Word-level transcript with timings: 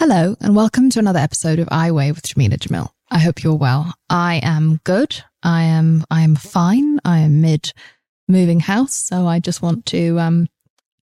Hello, 0.00 0.34
and 0.40 0.56
welcome 0.56 0.90
to 0.90 0.98
another 0.98 1.20
episode 1.20 1.60
of 1.60 1.68
I 1.70 1.92
Weigh 1.92 2.10
with 2.10 2.22
Jameela 2.26 2.58
Jamil. 2.58 2.88
I 3.12 3.18
hope 3.20 3.44
you're 3.44 3.54
well. 3.54 3.94
I 4.10 4.40
am 4.42 4.80
good. 4.82 5.22
I 5.42 5.62
am 5.62 6.04
I 6.10 6.22
am 6.22 6.34
fine. 6.34 6.98
I 7.04 7.20
am 7.20 7.40
mid 7.40 7.72
moving 8.26 8.58
house, 8.58 8.94
so 8.94 9.28
I 9.28 9.38
just 9.38 9.62
want 9.62 9.86
to 9.86 10.18
um 10.18 10.48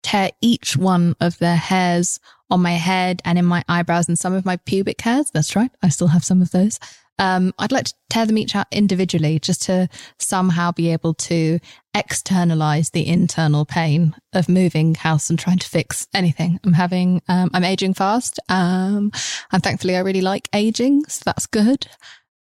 tear 0.03 0.31
each 0.41 0.75
one 0.75 1.15
of 1.21 1.37
the 1.39 1.55
hairs 1.55 2.19
on 2.49 2.61
my 2.61 2.73
head 2.73 3.21
and 3.23 3.39
in 3.39 3.45
my 3.45 3.63
eyebrows 3.69 4.09
and 4.09 4.19
some 4.19 4.33
of 4.33 4.45
my 4.45 4.57
pubic 4.57 4.99
hairs. 4.99 5.31
That's 5.33 5.55
right. 5.55 5.71
I 5.81 5.87
still 5.87 6.07
have 6.07 6.25
some 6.25 6.41
of 6.41 6.51
those. 6.51 6.77
Um, 7.19 7.53
I'd 7.59 7.71
like 7.71 7.85
to 7.85 7.93
tear 8.09 8.25
them 8.25 8.37
each 8.37 8.55
out 8.55 8.67
individually 8.71 9.39
just 9.39 9.63
to 9.63 9.89
somehow 10.17 10.71
be 10.71 10.91
able 10.91 11.13
to 11.13 11.59
externalize 11.93 12.89
the 12.89 13.07
internal 13.07 13.65
pain 13.65 14.15
of 14.33 14.49
moving 14.49 14.95
house 14.95 15.29
and 15.29 15.37
trying 15.37 15.59
to 15.59 15.67
fix 15.67 16.07
anything. 16.13 16.59
I'm 16.63 16.73
having, 16.73 17.21
um, 17.27 17.51
I'm 17.53 17.63
aging 17.63 17.93
fast. 17.93 18.39
Um, 18.49 19.11
and 19.51 19.61
thankfully 19.61 19.95
I 19.95 19.99
really 19.99 20.21
like 20.21 20.49
aging. 20.53 21.05
So 21.05 21.21
that's 21.25 21.45
good. 21.45 21.87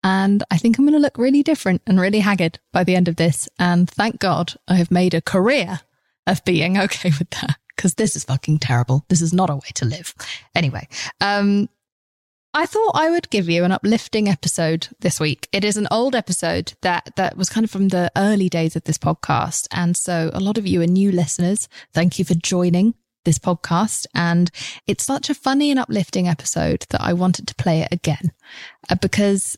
And 0.04 0.44
I 0.50 0.58
think 0.58 0.78
I'm 0.78 0.86
going 0.86 0.94
to 0.94 1.00
look 1.00 1.18
really 1.18 1.44
different 1.44 1.82
and 1.86 2.00
really 2.00 2.20
haggard 2.20 2.60
by 2.72 2.84
the 2.84 2.96
end 2.96 3.08
of 3.08 3.18
this. 3.18 3.50
And 3.60 3.90
thank 3.90 4.20
God 4.20 4.54
I 4.68 4.76
have 4.76 4.92
made 4.92 5.14
a 5.14 5.22
career 5.22 5.82
of 6.26 6.44
being 6.46 6.78
okay 6.80 7.12
with 7.18 7.30
that 7.32 7.58
because 7.76 7.96
this 7.96 8.16
is 8.16 8.24
fucking 8.24 8.60
terrible. 8.60 9.06
This 9.10 9.22
is 9.22 9.34
not 9.34 9.50
a 9.50 9.56
way 9.56 9.70
to 9.76 9.86
live. 9.86 10.14
Anyway, 10.56 10.88
um, 11.22 11.70
I 12.54 12.66
thought 12.66 12.94
I 12.96 13.12
would 13.12 13.30
give 13.30 13.48
you 13.48 13.64
an 13.64 13.72
uplifting 13.72 14.28
episode 14.28 14.88
this 15.02 15.20
week. 15.20 15.48
It 15.52 15.64
is 15.64 15.78
an 15.78 15.88
old 15.92 16.16
episode 16.16 16.74
that 16.82 17.12
that 17.16 17.38
was 17.38 17.48
kind 17.48 17.64
of 17.64 17.70
from 17.70 17.90
the 17.90 18.12
early 18.18 18.50
days 18.50 18.76
of 18.76 18.86
this 18.86 18.98
podcast, 18.98 19.68
and 19.72 19.96
so 19.96 20.32
a 20.34 20.40
lot 20.40 20.58
of 20.58 20.66
you 20.66 20.82
are 20.82 20.88
new 20.88 21.12
listeners. 21.12 21.70
Thank 21.94 22.18
you 22.18 22.26
for 22.26 22.34
joining 22.34 22.96
this 23.24 23.38
podcast, 23.38 24.08
and 24.16 24.50
it's 24.88 25.06
such 25.06 25.30
a 25.30 25.36
funny 25.36 25.70
and 25.70 25.80
uplifting 25.80 26.28
episode 26.28 26.88
that 26.90 27.02
I 27.02 27.14
wanted 27.14 27.48
to 27.48 27.56
play 27.56 27.82
it 27.82 27.90
again 27.92 28.32
uh, 28.90 28.96
because 28.96 29.56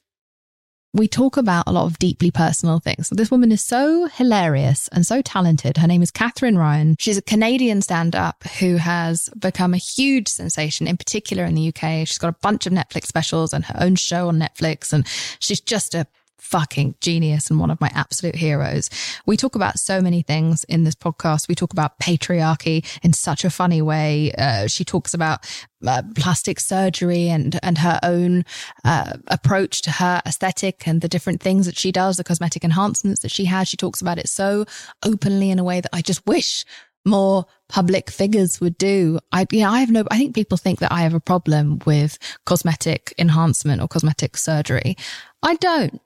we 0.94 1.08
talk 1.08 1.38
about 1.38 1.64
a 1.68 1.72
lot 1.72 1.86
of 1.86 2.00
deeply 2.00 2.32
personal 2.32 2.80
things. 2.80 3.08
So 3.08 3.16
this 3.16 3.32
woman 3.32 3.52
is 3.52 3.64
so 3.64 4.08
hilarious 4.08 4.90
and 4.90 5.06
so 5.06 5.22
talented. 5.22 5.78
Her 5.78 5.88
name 5.88 6.02
is 6.02 6.12
Katherine 6.12 6.58
Ryan. 6.58 6.98
She's 7.00 7.18
a 7.18 7.22
Canadian 7.22 7.82
stand 7.82 8.16
up 8.16 8.44
who 8.60 8.76
has 8.76 9.30
become 9.40 9.74
a 9.74 9.78
huge 9.78 10.28
sensation, 10.28 10.88
in 10.88 10.98
particular 10.98 11.46
in 11.46 11.56
the 11.56 11.70
UK. 11.70 12.06
She's 12.08 12.18
got 12.18 12.30
a 12.30 12.40
bunch 12.42 12.68
of 12.68 12.74
Netflix 12.74 13.06
specials 13.06 13.54
and 13.54 13.64
her 13.66 13.76
own 13.80 13.96
show 13.96 14.28
on 14.28 14.40
Netflix. 14.40 14.92
And 14.92 15.08
she's 15.40 15.62
just 15.62 15.96
a 15.96 16.08
fucking 16.42 16.96
genius 17.00 17.50
and 17.50 17.60
one 17.60 17.70
of 17.70 17.80
my 17.80 17.90
absolute 17.94 18.36
heroes. 18.36 18.90
We 19.26 19.38
talk 19.38 19.56
about 19.56 19.80
so 19.80 20.02
many 20.02 20.24
things 20.24 20.64
in 20.66 20.84
this 20.84 20.96
podcast. 20.96 21.48
We 21.48 21.56
talk 21.56 21.72
about 21.72 22.00
patriarchy 22.00 22.86
in 23.04 23.14
such 23.14 23.46
a 23.46 23.50
funny 23.50 23.82
way. 23.82 24.32
Uh, 24.38 24.68
she 24.68 24.84
talks 24.84 25.14
about 25.14 25.48
uh, 25.86 26.02
plastic 26.16 26.60
surgery 26.60 27.30
and 27.30 27.60
and 27.64 27.78
her 27.78 28.00
own 28.04 28.44
uh, 28.84 29.14
approach 29.28 29.82
to 29.84 29.92
her 29.92 30.22
aesthetic 30.26 30.88
and 30.88 31.02
the 31.02 31.08
different 31.08 31.42
things 31.42 31.68
that 31.68 31.78
she 31.78 31.92
does, 31.92 32.18
the 32.18 32.24
cosmetic 32.24 32.64
enhancements 32.64 33.22
that 33.22 33.32
she 33.32 33.46
has. 33.46 33.68
She 33.68 33.78
talks 33.78 34.02
about 34.02 34.18
it 34.18 34.28
so 34.28 34.66
openly 35.04 35.52
in 35.52 35.60
a 35.60 35.64
way 35.64 35.80
that 35.80 35.96
I 35.96 36.02
just 36.02 36.26
wish 36.26 36.66
more 37.06 37.46
public 37.70 38.10
figures 38.10 38.60
would 38.60 38.78
do. 38.78 39.20
I, 39.32 39.48
you 39.52 39.62
know, 39.62 39.70
I 39.70 39.80
have 39.80 39.90
no, 39.92 40.04
I 40.12 40.18
think 40.18 40.36
people 40.36 40.58
think 40.58 40.80
that 40.80 40.92
I 40.92 41.02
have 41.02 41.14
a 41.14 41.20
problem 41.20 41.80
with 41.86 42.18
cosmetic 42.46 43.14
enhancement 43.18 43.82
or 43.82 43.88
cosmetic 43.88 44.38
surgery. 44.38 44.98
I 45.44 45.56
don't. 45.56 46.02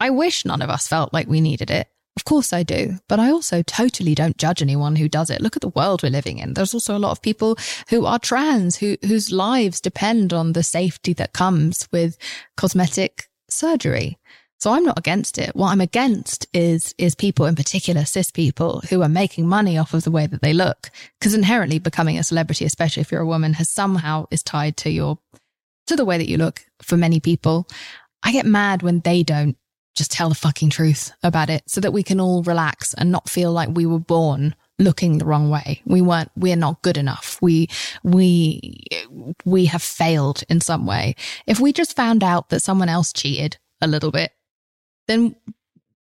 I 0.00 0.10
wish 0.10 0.44
none 0.44 0.62
of 0.62 0.70
us 0.70 0.88
felt 0.88 1.12
like 1.12 1.28
we 1.28 1.40
needed 1.40 1.70
it. 1.70 1.88
Of 2.16 2.24
course 2.24 2.52
I 2.52 2.64
do, 2.64 2.98
but 3.08 3.20
I 3.20 3.30
also 3.30 3.62
totally 3.62 4.14
don't 4.14 4.36
judge 4.36 4.60
anyone 4.60 4.96
who 4.96 5.08
does 5.08 5.30
it. 5.30 5.40
Look 5.40 5.56
at 5.56 5.62
the 5.62 5.68
world 5.68 6.02
we're 6.02 6.10
living 6.10 6.38
in. 6.38 6.54
There's 6.54 6.74
also 6.74 6.96
a 6.96 6.98
lot 6.98 7.12
of 7.12 7.22
people 7.22 7.56
who 7.88 8.04
are 8.04 8.18
trans, 8.18 8.76
who, 8.76 8.96
whose 9.06 9.30
lives 9.30 9.80
depend 9.80 10.32
on 10.32 10.52
the 10.52 10.62
safety 10.62 11.12
that 11.14 11.32
comes 11.32 11.88
with 11.92 12.18
cosmetic 12.56 13.28
surgery. 13.48 14.18
So 14.58 14.72
I'm 14.72 14.84
not 14.84 14.98
against 14.98 15.38
it. 15.38 15.54
What 15.54 15.70
I'm 15.70 15.80
against 15.80 16.46
is, 16.52 16.94
is 16.98 17.14
people 17.14 17.46
in 17.46 17.54
particular, 17.54 18.04
cis 18.04 18.30
people 18.30 18.82
who 18.90 19.02
are 19.02 19.08
making 19.08 19.46
money 19.46 19.78
off 19.78 19.94
of 19.94 20.04
the 20.04 20.10
way 20.10 20.26
that 20.26 20.42
they 20.42 20.52
look. 20.52 20.90
Cause 21.20 21.32
inherently 21.32 21.78
becoming 21.78 22.18
a 22.18 22.24
celebrity, 22.24 22.64
especially 22.64 23.00
if 23.02 23.12
you're 23.12 23.22
a 23.22 23.26
woman 23.26 23.54
has 23.54 23.70
somehow 23.70 24.26
is 24.30 24.42
tied 24.42 24.76
to 24.78 24.90
your, 24.90 25.18
to 25.86 25.96
the 25.96 26.04
way 26.04 26.18
that 26.18 26.28
you 26.28 26.36
look 26.36 26.66
for 26.82 26.96
many 26.96 27.20
people. 27.20 27.66
I 28.22 28.32
get 28.32 28.44
mad 28.44 28.82
when 28.82 29.00
they 29.00 29.22
don't 29.22 29.56
just 29.94 30.12
tell 30.12 30.28
the 30.28 30.34
fucking 30.34 30.70
truth 30.70 31.12
about 31.22 31.50
it 31.50 31.62
so 31.66 31.80
that 31.80 31.92
we 31.92 32.02
can 32.02 32.20
all 32.20 32.42
relax 32.42 32.94
and 32.94 33.10
not 33.10 33.28
feel 33.28 33.52
like 33.52 33.68
we 33.72 33.86
were 33.86 33.98
born 33.98 34.54
looking 34.78 35.18
the 35.18 35.24
wrong 35.24 35.50
way. 35.50 35.82
We 35.84 36.00
weren't, 36.00 36.30
we're 36.36 36.56
not 36.56 36.82
good 36.82 36.96
enough. 36.96 37.38
We, 37.42 37.68
we, 38.02 38.80
we 39.44 39.66
have 39.66 39.82
failed 39.82 40.42
in 40.48 40.60
some 40.60 40.86
way. 40.86 41.16
If 41.46 41.60
we 41.60 41.72
just 41.72 41.96
found 41.96 42.24
out 42.24 42.48
that 42.48 42.60
someone 42.62 42.88
else 42.88 43.12
cheated 43.12 43.58
a 43.80 43.86
little 43.86 44.10
bit, 44.10 44.32
then 45.06 45.36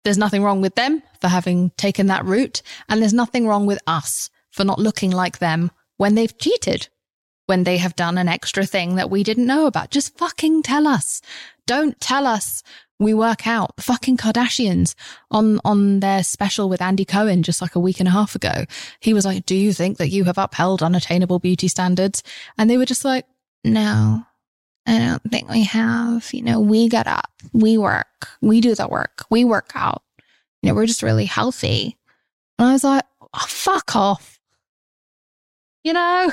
there's 0.04 0.18
nothing 0.18 0.42
wrong 0.42 0.60
with 0.60 0.74
them 0.74 1.02
for 1.20 1.28
having 1.28 1.70
taken 1.70 2.06
that 2.08 2.24
route. 2.24 2.62
And 2.88 3.00
there's 3.00 3.14
nothing 3.14 3.46
wrong 3.46 3.66
with 3.66 3.78
us 3.86 4.30
for 4.50 4.64
not 4.64 4.78
looking 4.78 5.10
like 5.10 5.38
them 5.38 5.70
when 5.96 6.14
they've 6.14 6.36
cheated, 6.38 6.88
when 7.46 7.64
they 7.64 7.78
have 7.78 7.96
done 7.96 8.18
an 8.18 8.28
extra 8.28 8.66
thing 8.66 8.96
that 8.96 9.10
we 9.10 9.22
didn't 9.22 9.46
know 9.46 9.66
about. 9.66 9.90
Just 9.90 10.18
fucking 10.18 10.62
tell 10.62 10.86
us. 10.86 11.22
Don't 11.66 12.00
tell 12.00 12.26
us 12.26 12.62
we 12.98 13.14
work 13.14 13.46
out. 13.46 13.76
The 13.76 13.82
fucking 13.82 14.16
Kardashians 14.16 14.94
on, 15.30 15.60
on 15.64 16.00
their 16.00 16.22
special 16.22 16.68
with 16.68 16.80
Andy 16.80 17.04
Cohen 17.04 17.42
just 17.42 17.60
like 17.60 17.74
a 17.74 17.80
week 17.80 18.00
and 18.00 18.08
a 18.08 18.12
half 18.12 18.34
ago. 18.34 18.64
He 19.00 19.12
was 19.12 19.24
like, 19.24 19.46
do 19.46 19.54
you 19.54 19.72
think 19.72 19.98
that 19.98 20.08
you 20.08 20.24
have 20.24 20.38
upheld 20.38 20.82
unattainable 20.82 21.38
beauty 21.38 21.68
standards? 21.68 22.22
And 22.56 22.70
they 22.70 22.78
were 22.78 22.86
just 22.86 23.04
like, 23.04 23.26
no, 23.64 24.22
I 24.86 24.98
don't 24.98 25.22
think 25.30 25.50
we 25.50 25.64
have. 25.64 26.32
You 26.32 26.42
know, 26.42 26.60
we 26.60 26.88
get 26.88 27.06
up, 27.06 27.30
we 27.52 27.76
work, 27.76 28.28
we 28.40 28.60
do 28.60 28.74
the 28.74 28.88
work, 28.88 29.24
we 29.30 29.44
work 29.44 29.72
out. 29.74 30.02
You 30.62 30.70
know, 30.70 30.74
we're 30.74 30.86
just 30.86 31.02
really 31.02 31.26
healthy. 31.26 31.96
And 32.58 32.68
I 32.68 32.72
was 32.72 32.84
like, 32.84 33.04
oh, 33.20 33.46
fuck 33.46 33.94
off. 33.94 34.40
You 35.84 35.92
know, 35.92 36.30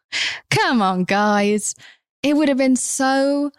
come 0.50 0.82
on, 0.82 1.04
guys. 1.04 1.74
It 2.22 2.36
would 2.36 2.48
have 2.48 2.58
been 2.58 2.76
so 2.76 3.50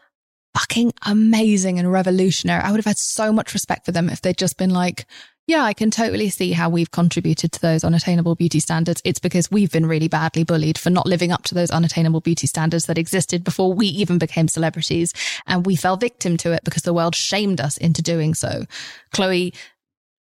fucking 0.53 0.94
amazing 1.06 1.80
and 1.80 1.92
revolutionary. 1.92 2.62
I 2.62 2.71
would 2.71 2.77
have 2.77 2.86
had 2.86 2.98
so 2.98 3.31
much 3.31 3.53
respect 3.53 3.86
for 3.86 3.92
them 3.92 4.09
if 4.09 4.21
they'd 4.21 4.38
just 4.38 4.57
been 4.57 4.71
like, 4.71 5.06
yeah, 5.48 5.63
I 5.63 5.74
can 5.74 5.92
totally 5.92 6.30
see 6.30 6.51
how 6.51 6.69
we've 6.69 6.92
contributed 6.92 7.51
to 7.51 7.62
those 7.62 7.83
unattainable 7.83 8.36
beauty 8.36 8.59
standards. 8.59 9.01
It's 9.03 9.19
because 9.19 9.50
we've 9.50 9.71
been 9.71 9.86
really 9.86 10.07
badly 10.07 10.44
bullied 10.44 10.77
for 10.77 10.89
not 10.89 11.07
living 11.07 11.31
up 11.31 11.44
to 11.45 11.56
those 11.56 11.71
unattainable 11.71 12.21
beauty 12.21 12.48
standards 12.48 12.86
that 12.86 12.98
existed 12.98 13.44
before 13.44 13.74
we 13.74 13.88
even 13.88 14.18
became 14.18 14.48
celebrities. 14.48 15.13
And 15.48 15.65
we 15.65 15.75
fell 15.75 15.98
victim 15.98 16.38
to 16.38 16.51
it 16.54 16.63
because 16.63 16.83
the 16.83 16.94
world 16.94 17.15
shamed 17.15 17.59
us 17.59 17.77
into 17.77 18.01
doing 18.01 18.33
so. 18.33 18.65
Khloé 19.13 19.56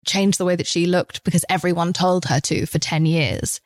changed 0.06 0.40
the 0.40 0.46
way 0.46 0.56
that 0.56 0.68
she 0.68 0.86
looked 0.86 1.24
because 1.24 1.46
everyone 1.48 1.94
told 1.94 2.26
her 2.26 2.40
to 2.42 2.66
for 2.66 2.80
10 2.80 3.06
years 3.06 3.62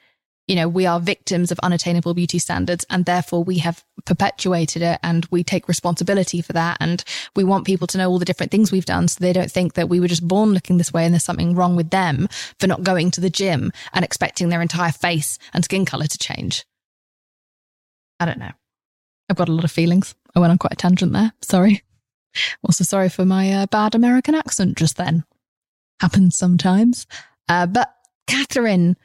you 0.48 0.56
know, 0.56 0.68
we 0.68 0.86
are 0.86 1.00
victims 1.00 1.52
of 1.52 1.60
unattainable 1.60 2.14
beauty 2.14 2.40
standards 2.40 2.86
and 2.90 3.06
therefore 3.06 3.44
we 3.44 3.58
have 3.58 3.84
perpetuated 4.06 4.82
it 4.82 5.00
and 5.04 5.28
we 5.30 5.44
take 5.44 5.68
responsibility 5.68 6.42
for 6.42 6.54
that. 6.54 6.78
And 6.80 7.04
we 7.36 7.44
want 7.44 7.66
people 7.66 7.86
to 7.88 7.98
know 7.98 8.10
all 8.10 8.20
the 8.20 8.26
different 8.26 8.52
things 8.52 8.72
we've 8.72 8.86
done 8.86 9.10
so 9.10 9.18
they 9.20 9.34
don't 9.34 9.52
think 9.52 9.74
that 9.74 9.90
we 9.90 10.00
were 10.00 10.08
just 10.08 10.26
born 10.26 10.52
looking 10.54 10.78
this 10.78 10.94
way 10.94 11.04
and 11.04 11.14
there's 11.14 11.26
something 11.26 11.54
wrong 11.54 11.76
with 11.76 11.90
them 11.90 12.30
for 12.60 12.68
not 12.68 12.84
going 12.84 13.12
to 13.12 13.22
the 13.22 13.30
gym 13.30 13.74
and 13.94 14.06
expecting 14.06 14.48
their 14.48 14.62
entire 14.62 14.92
face 14.92 15.38
and 15.54 15.66
skin 15.66 15.86
color 15.86 16.08
to 16.08 16.18
change. 16.18 16.66
I 18.20 18.26
don't 18.26 18.40
know. 18.40 18.52
I've 19.30 19.36
got 19.36 19.50
a 19.50 19.54
lot 19.54 19.66
of 19.66 19.72
feelings. 19.72 20.16
I 20.34 20.40
went 20.40 20.52
on 20.52 20.58
quite 20.58 20.74
a 20.74 20.78
tangent 20.78 21.12
there. 21.12 21.34
Sorry. 21.42 21.84
Also, 22.64 22.84
sorry 22.84 23.10
for 23.10 23.26
my 23.26 23.52
uh, 23.52 23.66
bad 23.66 23.96
American 23.96 24.36
accent 24.36 24.78
just 24.78 24.96
then. 24.96 25.26
Happens 26.00 26.38
sometimes. 26.38 27.08
Uh, 27.50 27.66
but 27.66 27.94
Katherine 28.28 28.96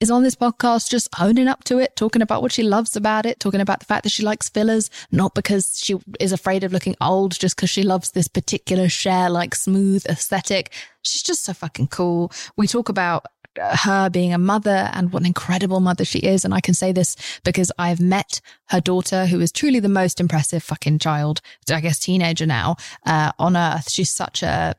is 0.00 0.10
on 0.10 0.22
this 0.22 0.34
podcast 0.34 0.90
just 0.90 1.08
owning 1.20 1.46
up 1.46 1.62
to 1.64 1.78
it, 1.78 1.94
talking 1.94 2.22
about 2.22 2.40
what 2.40 2.52
she 2.52 2.62
loves 2.62 2.96
about 2.96 3.26
it, 3.26 3.38
talking 3.38 3.60
about 3.60 3.80
the 3.80 3.86
fact 3.86 4.02
that 4.02 4.10
she 4.10 4.22
likes 4.22 4.48
fillers, 4.48 4.90
not 5.12 5.34
because 5.34 5.78
she 5.78 5.96
is 6.18 6.32
afraid 6.32 6.64
of 6.64 6.72
looking 6.72 6.96
old, 7.00 7.38
just 7.38 7.54
because 7.54 7.70
she 7.70 7.82
loves 7.82 8.12
this 8.12 8.26
particular 8.26 8.88
Cher 8.88 9.28
like 9.28 9.54
smooth 9.54 10.04
aesthetic. 10.06 10.72
She's 11.02 11.22
just 11.22 11.44
so 11.44 11.52
fucking 11.52 11.88
cool. 11.88 12.32
We 12.56 12.66
talk 12.66 12.88
about 12.88 13.26
her 13.58 14.08
being 14.08 14.32
a 14.32 14.38
mother 14.38 14.90
and 14.92 15.12
what 15.12 15.20
an 15.20 15.26
incredible 15.26 15.80
mother 15.80 16.04
she 16.04 16.20
is. 16.20 16.44
And 16.44 16.54
I 16.54 16.60
can 16.60 16.72
say 16.72 16.92
this 16.92 17.16
because 17.44 17.70
I've 17.78 18.00
met 18.00 18.40
her 18.68 18.80
daughter, 18.80 19.26
who 19.26 19.40
is 19.40 19.52
truly 19.52 19.80
the 19.80 19.88
most 19.88 20.20
impressive 20.20 20.62
fucking 20.62 21.00
child, 21.00 21.40
I 21.70 21.80
guess 21.80 21.98
teenager 21.98 22.46
now, 22.46 22.76
uh, 23.04 23.32
on 23.38 23.56
earth. 23.56 23.90
She's 23.90 24.10
such 24.10 24.42
a, 24.42 24.76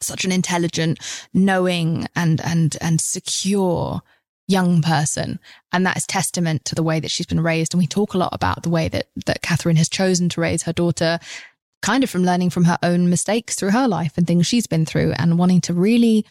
such 0.00 0.24
an 0.24 0.30
intelligent, 0.30 1.00
knowing 1.34 2.06
and, 2.14 2.40
and, 2.44 2.76
and 2.80 3.00
secure 3.00 4.02
young 4.48 4.82
person. 4.82 5.38
And 5.72 5.86
that 5.86 5.96
is 5.96 6.06
testament 6.06 6.64
to 6.64 6.74
the 6.74 6.82
way 6.82 6.98
that 6.98 7.10
she's 7.10 7.26
been 7.26 7.40
raised. 7.40 7.74
And 7.74 7.78
we 7.78 7.86
talk 7.86 8.14
a 8.14 8.18
lot 8.18 8.30
about 8.32 8.62
the 8.62 8.70
way 8.70 8.88
that, 8.88 9.08
that 9.26 9.42
Katherine 9.42 9.76
has 9.76 9.88
chosen 9.88 10.28
to 10.30 10.40
raise 10.40 10.64
her 10.64 10.72
daughter, 10.72 11.20
kind 11.82 12.02
of 12.02 12.10
from 12.10 12.24
learning 12.24 12.50
from 12.50 12.64
her 12.64 12.78
own 12.82 13.08
mistakes 13.08 13.54
through 13.54 13.70
her 13.70 13.86
life 13.86 14.16
and 14.16 14.26
things 14.26 14.46
she's 14.46 14.66
been 14.66 14.86
through 14.86 15.12
and 15.12 15.38
wanting 15.38 15.60
to 15.60 15.74
really 15.74 16.26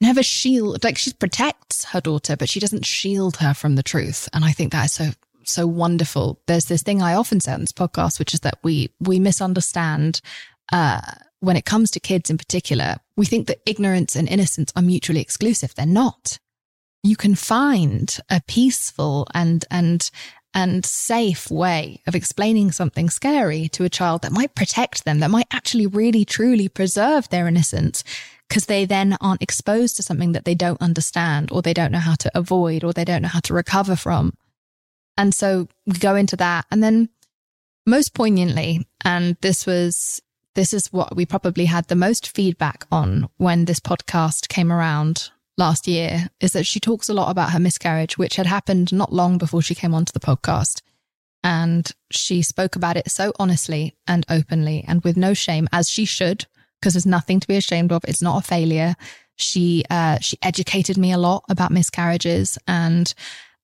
never 0.00 0.22
shield, 0.22 0.84
like 0.84 0.98
she 0.98 1.12
protects 1.12 1.84
her 1.86 2.00
daughter, 2.00 2.36
but 2.36 2.50
she 2.50 2.60
doesn't 2.60 2.84
shield 2.84 3.36
her 3.38 3.54
from 3.54 3.76
the 3.76 3.82
truth. 3.82 4.28
And 4.34 4.44
I 4.44 4.50
think 4.52 4.72
that 4.72 4.86
is 4.86 4.92
so, 4.92 5.10
so 5.44 5.66
wonderful. 5.66 6.42
There's 6.46 6.66
this 6.66 6.82
thing 6.82 7.00
I 7.00 7.14
often 7.14 7.40
say 7.40 7.52
on 7.52 7.60
this 7.60 7.72
podcast, 7.72 8.18
which 8.18 8.34
is 8.34 8.40
that 8.40 8.58
we, 8.62 8.90
we 9.00 9.18
misunderstand, 9.20 10.20
uh, 10.72 11.00
when 11.40 11.56
it 11.56 11.64
comes 11.64 11.90
to 11.92 12.00
kids 12.00 12.28
in 12.28 12.38
particular, 12.38 12.96
we 13.16 13.24
think 13.24 13.46
that 13.46 13.60
ignorance 13.66 14.16
and 14.16 14.28
innocence 14.28 14.72
are 14.74 14.82
mutually 14.82 15.20
exclusive. 15.20 15.74
They're 15.74 15.86
not 15.86 16.38
you 17.02 17.16
can 17.16 17.34
find 17.34 18.18
a 18.30 18.42
peaceful 18.46 19.26
and, 19.34 19.64
and, 19.70 20.10
and 20.54 20.84
safe 20.84 21.50
way 21.50 22.00
of 22.06 22.14
explaining 22.14 22.72
something 22.72 23.10
scary 23.10 23.68
to 23.68 23.84
a 23.84 23.90
child 23.90 24.22
that 24.22 24.32
might 24.32 24.54
protect 24.54 25.04
them, 25.04 25.20
that 25.20 25.30
might 25.30 25.46
actually 25.52 25.86
really 25.86 26.24
truly 26.24 26.68
preserve 26.68 27.28
their 27.28 27.46
innocence 27.46 28.02
because 28.48 28.66
they 28.66 28.84
then 28.84 29.16
aren't 29.20 29.42
exposed 29.42 29.96
to 29.96 30.02
something 30.02 30.32
that 30.32 30.44
they 30.44 30.54
don't 30.54 30.80
understand 30.80 31.50
or 31.52 31.62
they 31.62 31.74
don't 31.74 31.92
know 31.92 31.98
how 31.98 32.14
to 32.14 32.30
avoid 32.36 32.84
or 32.84 32.92
they 32.92 33.04
don't 33.04 33.22
know 33.22 33.28
how 33.28 33.40
to 33.40 33.54
recover 33.54 33.96
from. 33.96 34.32
And 35.16 35.34
so 35.34 35.68
we 35.86 35.94
go 35.94 36.14
into 36.14 36.36
that. 36.36 36.66
And 36.70 36.82
then 36.82 37.08
most 37.86 38.14
poignantly, 38.14 38.86
and 39.04 39.36
this 39.40 39.66
was, 39.66 40.20
this 40.54 40.72
is 40.72 40.92
what 40.92 41.16
we 41.16 41.26
probably 41.26 41.66
had 41.66 41.88
the 41.88 41.94
most 41.94 42.34
feedback 42.34 42.86
on 42.90 43.28
when 43.36 43.64
this 43.64 43.80
podcast 43.80 44.48
came 44.48 44.72
around 44.72 45.30
last 45.56 45.88
year 45.88 46.28
is 46.40 46.52
that 46.52 46.66
she 46.66 46.80
talks 46.80 47.08
a 47.08 47.14
lot 47.14 47.30
about 47.30 47.50
her 47.50 47.58
miscarriage, 47.58 48.18
which 48.18 48.36
had 48.36 48.46
happened 48.46 48.92
not 48.92 49.12
long 49.12 49.38
before 49.38 49.62
she 49.62 49.74
came 49.74 49.94
onto 49.94 50.12
the 50.12 50.20
podcast. 50.20 50.82
And 51.42 51.90
she 52.10 52.42
spoke 52.42 52.76
about 52.76 52.96
it 52.96 53.10
so 53.10 53.32
honestly 53.38 53.96
and 54.06 54.26
openly 54.28 54.84
and 54.86 55.02
with 55.02 55.16
no 55.16 55.32
shame, 55.32 55.68
as 55.72 55.88
she 55.88 56.04
should, 56.04 56.46
because 56.80 56.94
there's 56.94 57.06
nothing 57.06 57.40
to 57.40 57.48
be 57.48 57.56
ashamed 57.56 57.92
of. 57.92 58.04
It's 58.04 58.22
not 58.22 58.42
a 58.42 58.46
failure. 58.46 58.96
She, 59.36 59.84
uh, 59.90 60.18
she 60.20 60.38
educated 60.42 60.98
me 60.98 61.12
a 61.12 61.18
lot 61.18 61.44
about 61.48 61.70
miscarriages 61.70 62.58
and, 62.66 63.12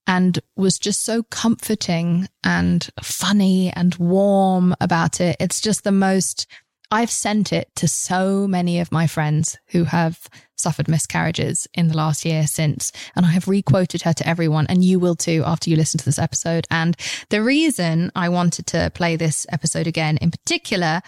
and 0.07 0.39
was 0.55 0.79
just 0.79 1.03
so 1.03 1.23
comforting 1.23 2.29
and 2.43 2.89
funny 3.01 3.71
and 3.71 3.95
warm 3.95 4.75
about 4.79 5.19
it. 5.19 5.35
It's 5.39 5.59
just 5.59 5.83
the 5.83 5.91
most, 5.91 6.47
I've 6.93 7.09
sent 7.09 7.51
it 7.51 7.71
to 7.77 7.87
so 7.87 8.47
many 8.47 8.79
of 8.79 8.91
my 8.91 9.07
friends 9.07 9.57
who 9.69 9.85
have 9.85 10.29
suffered 10.55 10.87
miscarriages 10.87 11.67
in 11.73 11.87
the 11.87 11.97
last 11.97 12.23
year 12.23 12.45
since. 12.45 12.91
And 13.15 13.25
I 13.25 13.29
have 13.29 13.47
requoted 13.47 14.03
her 14.03 14.13
to 14.13 14.27
everyone, 14.27 14.67
and 14.67 14.85
you 14.85 14.99
will 14.99 15.15
too 15.15 15.41
after 15.43 15.71
you 15.71 15.75
listen 15.75 15.97
to 15.97 16.05
this 16.05 16.19
episode. 16.19 16.67
And 16.69 16.95
the 17.31 17.41
reason 17.41 18.11
I 18.15 18.29
wanted 18.29 18.67
to 18.67 18.91
play 18.93 19.15
this 19.15 19.47
episode 19.51 19.87
again 19.87 20.17
in 20.17 20.29
particular 20.29 21.01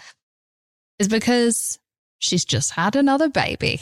is 0.98 1.06
because 1.06 1.78
she's 2.18 2.44
just 2.44 2.72
had 2.72 2.96
another 2.96 3.28
baby. 3.28 3.80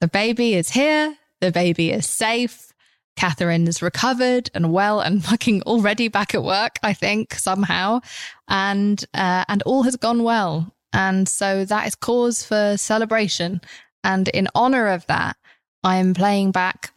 The 0.00 0.08
baby 0.08 0.54
is 0.54 0.70
here, 0.70 1.14
the 1.42 1.52
baby 1.52 1.90
is 1.90 2.06
safe. 2.06 2.72
Katherine 3.16 3.68
is 3.68 3.82
recovered 3.82 4.48
and 4.54 4.72
well 4.72 5.00
and 5.00 5.22
fucking 5.22 5.60
already 5.64 6.08
back 6.08 6.34
at 6.34 6.42
work, 6.42 6.78
I 6.82 6.94
think, 6.94 7.34
somehow. 7.34 8.00
And, 8.48 9.04
uh, 9.12 9.44
and 9.46 9.60
all 9.64 9.82
has 9.82 9.96
gone 9.96 10.22
well. 10.22 10.72
And 10.98 11.28
so 11.28 11.64
that 11.64 11.86
is 11.86 11.94
cause 11.94 12.44
for 12.44 12.76
celebration. 12.76 13.60
And 14.02 14.26
in 14.28 14.48
honor 14.54 14.88
of 14.88 15.06
that, 15.06 15.36
I 15.84 15.96
am 15.96 16.12
playing 16.12 16.50
back 16.50 16.92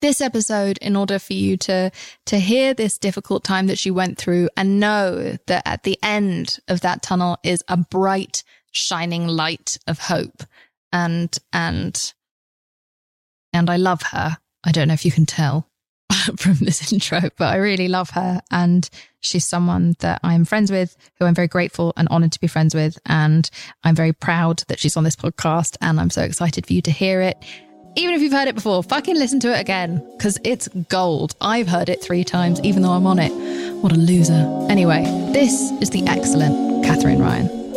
this 0.00 0.20
episode 0.20 0.78
in 0.78 0.94
order 0.94 1.18
for 1.18 1.32
you 1.32 1.56
to 1.56 1.90
to 2.26 2.38
hear 2.38 2.72
this 2.72 2.96
difficult 2.96 3.42
time 3.42 3.66
that 3.66 3.78
she 3.78 3.90
went 3.90 4.16
through 4.16 4.48
and 4.56 4.78
know 4.78 5.36
that 5.48 5.62
at 5.66 5.82
the 5.82 5.98
end 6.00 6.60
of 6.68 6.82
that 6.82 7.02
tunnel 7.02 7.38
is 7.42 7.64
a 7.66 7.76
bright 7.76 8.44
shining 8.70 9.26
light 9.26 9.76
of 9.88 9.98
hope 9.98 10.44
and 10.92 11.36
and 11.52 12.14
and 13.52 13.68
I 13.68 13.76
love 13.78 14.02
her. 14.12 14.38
I 14.64 14.70
don't 14.70 14.86
know 14.86 14.94
if 14.94 15.04
you 15.04 15.10
can 15.10 15.26
tell 15.26 15.67
from 16.38 16.54
this 16.54 16.92
intro, 16.92 17.20
but 17.36 17.52
I 17.52 17.56
really 17.56 17.88
love 17.88 18.10
her 18.10 18.40
and 18.50 18.88
She's 19.20 19.44
someone 19.44 19.96
that 19.98 20.20
I'm 20.22 20.44
friends 20.44 20.70
with, 20.70 20.96
who 21.18 21.26
I'm 21.26 21.34
very 21.34 21.48
grateful 21.48 21.92
and 21.96 22.08
honored 22.10 22.32
to 22.32 22.40
be 22.40 22.46
friends 22.46 22.74
with. 22.74 22.98
And 23.06 23.48
I'm 23.82 23.94
very 23.94 24.12
proud 24.12 24.62
that 24.68 24.78
she's 24.78 24.96
on 24.96 25.04
this 25.04 25.16
podcast. 25.16 25.76
And 25.80 26.00
I'm 26.00 26.10
so 26.10 26.22
excited 26.22 26.66
for 26.66 26.72
you 26.72 26.82
to 26.82 26.90
hear 26.90 27.20
it. 27.20 27.36
Even 27.96 28.14
if 28.14 28.22
you've 28.22 28.32
heard 28.32 28.48
it 28.48 28.54
before, 28.54 28.82
fucking 28.82 29.16
listen 29.16 29.40
to 29.40 29.56
it 29.56 29.60
again 29.60 30.06
because 30.16 30.38
it's 30.44 30.68
gold. 30.88 31.34
I've 31.40 31.66
heard 31.66 31.88
it 31.88 32.02
three 32.02 32.22
times, 32.22 32.60
even 32.62 32.82
though 32.82 32.92
I'm 32.92 33.06
on 33.06 33.18
it. 33.18 33.32
What 33.82 33.92
a 33.92 33.96
loser. 33.96 34.66
Anyway, 34.70 35.02
this 35.32 35.72
is 35.80 35.90
the 35.90 36.06
excellent 36.06 36.84
Katherine 36.84 37.20
Ryan. 37.20 37.67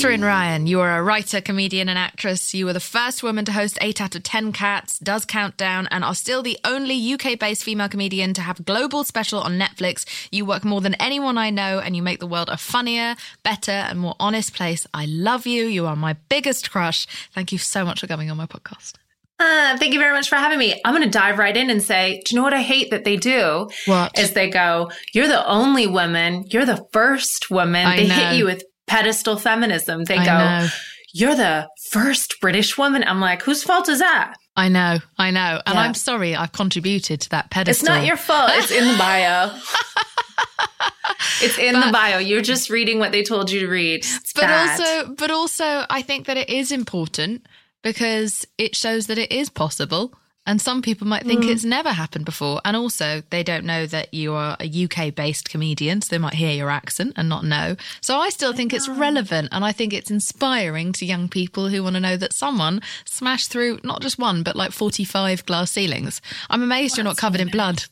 Katherine 0.00 0.24
Ryan, 0.24 0.66
you 0.66 0.80
are 0.80 0.98
a 0.98 1.02
writer, 1.02 1.42
comedian, 1.42 1.90
and 1.90 1.98
actress. 1.98 2.54
You 2.54 2.64
were 2.64 2.72
the 2.72 2.80
first 2.80 3.22
woman 3.22 3.44
to 3.44 3.52
host 3.52 3.76
8 3.82 4.00
out 4.00 4.14
of 4.14 4.22
10 4.22 4.50
Cats, 4.50 4.98
does 4.98 5.26
Countdown, 5.26 5.88
and 5.90 6.02
are 6.02 6.14
still 6.14 6.42
the 6.42 6.58
only 6.64 7.12
UK 7.12 7.38
based 7.38 7.64
female 7.64 7.90
comedian 7.90 8.32
to 8.32 8.40
have 8.40 8.60
a 8.60 8.62
global 8.62 9.04
special 9.04 9.40
on 9.40 9.58
Netflix. 9.58 10.06
You 10.32 10.46
work 10.46 10.64
more 10.64 10.80
than 10.80 10.94
anyone 10.94 11.36
I 11.36 11.50
know, 11.50 11.80
and 11.80 11.94
you 11.94 12.02
make 12.02 12.18
the 12.18 12.26
world 12.26 12.48
a 12.48 12.56
funnier, 12.56 13.14
better, 13.42 13.72
and 13.72 13.98
more 14.00 14.14
honest 14.18 14.54
place. 14.54 14.86
I 14.94 15.04
love 15.04 15.46
you. 15.46 15.66
You 15.66 15.84
are 15.84 15.96
my 15.96 16.14
biggest 16.30 16.70
crush. 16.70 17.06
Thank 17.34 17.52
you 17.52 17.58
so 17.58 17.84
much 17.84 18.00
for 18.00 18.06
coming 18.06 18.30
on 18.30 18.38
my 18.38 18.46
podcast. 18.46 18.94
Uh, 19.38 19.76
thank 19.76 19.92
you 19.92 20.00
very 20.00 20.14
much 20.14 20.30
for 20.30 20.36
having 20.36 20.58
me. 20.58 20.80
I'm 20.82 20.94
going 20.94 21.04
to 21.04 21.10
dive 21.10 21.38
right 21.38 21.56
in 21.56 21.68
and 21.68 21.82
say, 21.82 22.22
do 22.24 22.34
you 22.34 22.36
know 22.36 22.42
what 22.42 22.54
I 22.54 22.62
hate 22.62 22.90
that 22.90 23.04
they 23.04 23.16
do? 23.16 23.68
What? 23.86 24.18
Is 24.18 24.32
they 24.32 24.48
go, 24.48 24.90
you're 25.12 25.28
the 25.28 25.46
only 25.46 25.86
woman, 25.86 26.44
you're 26.48 26.66
the 26.66 26.86
first 26.92 27.50
woman. 27.50 27.86
I 27.86 27.96
they 27.96 28.08
know. 28.08 28.14
hit 28.14 28.36
you 28.36 28.44
with 28.46 28.64
pedestal 28.90 29.36
feminism. 29.36 30.04
They 30.04 30.16
I 30.16 30.24
go, 30.24 30.38
know. 30.38 30.68
you're 31.14 31.36
the 31.36 31.68
first 31.90 32.40
British 32.40 32.76
woman. 32.76 33.04
I'm 33.06 33.20
like, 33.20 33.42
whose 33.42 33.62
fault 33.62 33.88
is 33.88 34.00
that? 34.00 34.34
I 34.56 34.68
know, 34.68 34.98
I 35.16 35.30
know. 35.30 35.60
And 35.64 35.76
Yeah. 35.76 35.82
I'm 35.82 35.94
sorry 35.94 36.34
I've 36.34 36.50
contributed 36.52 37.20
to 37.22 37.28
that 37.30 37.50
pedestal. 37.50 37.86
It's 37.86 37.88
not 37.88 38.04
your 38.04 38.16
fault. 38.16 38.50
It's 38.54 38.72
in 38.72 38.88
the 38.88 38.98
bio. 38.98 39.56
it's 41.40 41.56
in 41.56 41.74
the 41.78 41.90
bio. 41.92 42.18
You're 42.18 42.42
just 42.42 42.68
reading 42.68 42.98
what 42.98 43.12
they 43.12 43.22
told 43.22 43.50
you 43.50 43.60
to 43.60 43.68
read. 43.68 43.98
It's 44.04 44.32
but 44.32 44.42
bad. 44.42 44.80
also 44.80 45.14
but 45.14 45.30
also 45.30 45.84
I 45.88 46.02
think 46.02 46.26
that 46.26 46.36
it 46.36 46.50
is 46.50 46.72
important 46.72 47.46
because 47.82 48.44
it 48.58 48.74
shows 48.74 49.06
that 49.06 49.18
it 49.18 49.30
is 49.30 49.48
possible. 49.50 50.12
And 50.50 50.60
some 50.60 50.82
people 50.82 51.06
might 51.06 51.24
think 51.24 51.44
Mm. 51.44 51.50
it's 51.52 51.64
never 51.64 51.90
happened 51.90 52.24
before. 52.24 52.60
And 52.64 52.76
also, 52.76 53.22
they 53.30 53.44
don't 53.44 53.64
know 53.64 53.86
that 53.86 54.12
you 54.12 54.34
are 54.34 54.56
a 54.58 54.66
UK 54.66 55.10
based 55.14 55.48
comedian. 55.48 56.02
So 56.02 56.08
they 56.10 56.18
might 56.18 56.34
hear 56.34 56.52
your 56.52 56.70
accent 56.70 57.12
and 57.16 57.28
not 57.28 57.44
know. 57.44 57.76
So 58.00 58.18
I 58.18 58.30
still 58.30 58.52
think 58.52 58.72
it's 58.72 58.88
relevant. 58.88 59.50
And 59.52 59.64
I 59.64 59.70
think 59.70 59.92
it's 59.92 60.10
inspiring 60.10 60.92
to 60.94 61.06
young 61.06 61.28
people 61.28 61.68
who 61.68 61.84
want 61.84 61.94
to 61.94 62.00
know 62.00 62.16
that 62.16 62.32
someone 62.32 62.82
smashed 63.04 63.48
through 63.52 63.78
not 63.84 64.02
just 64.02 64.18
one, 64.18 64.42
but 64.42 64.56
like 64.56 64.72
45 64.72 65.46
glass 65.46 65.70
ceilings. 65.70 66.20
I'm 66.50 66.64
amazed 66.64 66.96
you're 66.96 67.04
not 67.04 67.16
covered 67.16 67.40
in 67.40 67.48
blood. 67.48 67.84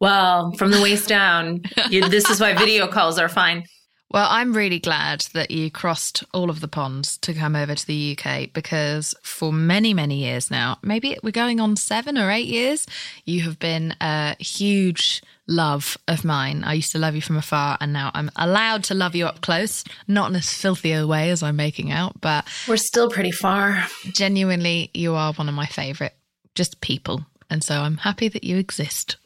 well, 0.00 0.52
from 0.58 0.70
the 0.72 0.80
waist 0.80 1.08
down, 1.08 1.62
you, 1.90 2.08
this 2.08 2.28
is 2.30 2.40
why 2.40 2.52
video 2.64 2.88
calls 2.88 3.18
are 3.18 3.28
fine. 3.28 3.64
Well, 4.10 4.26
I'm 4.30 4.54
really 4.54 4.78
glad 4.78 5.26
that 5.34 5.50
you 5.50 5.70
crossed 5.70 6.24
all 6.32 6.48
of 6.48 6.60
the 6.60 6.68
ponds 6.68 7.18
to 7.18 7.34
come 7.34 7.54
over 7.54 7.74
to 7.74 7.86
the 7.86 8.16
UK 8.16 8.50
because 8.54 9.14
for 9.22 9.52
many, 9.52 9.92
many 9.92 10.16
years 10.16 10.50
now, 10.50 10.78
maybe 10.82 11.18
we're 11.22 11.30
going 11.30 11.60
on 11.60 11.76
seven 11.76 12.16
or 12.16 12.30
eight 12.30 12.46
years, 12.46 12.86
you 13.26 13.42
have 13.42 13.58
been 13.58 13.94
a 14.00 14.34
huge 14.42 15.22
love 15.46 15.98
of 16.08 16.24
mine. 16.24 16.64
I 16.64 16.74
used 16.74 16.92
to 16.92 16.98
love 16.98 17.14
you 17.14 17.20
from 17.20 17.36
afar, 17.36 17.76
and 17.82 17.92
now 17.92 18.10
I'm 18.14 18.30
allowed 18.36 18.84
to 18.84 18.94
love 18.94 19.14
you 19.14 19.26
up 19.26 19.42
close, 19.42 19.84
not 20.06 20.30
in 20.30 20.36
as 20.36 20.52
filthy 20.52 20.92
a 20.92 21.06
way 21.06 21.28
as 21.30 21.42
I'm 21.42 21.56
making 21.56 21.90
out, 21.90 22.18
but 22.20 22.46
we're 22.66 22.78
still 22.78 23.10
pretty 23.10 23.32
far. 23.32 23.84
Genuinely, 24.04 24.90
you 24.94 25.14
are 25.14 25.34
one 25.34 25.50
of 25.50 25.54
my 25.54 25.66
favorite 25.66 26.14
just 26.54 26.80
people. 26.80 27.26
And 27.50 27.62
so 27.62 27.80
I'm 27.80 27.98
happy 27.98 28.28
that 28.28 28.44
you 28.44 28.56
exist. 28.56 29.16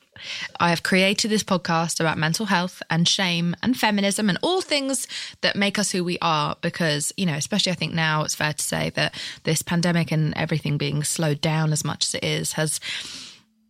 I 0.60 0.70
have 0.70 0.82
created 0.82 1.30
this 1.30 1.42
podcast 1.42 2.00
about 2.00 2.18
mental 2.18 2.46
health 2.46 2.82
and 2.90 3.06
shame 3.06 3.56
and 3.62 3.76
feminism 3.76 4.28
and 4.28 4.38
all 4.42 4.60
things 4.60 5.06
that 5.40 5.56
make 5.56 5.78
us 5.78 5.92
who 5.92 6.04
we 6.04 6.18
are 6.20 6.56
because, 6.60 7.12
you 7.16 7.26
know, 7.26 7.34
especially 7.34 7.72
I 7.72 7.76
think 7.76 7.94
now 7.94 8.22
it's 8.22 8.34
fair 8.34 8.52
to 8.52 8.62
say 8.62 8.90
that 8.90 9.14
this 9.44 9.62
pandemic 9.62 10.12
and 10.12 10.32
everything 10.36 10.78
being 10.78 11.04
slowed 11.04 11.40
down 11.40 11.72
as 11.72 11.84
much 11.84 12.04
as 12.04 12.14
it 12.14 12.24
is 12.24 12.52
has 12.54 12.80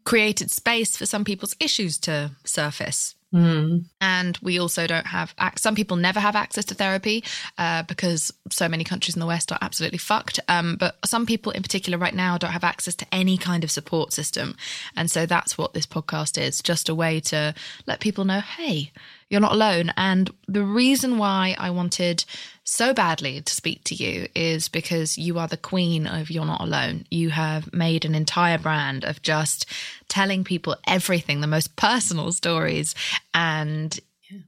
created 0.05 0.51
space 0.51 0.97
for 0.97 1.07
some 1.07 1.25
people's 1.25 1.55
issues 1.61 1.99
to 1.99 2.33
surface. 2.45 3.15
Mm. 3.33 3.85
And 4.01 4.39
we 4.43 4.59
also 4.59 4.87
don't 4.87 5.07
have, 5.07 5.35
some 5.57 5.75
people 5.75 5.97
never 5.97 6.21
have 6.21 6.37
access 6.37 6.65
to 6.67 6.75
therapy 6.75 7.25
uh, 7.59 7.83
because 7.85 8.33
so 8.51 8.69
many 8.69 8.85
countries 8.85 9.17
in 9.17 9.21
the 9.21 9.27
West 9.27 9.51
are 9.53 9.59
absolutely 9.63 9.99
fucked. 9.99 10.39
Um, 10.49 10.77
but 10.77 10.97
some 11.05 11.25
people 11.25 11.53
in 11.53 11.63
particular 11.63 11.99
right 11.99 12.15
now 12.15 12.37
don't 12.37 12.51
have 12.51 12.65
access 12.65 12.95
to 12.97 13.07
any 13.13 13.39
kind 13.39 13.65
of 13.65 13.71
support 13.71 14.13
system. 14.13 14.57
And 14.97 15.11
so 15.11 15.25
that's 15.27 15.57
what 15.57 15.73
this 15.73 15.87
podcast 15.87 16.41
is 16.41 16.61
just 16.61 16.89
a 16.89 16.95
way 16.95 17.21
to 17.21 17.55
let 17.87 18.01
people 18.01 18.25
know 18.25 18.41
hey, 18.41 18.93
you're 19.31 19.41
not 19.41 19.53
alone. 19.53 19.93
And 19.97 20.31
the 20.47 20.63
reason 20.63 21.17
why 21.17 21.57
I 21.59 21.71
wanted 21.71 22.25
so 22.65 22.95
badly 22.95 23.41
to 23.41 23.55
speak 23.55 23.83
to 23.85 23.95
you 23.95 24.29
is 24.35 24.69
because 24.69 25.19
you 25.19 25.39
are 25.39 25.49
the 25.49 25.57
queen 25.57 26.07
of 26.07 26.31
You're 26.31 26.45
Not 26.45 26.61
Alone. 26.61 27.05
You 27.11 27.31
have 27.31 27.73
made 27.73 28.05
an 28.05 28.15
entire 28.15 28.59
brand 28.59 29.05
of 29.05 29.23
just 29.23 29.67
telling 30.09 30.45
people 30.45 30.77
everything, 30.87 31.41
the 31.41 31.47
most 31.47 31.75
personal 31.77 32.33
stories, 32.33 32.95
and 33.35 33.99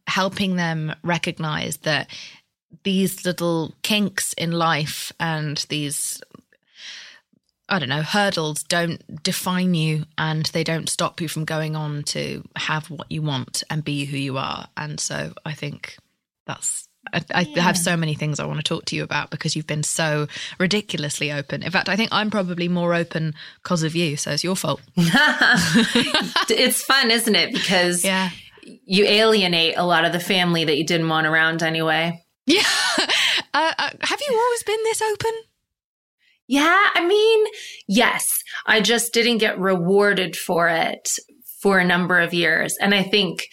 helping 0.07 0.57
them 0.57 0.95
recognize 1.03 1.79
that 1.79 2.09
these 2.85 3.25
little 3.25 3.75
kinks 3.83 4.33
in 4.35 4.53
life 4.53 5.13
and 5.19 5.59
these 5.69 6.21
I 7.67 7.79
don't 7.79 7.89
know, 7.89 8.03
hurdles 8.03 8.63
don't 8.63 9.23
define 9.23 9.73
you 9.73 10.05
and 10.19 10.45
they 10.47 10.65
don't 10.65 10.89
stop 10.89 11.23
you 11.23 11.29
from 11.29 11.47
going 11.47 11.75
on 11.75 12.03
to 12.05 12.45
have 12.57 12.91
what 12.91 13.11
you 13.11 13.23
want 13.23 13.63
and 13.71 13.83
be 13.83 14.05
who 14.05 14.19
you 14.19 14.37
are. 14.37 14.67
And 14.77 15.01
so 15.01 15.33
I 15.47 15.55
think 15.55 15.97
that's 16.47 16.84
I, 17.13 17.25
I 17.35 17.41
yeah. 17.43 17.63
have 17.63 17.77
so 17.77 17.97
many 17.97 18.15
things 18.15 18.41
I 18.41 18.47
want 18.47 18.59
to 18.59 18.63
talk 18.63 18.85
to 18.87 18.97
you 18.97 19.03
about 19.03 19.31
because 19.31 19.55
you've 19.55 19.67
been 19.67 19.83
so 19.83 20.27
ridiculously 20.59 21.31
open. 21.31 21.63
In 21.63 21.71
fact, 21.71 21.89
I 21.89 21.97
think 21.97 22.11
I'm 22.13 22.31
probably 22.31 22.69
more 22.69 22.95
open 22.95 23.35
because 23.63 23.83
of 23.83 23.95
you. 23.95 24.17
So 24.17 24.31
it's 24.33 24.45
your 24.45 24.57
fault. 24.57 24.81
it's 24.97 26.83
fun, 26.83 27.11
isn't 27.11 27.35
it? 27.35 27.53
Because 27.53 28.05
yeah. 28.05 28.31
you 28.63 29.05
alienate 29.05 29.77
a 29.77 29.85
lot 29.85 30.05
of 30.05 30.13
the 30.13 30.21
family 30.21 30.65
that 30.65 30.77
you 30.77 30.85
didn't 30.85 31.09
want 31.09 31.27
around 31.27 31.63
anyway. 31.63 32.23
Yeah. 32.47 32.63
Uh, 33.53 33.73
uh, 33.79 33.91
have 34.01 34.21
you 34.21 34.37
always 34.37 34.63
been 34.65 34.83
this 34.83 35.01
open? 35.01 35.31
Yeah, 36.49 36.91
I 36.95 37.07
mean, 37.07 37.47
yes, 37.87 38.27
I 38.67 38.81
just 38.81 39.15
didn't 39.15 39.39
get 39.39 39.61
rewarded 39.61 40.35
for 40.35 40.69
it 40.69 41.09
for 41.61 41.79
a 41.79 41.85
number 41.85 42.19
of 42.19 42.35
years. 42.35 42.77
And 42.81 42.95
I 42.95 43.05
think 43.05 43.47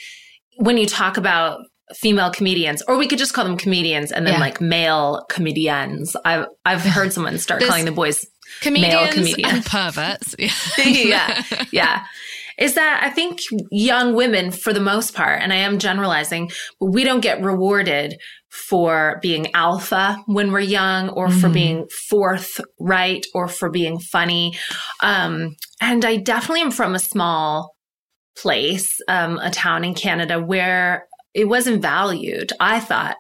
when 0.58 0.78
you 0.78 0.88
talk 0.88 1.18
about 1.18 1.62
female 1.96 2.32
comedians, 2.32 2.82
or 2.88 2.98
we 2.98 3.08
could 3.08 3.20
just 3.20 3.34
call 3.34 3.46
them 3.46 3.58
comedians 3.58 4.12
and 4.12 4.26
then 4.26 4.34
yeah. 4.34 4.40
like 4.40 4.62
male 4.62 5.26
comedians. 5.30 6.16
I've 6.26 6.46
I've 6.66 6.82
heard 6.82 7.14
someone 7.14 7.38
start 7.38 7.64
calling 7.64 7.86
the 7.86 7.92
boys 7.92 8.26
comedians 8.62 8.94
male 8.94 9.14
comedians 9.14 9.54
and 9.54 9.66
perverts. 9.66 10.36
yeah, 10.78 11.44
yeah. 11.72 12.06
Is 12.58 12.76
that 12.76 13.02
I 13.04 13.10
think 13.10 13.40
young 13.72 14.14
women, 14.14 14.52
for 14.52 14.72
the 14.72 14.80
most 14.80 15.16
part, 15.16 15.42
and 15.42 15.52
I 15.52 15.58
am 15.58 15.80
generalizing, 15.80 16.52
but 16.80 16.88
we 16.88 17.04
don't 17.04 17.22
get 17.22 17.42
rewarded 17.42 18.20
for 18.52 19.18
being 19.22 19.54
alpha 19.56 20.22
when 20.26 20.52
we're 20.52 20.60
young 20.60 21.10
or 21.10 21.28
mm. 21.28 21.40
for 21.40 21.48
mm-hmm. 21.48 21.54
being 21.54 21.88
forthright 22.10 23.26
or 23.34 23.48
for 23.48 23.70
being 23.70 23.98
funny. 24.00 24.54
Um, 25.02 25.56
and 25.80 26.04
I 26.04 26.18
definitely 26.18 26.62
am 26.62 26.72
from 26.72 26.94
a 26.94 27.00
small 27.00 27.76
place, 28.38 29.00
um, 29.08 29.40
a 29.40 29.50
town 29.50 29.84
in 29.84 29.94
Canada 29.94 30.40
where 30.40 31.08
it 31.34 31.46
wasn't 31.46 31.82
valued. 31.82 32.52
I 32.60 32.80
thought 32.80 33.18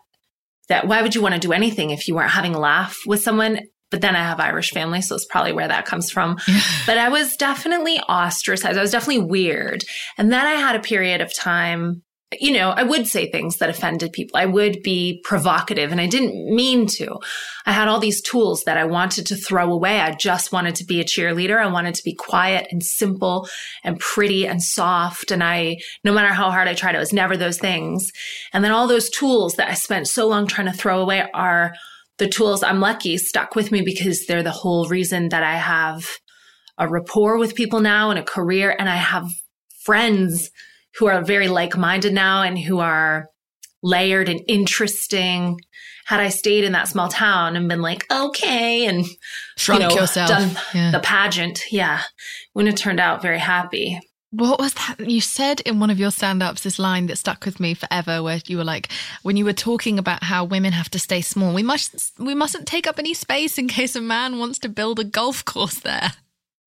that 0.70 0.88
why 0.88 1.02
would 1.02 1.16
you 1.16 1.22
want 1.22 1.34
to 1.34 1.40
do 1.40 1.54
anything 1.54 1.90
if 1.90 2.08
you 2.08 2.16
weren't 2.16 2.32
having 2.32 2.56
a 2.56 2.60
laugh 2.60 3.00
with 3.06 3.22
someone? 3.22 3.60
But 3.90 4.00
then 4.00 4.16
I 4.16 4.24
have 4.24 4.40
Irish 4.40 4.72
family, 4.72 5.02
so 5.02 5.16
it's 5.16 5.26
probably 5.26 5.52
where 5.52 5.68
that 5.68 5.86
comes 5.86 6.10
from. 6.10 6.38
but 6.86 6.98
I 6.98 7.10
was 7.10 7.36
definitely 7.36 8.00
ostracized. 8.00 8.78
I 8.78 8.82
was 8.82 8.92
definitely 8.92 9.26
weird. 9.26 9.84
And 10.18 10.32
then 10.32 10.46
I 10.46 10.54
had 10.54 10.78
a 10.78 10.82
period 10.82 11.20
of 11.20 11.36
time 11.36 12.04
you 12.40 12.54
know, 12.54 12.70
I 12.70 12.84
would 12.84 13.08
say 13.08 13.30
things 13.30 13.58
that 13.58 13.70
offended 13.70 14.14
people. 14.14 14.40
I 14.40 14.46
would 14.46 14.82
be 14.84 15.22
provocative 15.26 15.92
and 15.92 16.00
I 16.00 16.08
didn't 16.08 16.56
mean 16.56 16.88
to. 16.88 17.20
I 17.66 17.74
had 17.74 17.90
all 17.90 18.00
these 18.00 18.22
tools 18.22 18.64
that 18.64 18.78
I 18.78 18.86
wanted 18.86 19.26
to 19.28 19.36
throw 19.36 19.72
away. 19.72 20.00
I 20.00 20.16
just 20.16 20.54
wanted 20.54 20.76
to 20.76 20.86
be 20.86 21.02
a 21.02 21.06
cheerleader. 21.06 21.58
I 21.58 21.68
wanted 21.68 21.96
to 21.96 22.04
be 22.04 22.14
quiet 22.14 22.68
and 22.72 22.82
simple 22.82 23.50
and 23.84 24.00
pretty 24.00 24.48
and 24.48 24.64
soft. 24.64 25.32
And 25.32 25.44
I, 25.44 25.78
no 26.06 26.14
matter 26.14 26.34
how 26.34 26.52
hard 26.52 26.70
I 26.70 26.74
tried, 26.74 26.96
it 26.96 27.00
was 27.00 27.12
never 27.12 27.36
those 27.36 27.58
things. 27.60 28.12
And 28.54 28.64
then 28.64 28.72
all 28.72 28.88
those 28.88 29.10
tools 29.10 29.56
that 29.56 29.70
I 29.70 29.74
spent 29.74 30.08
so 30.08 30.26
long 30.28 30.48
trying 30.48 30.72
to 30.72 30.78
throw 30.78 31.02
away 31.02 31.30
are 31.34 31.74
the 32.18 32.30
tools 32.30 32.64
I'm 32.64 32.80
lucky 32.80 33.18
stuck 33.18 33.56
with 33.56 33.72
me 33.72 33.82
because 33.82 34.26
they're 34.26 34.44
the 34.44 34.52
whole 34.52 34.88
reason 34.88 35.30
that 35.30 35.44
I 35.44 35.56
have 35.56 36.08
a 36.78 36.88
rapport 36.88 37.38
with 37.38 37.56
people 37.56 37.82
now 37.82 38.10
and 38.10 38.20
a 38.20 38.24
career 38.24 38.74
and 38.80 38.88
I 38.88 38.96
have 38.96 39.30
friends 39.84 40.50
who 41.02 41.08
are 41.08 41.24
very 41.24 41.48
like 41.48 41.76
minded 41.76 42.14
now 42.14 42.44
and 42.44 42.60
who 42.60 42.78
are 42.78 43.28
layered 43.82 44.30
and 44.30 44.40
interesting. 44.48 45.60
Had 46.06 46.20
I 46.20 46.30
stayed 46.30 46.64
in 46.64 46.74
that 46.74 46.88
small 46.88 47.10
town 47.10 47.56
and 47.56 47.68
been 47.68 47.82
like, 47.82 48.06
okay, 48.12 48.86
and 48.86 49.04
Shrunk 49.58 49.82
you 49.82 49.88
know, 49.88 49.96
yourself. 49.96 50.30
done 50.30 50.52
yeah. 50.76 50.92
the 50.92 51.00
pageant, 51.00 51.64
yeah, 51.72 52.04
wouldn't 52.54 52.78
have 52.78 52.80
turned 52.80 53.00
out 53.00 53.24
very 53.24 53.40
happy. 53.40 54.00
What 54.30 54.60
was 54.60 54.76
that? 54.76 54.98
You 55.00 55.22
said 55.22 55.62
in 55.62 55.80
one 55.80 55.90
of 55.90 56.00
your 56.00 56.12
stand 56.12 56.44
ups 56.44 56.62
this 56.62 56.78
line 56.78 57.08
that 57.08 57.18
stuck 57.18 57.46
with 57.46 57.60
me 57.60 57.74
forever 57.74 58.22
where 58.22 58.40
you 58.46 58.58
were 58.58 58.64
like, 58.64 58.90
when 59.24 59.38
you 59.38 59.46
were 59.46 59.54
talking 59.54 59.98
about 59.98 60.24
how 60.24 60.44
women 60.44 60.72
have 60.72 60.92
to 60.92 61.00
stay 61.00 61.22
small, 61.22 61.52
we 61.52 61.64
must 61.64 62.14
we 62.20 62.36
mustn't 62.36 62.68
take 62.68 62.86
up 62.86 63.00
any 63.00 63.16
space 63.16 63.58
in 63.58 63.68
case 63.68 63.96
a 63.96 64.02
man 64.02 64.38
wants 64.38 64.60
to 64.60 64.70
build 64.70 65.00
a 65.00 65.04
golf 65.04 65.44
course 65.46 65.80
there. 65.80 66.12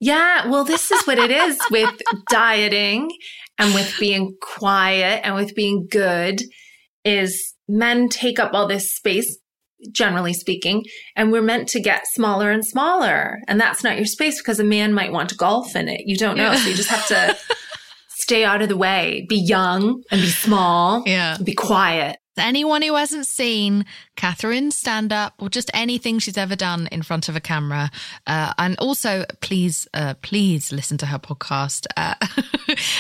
Yeah, 0.00 0.48
well, 0.48 0.64
this 0.64 0.90
is 0.90 1.06
what 1.06 1.18
it 1.18 1.30
is 1.30 1.56
with 1.70 2.02
dieting 2.28 3.10
and 3.58 3.74
with 3.74 3.94
being 3.98 4.36
quiet 4.40 5.20
and 5.24 5.34
with 5.34 5.54
being 5.54 5.86
good 5.90 6.40
is 7.04 7.54
men 7.68 8.08
take 8.08 8.38
up 8.38 8.52
all 8.54 8.66
this 8.66 8.94
space 8.94 9.38
generally 9.92 10.32
speaking 10.32 10.82
and 11.14 11.30
we're 11.30 11.42
meant 11.42 11.68
to 11.68 11.80
get 11.80 12.06
smaller 12.06 12.50
and 12.50 12.64
smaller. 12.64 13.38
And 13.46 13.60
that's 13.60 13.84
not 13.84 13.96
your 13.96 14.06
space 14.06 14.40
because 14.40 14.58
a 14.58 14.64
man 14.64 14.92
might 14.92 15.12
want 15.12 15.28
to 15.30 15.36
golf 15.36 15.76
in 15.76 15.88
it. 15.88 16.02
You 16.06 16.16
don't 16.16 16.36
know. 16.36 16.52
Yeah. 16.52 16.56
so 16.56 16.68
you 16.70 16.76
just 16.76 16.88
have 16.88 17.06
to 17.08 17.36
stay 18.08 18.44
out 18.44 18.62
of 18.62 18.68
the 18.68 18.76
way. 18.76 19.26
Be 19.28 19.36
young 19.36 20.02
and 20.10 20.20
be 20.20 20.28
small. 20.28 21.02
Yeah. 21.06 21.36
Be 21.42 21.54
quiet 21.54 22.18
anyone 22.38 22.82
who 22.82 22.94
hasn't 22.94 23.26
seen 23.26 23.84
Katherine 24.16 24.70
stand 24.70 25.12
up 25.12 25.34
or 25.38 25.48
just 25.48 25.70
anything 25.74 26.18
she's 26.18 26.36
ever 26.36 26.56
done 26.56 26.88
in 26.90 27.02
front 27.02 27.28
of 27.28 27.36
a 27.36 27.40
camera, 27.40 27.90
uh, 28.26 28.52
and 28.58 28.78
also 28.78 29.24
please, 29.40 29.88
uh, 29.94 30.14
please 30.22 30.72
listen 30.72 30.98
to 30.98 31.06
her 31.06 31.18
podcast. 31.18 31.86
Uh, 31.96 32.14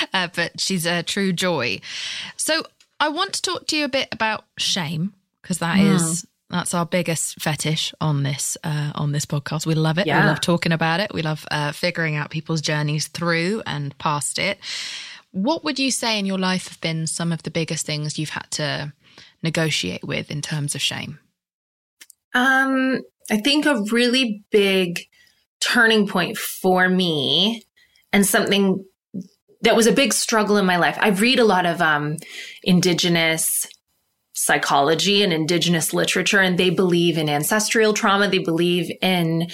uh 0.12 0.28
but 0.34 0.60
she's 0.60 0.86
a 0.86 1.02
true 1.02 1.32
joy. 1.32 1.80
So 2.36 2.62
I 3.00 3.08
want 3.08 3.32
to 3.34 3.42
talk 3.42 3.66
to 3.68 3.76
you 3.76 3.84
a 3.84 3.88
bit 3.88 4.08
about 4.12 4.44
shame 4.56 5.14
because 5.42 5.58
that 5.58 5.78
mm. 5.78 5.94
is 5.94 6.26
that's 6.50 6.74
our 6.74 6.86
biggest 6.86 7.40
fetish 7.40 7.92
on 8.00 8.22
this 8.22 8.56
uh, 8.62 8.92
on 8.94 9.12
this 9.12 9.26
podcast. 9.26 9.66
We 9.66 9.74
love 9.74 9.98
it. 9.98 10.06
Yeah. 10.06 10.20
We 10.20 10.28
love 10.28 10.40
talking 10.40 10.72
about 10.72 11.00
it. 11.00 11.12
We 11.12 11.22
love 11.22 11.44
uh, 11.50 11.72
figuring 11.72 12.16
out 12.16 12.30
people's 12.30 12.60
journeys 12.60 13.08
through 13.08 13.62
and 13.66 13.96
past 13.98 14.38
it. 14.38 14.58
What 15.32 15.64
would 15.64 15.80
you 15.80 15.90
say 15.90 16.18
in 16.18 16.26
your 16.26 16.38
life 16.38 16.68
have 16.68 16.80
been 16.80 17.06
some 17.06 17.32
of 17.32 17.42
the 17.42 17.50
biggest 17.50 17.84
things 17.84 18.18
you've 18.18 18.30
had 18.30 18.48
to 18.52 18.92
negotiate 19.44 20.02
with 20.02 20.30
in 20.30 20.42
terms 20.42 20.74
of 20.74 20.80
shame? 20.80 21.20
Um, 22.34 23.02
I 23.30 23.36
think 23.36 23.66
a 23.66 23.84
really 23.92 24.42
big 24.50 25.02
turning 25.60 26.08
point 26.08 26.36
for 26.36 26.88
me 26.88 27.62
and 28.12 28.26
something 28.26 28.84
that 29.60 29.76
was 29.76 29.86
a 29.86 29.92
big 29.92 30.12
struggle 30.12 30.56
in 30.56 30.66
my 30.66 30.76
life. 30.76 30.98
I 31.00 31.08
read 31.08 31.38
a 31.38 31.44
lot 31.44 31.64
of 31.64 31.80
um, 31.80 32.16
indigenous 32.62 33.66
psychology 34.34 35.22
and 35.22 35.32
indigenous 35.32 35.94
literature, 35.94 36.40
and 36.40 36.58
they 36.58 36.70
believe 36.70 37.16
in 37.16 37.28
ancestral 37.28 37.94
trauma. 37.94 38.28
They 38.28 38.40
believe 38.40 38.90
in 39.00 39.48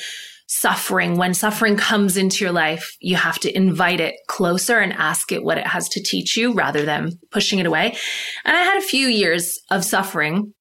suffering. 0.53 1.17
When 1.17 1.33
suffering 1.33 1.77
comes 1.77 2.17
into 2.17 2.45
your 2.45 2.53
life, 2.53 2.97
you 2.99 3.15
have 3.15 3.39
to 3.39 3.57
invite 3.57 4.01
it 4.01 4.17
closer 4.27 4.79
and 4.79 4.93
ask 4.93 5.31
it 5.31 5.45
what 5.45 5.59
it 5.59 5.67
has 5.67 5.89
to 5.91 6.03
teach 6.03 6.37
you 6.37 6.53
rather 6.53 6.85
than 6.85 7.13
pushing 7.31 7.61
it 7.61 7.67
away. 7.67 7.97
And 8.45 8.57
I 8.57 8.63
had 8.63 8.77
a 8.77 8.87
few 8.87 9.07
years 9.07 9.61
of 9.71 9.85
suffering 9.85 10.53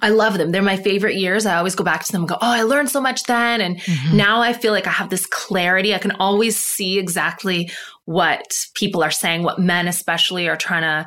I 0.00 0.08
love 0.08 0.38
them. 0.38 0.52
They're 0.52 0.62
my 0.62 0.78
favorite 0.78 1.16
years. 1.16 1.44
I 1.44 1.56
always 1.56 1.74
go 1.74 1.84
back 1.84 2.02
to 2.02 2.12
them 2.12 2.22
and 2.22 2.28
go, 2.30 2.36
Oh, 2.36 2.50
I 2.50 2.62
learned 2.62 2.88
so 2.88 2.98
much 2.98 3.24
then. 3.24 3.60
And 3.60 3.78
mm-hmm. 3.78 4.16
now 4.16 4.40
I 4.40 4.54
feel 4.54 4.72
like 4.72 4.86
I 4.86 4.90
have 4.90 5.10
this 5.10 5.26
clarity. 5.26 5.94
I 5.94 5.98
can 5.98 6.12
always 6.12 6.56
see 6.56 6.98
exactly 6.98 7.70
what 8.06 8.66
people 8.74 9.04
are 9.04 9.10
saying, 9.10 9.42
what 9.42 9.58
men 9.58 9.88
especially 9.88 10.48
are 10.48 10.56
trying 10.56 10.80
to 10.80 11.06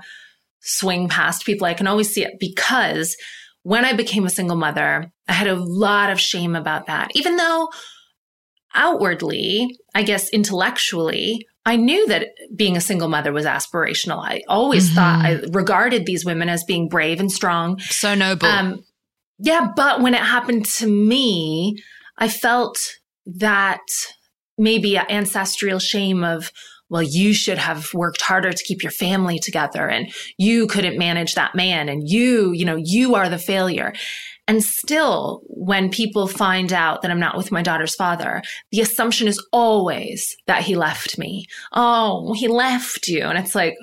swing 0.59 1.09
past 1.09 1.47
people. 1.47 1.65
I 1.65 1.73
can 1.73 1.87
always 1.87 2.13
see 2.13 2.23
it 2.23 2.33
because 2.39 3.17
when 3.63 3.85
I 3.85 3.93
became 3.93 4.27
a 4.27 4.29
single 4.29 4.55
mother, 4.55 5.11
I 5.27 5.33
had 5.33 5.47
a 5.47 5.55
lot 5.55 6.11
of 6.11 6.21
shame 6.21 6.55
about 6.55 6.85
that. 6.85 7.09
Even 7.15 7.37
though 7.37 7.69
outwardly, 8.75 9.77
I 9.93 10.03
guess 10.03 10.29
intellectually, 10.29 11.45
I 11.65 11.77
knew 11.77 12.07
that 12.07 12.27
being 12.55 12.77
a 12.77 12.81
single 12.81 13.07
mother 13.07 13.33
was 13.33 13.45
aspirational. 13.45 14.23
I 14.23 14.43
always 14.47 14.85
mm-hmm. 14.87 14.95
thought 14.95 15.25
I 15.25 15.41
regarded 15.51 16.05
these 16.05 16.23
women 16.23 16.47
as 16.47 16.63
being 16.63 16.87
brave 16.87 17.19
and 17.19 17.31
strong. 17.31 17.79
So 17.79 18.13
noble. 18.13 18.47
Um, 18.47 18.83
yeah, 19.39 19.69
but 19.75 20.01
when 20.01 20.13
it 20.13 20.21
happened 20.21 20.65
to 20.65 20.87
me, 20.87 21.81
I 22.17 22.29
felt 22.29 22.77
that 23.25 23.81
maybe 24.57 24.97
an 24.97 25.05
ancestral 25.09 25.79
shame 25.79 26.23
of, 26.23 26.51
well, 26.89 27.01
you 27.01 27.33
should 27.33 27.57
have 27.57 27.93
worked 27.93 28.21
harder 28.21 28.53
to 28.53 28.63
keep 28.63 28.83
your 28.83 28.91
family 28.91 29.39
together 29.39 29.89
and 29.89 30.13
you 30.37 30.67
couldn't 30.67 30.97
manage 30.97 31.33
that 31.33 31.55
man 31.55 31.89
and 31.89 32.07
you, 32.07 32.51
you 32.51 32.63
know, 32.63 32.77
you 32.77 33.15
are 33.15 33.27
the 33.27 33.39
failure. 33.39 33.91
And 34.47 34.63
still, 34.63 35.41
when 35.47 35.89
people 35.89 36.27
find 36.27 36.71
out 36.71 37.01
that 37.01 37.09
I'm 37.09 37.19
not 37.19 37.35
with 37.35 37.51
my 37.51 37.63
daughter's 37.63 37.95
father, 37.95 38.43
the 38.71 38.81
assumption 38.81 39.27
is 39.27 39.43
always 39.51 40.35
that 40.45 40.61
he 40.61 40.75
left 40.75 41.17
me. 41.17 41.47
Oh, 41.71 42.33
he 42.33 42.47
left 42.47 43.07
you. 43.07 43.23
And 43.23 43.39
it's 43.39 43.55
like, 43.55 43.75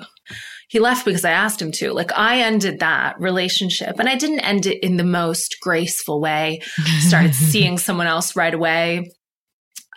he 0.73 0.79
left 0.79 1.05
because 1.05 1.23
I 1.23 1.31
asked 1.31 1.61
him 1.61 1.71
to. 1.73 1.93
Like 1.93 2.11
I 2.17 2.39
ended 2.39 2.79
that 2.79 3.19
relationship 3.19 3.99
and 3.99 4.09
I 4.09 4.15
didn't 4.15 4.39
end 4.39 4.65
it 4.65 4.83
in 4.83 4.97
the 4.97 5.03
most 5.03 5.57
graceful 5.61 6.19
way. 6.19 6.61
Started 6.99 7.35
seeing 7.35 7.77
someone 7.77 8.07
else 8.07 8.35
right 8.35 8.53
away. 8.53 9.11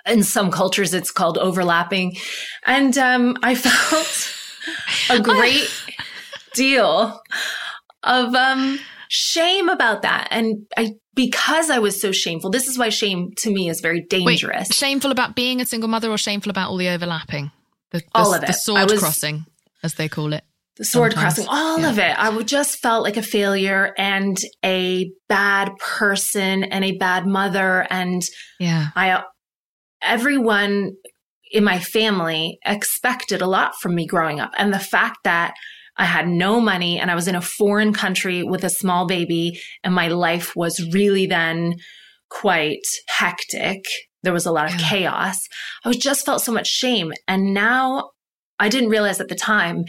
In 0.05 0.23
some 0.23 0.51
cultures, 0.51 0.93
it's 0.93 1.11
called 1.11 1.39
overlapping. 1.39 2.17
And 2.65 2.99
um, 2.99 3.37
I 3.43 3.55
felt 3.57 4.35
a 5.09 5.23
great 5.23 5.71
deal 6.53 7.23
of 8.03 8.35
um, 8.35 8.79
shame 9.09 9.69
about 9.69 10.03
that. 10.03 10.29
And 10.31 10.67
I, 10.77 10.93
because 11.15 11.71
I 11.71 11.79
was 11.79 12.01
so 12.01 12.13
shameful, 12.13 12.51
this 12.51 12.67
is 12.67 12.79
why 12.79 12.89
shame 12.89 13.31
to 13.39 13.51
me 13.51 13.69
is 13.69 13.81
very 13.81 14.03
dangerous. 14.03 14.69
Wait, 14.69 14.75
shameful 14.75 15.11
about 15.11 15.35
being 15.35 15.61
a 15.61 15.67
single 15.67 15.89
mother 15.89 16.11
or 16.11 16.19
shameful 16.19 16.51
about 16.51 16.71
all 16.71 16.77
the 16.77 16.89
overlapping? 16.89 17.51
The, 17.91 17.99
the, 17.99 18.05
all 18.15 18.35
of 18.35 18.43
it. 18.43 18.47
The 18.47 18.53
sword 18.53 18.91
was, 18.91 19.01
crossing, 19.01 19.47
as 19.83 19.95
they 19.95 20.09
call 20.09 20.33
it. 20.33 20.45
The 20.77 20.85
sword 20.85 21.13
Sometimes. 21.13 21.35
crossing, 21.35 21.49
all 21.49 21.81
yeah. 21.81 21.91
of 21.91 21.99
it. 21.99 22.19
I 22.19 22.29
would 22.29 22.47
just 22.49 22.81
felt 22.81 23.03
like 23.03 23.17
a 23.17 23.23
failure 23.23 23.95
and 23.97 24.37
a 24.65 25.11
bad 25.29 25.71
person 25.79 26.65
and 26.65 26.85
a 26.85 26.99
bad 26.99 27.27
mother. 27.27 27.87
And 27.89 28.23
yeah, 28.61 28.89
I, 28.95 29.23
everyone 30.03 30.97
in 31.51 31.65
my 31.65 31.79
family 31.79 32.59
expected 32.67 33.41
a 33.41 33.47
lot 33.47 33.75
from 33.81 33.95
me 33.95 34.07
growing 34.07 34.41
up. 34.41 34.53
And 34.59 34.75
the 34.75 34.79
fact 34.79 35.19
that 35.25 35.55
I 35.99 36.05
had 36.05 36.29
no 36.29 36.61
money 36.61 36.99
and 36.99 37.11
I 37.11 37.15
was 37.15 37.29
in 37.29 37.35
a 37.35 37.41
foreign 37.41 37.93
country 37.93 38.43
with 38.43 38.65
a 38.65 38.71
small 38.71 39.07
baby 39.07 39.59
and 39.83 39.95
my 39.95 40.09
life 40.09 40.55
was 40.55 40.87
really 40.93 41.27
then 41.27 41.77
quite 42.29 42.85
hectic. 43.09 43.85
There 44.23 44.33
was 44.33 44.47
a 44.47 44.53
lot 44.53 44.67
of 44.67 44.79
yeah. 44.81 44.89
chaos. 44.89 45.39
I 45.85 45.89
was 45.89 45.97
just 45.97 46.27
felt 46.27 46.43
so 46.43 46.53
much 46.53 46.67
shame. 46.67 47.13
And 47.29 47.55
now 47.55 48.11
I 48.59 48.69
didn't 48.69 48.91
realize 48.91 49.21
at 49.21 49.29
the 49.29 49.35
time 49.35 49.85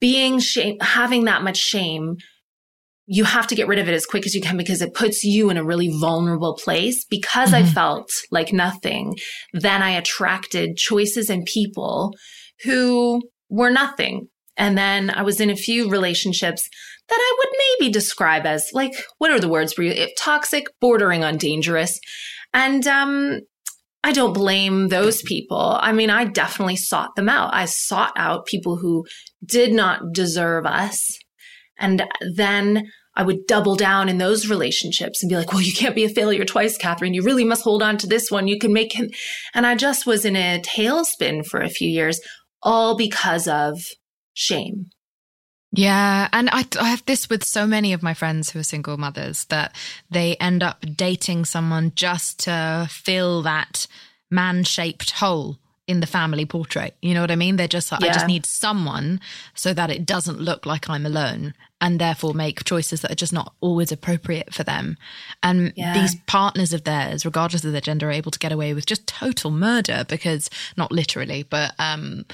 being 0.00 0.38
shame, 0.38 0.78
having 0.80 1.24
that 1.24 1.42
much 1.42 1.56
shame, 1.56 2.16
you 3.06 3.24
have 3.24 3.46
to 3.46 3.54
get 3.54 3.68
rid 3.68 3.78
of 3.78 3.88
it 3.88 3.94
as 3.94 4.06
quick 4.06 4.26
as 4.26 4.34
you 4.34 4.40
can 4.40 4.56
because 4.56 4.82
it 4.82 4.94
puts 4.94 5.22
you 5.22 5.48
in 5.50 5.56
a 5.56 5.64
really 5.64 5.88
vulnerable 5.88 6.56
place. 6.56 7.04
Because 7.04 7.52
mm-hmm. 7.52 7.66
I 7.66 7.70
felt 7.70 8.10
like 8.30 8.52
nothing, 8.52 9.16
then 9.52 9.82
I 9.82 9.90
attracted 9.90 10.76
choices 10.76 11.30
and 11.30 11.44
people 11.46 12.14
who 12.64 13.22
were 13.48 13.70
nothing. 13.70 14.28
And 14.56 14.76
then 14.76 15.10
I 15.10 15.22
was 15.22 15.40
in 15.40 15.50
a 15.50 15.56
few 15.56 15.90
relationships 15.90 16.68
that 17.08 17.18
I 17.18 17.36
would 17.38 17.48
maybe 17.80 17.92
describe 17.92 18.46
as 18.46 18.70
like, 18.72 18.92
what 19.18 19.30
are 19.30 19.40
the 19.40 19.48
words 19.48 19.72
for 19.72 19.82
you? 19.82 20.08
Toxic, 20.18 20.64
bordering 20.80 21.24
on 21.24 21.36
dangerous. 21.36 22.00
And, 22.52 22.86
um, 22.86 23.40
I 24.04 24.12
don't 24.12 24.32
blame 24.32 24.86
those 24.86 25.20
people. 25.22 25.78
I 25.80 25.90
mean, 25.92 26.10
I 26.10 26.26
definitely 26.26 26.76
sought 26.76 27.16
them 27.16 27.28
out. 27.28 27.52
I 27.52 27.64
sought 27.64 28.12
out 28.16 28.46
people 28.46 28.76
who 28.76 29.04
did 29.44 29.72
not 29.72 30.12
deserve 30.12 30.64
us. 30.64 31.18
And 31.76 32.04
then 32.34 32.86
I 33.16 33.24
would 33.24 33.46
double 33.48 33.74
down 33.74 34.08
in 34.08 34.18
those 34.18 34.48
relationships 34.48 35.22
and 35.22 35.28
be 35.28 35.36
like, 35.36 35.52
well, 35.52 35.60
you 35.60 35.72
can't 35.72 35.96
be 35.96 36.04
a 36.04 36.08
failure 36.08 36.44
twice, 36.44 36.76
Katherine. 36.76 37.14
You 37.14 37.22
really 37.22 37.44
must 37.44 37.64
hold 37.64 37.82
on 37.82 37.96
to 37.98 38.06
this 38.06 38.30
one. 38.30 38.46
You 38.46 38.60
can 38.60 38.72
make 38.72 38.92
him. 38.92 39.10
And 39.54 39.66
I 39.66 39.74
just 39.74 40.06
was 40.06 40.24
in 40.24 40.36
a 40.36 40.60
tailspin 40.60 41.44
for 41.44 41.60
a 41.60 41.68
few 41.68 41.88
years, 41.88 42.20
all 42.62 42.96
because 42.96 43.48
of 43.48 43.80
shame. 44.36 44.90
Yeah. 45.72 46.28
And 46.32 46.48
I, 46.52 46.64
I 46.80 46.90
have 46.90 47.04
this 47.06 47.28
with 47.28 47.42
so 47.42 47.66
many 47.66 47.92
of 47.92 48.02
my 48.02 48.14
friends 48.14 48.50
who 48.50 48.60
are 48.60 48.64
single 48.64 48.96
mothers 48.96 49.44
that 49.46 49.74
they 50.10 50.36
end 50.36 50.62
up 50.62 50.84
dating 50.94 51.44
someone 51.44 51.92
just 51.94 52.40
to 52.44 52.86
fill 52.90 53.42
that 53.42 53.86
man 54.30 54.64
shaped 54.64 55.10
hole 55.12 55.58
in 55.86 56.00
the 56.00 56.06
family 56.06 56.44
portrait. 56.44 56.96
You 57.00 57.14
know 57.14 57.20
what 57.20 57.30
I 57.30 57.36
mean? 57.36 57.56
They're 57.56 57.68
just 57.68 57.92
like, 57.92 58.00
yeah. 58.00 58.10
I 58.10 58.12
just 58.12 58.26
need 58.26 58.46
someone 58.46 59.20
so 59.54 59.72
that 59.72 59.90
it 59.90 60.04
doesn't 60.04 60.40
look 60.40 60.66
like 60.66 60.88
I'm 60.88 61.06
alone 61.06 61.54
and 61.80 62.00
therefore 62.00 62.32
make 62.34 62.64
choices 62.64 63.02
that 63.02 63.12
are 63.12 63.16
just 63.16 63.32
not 63.32 63.52
always 63.60 63.92
appropriate 63.92 64.52
for 64.52 64.64
them. 64.64 64.96
And 65.42 65.72
yeah. 65.76 65.94
these 65.94 66.16
partners 66.26 66.72
of 66.72 66.84
theirs, 66.84 67.24
regardless 67.24 67.64
of 67.64 67.72
their 67.72 67.80
gender, 67.80 68.08
are 68.08 68.12
able 68.12 68.30
to 68.30 68.38
get 68.38 68.50
away 68.50 68.72
with 68.72 68.86
just 68.86 69.06
total 69.06 69.50
murder 69.50 70.04
because, 70.08 70.48
not 70.76 70.90
literally, 70.90 71.42
but 71.42 71.74
um, 71.78 72.24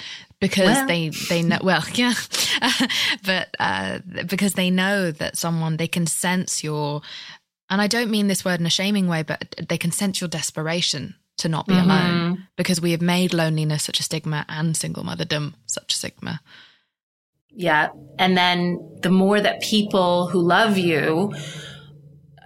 because 0.42 0.76
well. 0.76 0.87
they 0.87 1.09
they 1.31 1.40
know 1.40 1.59
well 1.64 1.83
yeah 1.94 2.12
but 3.24 3.48
uh, 3.59 4.00
because 4.26 4.52
they 4.52 4.70
know 4.70 5.11
that 5.11 5.38
someone 5.38 5.78
they 5.78 5.88
can 5.88 6.07
sense 6.07 6.62
your 6.62 7.00
and 7.72 7.81
I 7.81 7.87
don't 7.87 8.11
mean 8.11 8.28
this 8.28 8.44
word 8.44 8.61
in 8.61 8.66
a 8.66 8.70
shaming 8.70 9.09
way, 9.09 9.22
but 9.22 9.55
they 9.66 9.78
can 9.78 9.92
sense 9.92 10.20
your 10.20 10.28
desperation 10.28 11.14
to 11.38 11.48
not 11.48 11.66
be 11.66 11.72
mm-hmm. 11.72 11.90
alone 11.90 12.46
because 12.55 12.83
we 12.83 12.90
have 12.90 13.00
made 13.00 13.33
loneliness 13.33 13.85
such 13.85 13.98
a 13.98 14.02
stigma 14.02 14.44
and 14.46 14.76
single 14.76 15.05
motherdom 15.05 15.55
such 15.64 15.94
a 15.94 15.96
stigma. 15.96 16.42
Yeah. 17.48 17.88
And 18.18 18.37
then 18.37 18.98
the 19.00 19.09
more 19.09 19.40
that 19.40 19.62
people 19.62 20.26
who 20.26 20.42
love 20.42 20.76
you 20.76 21.33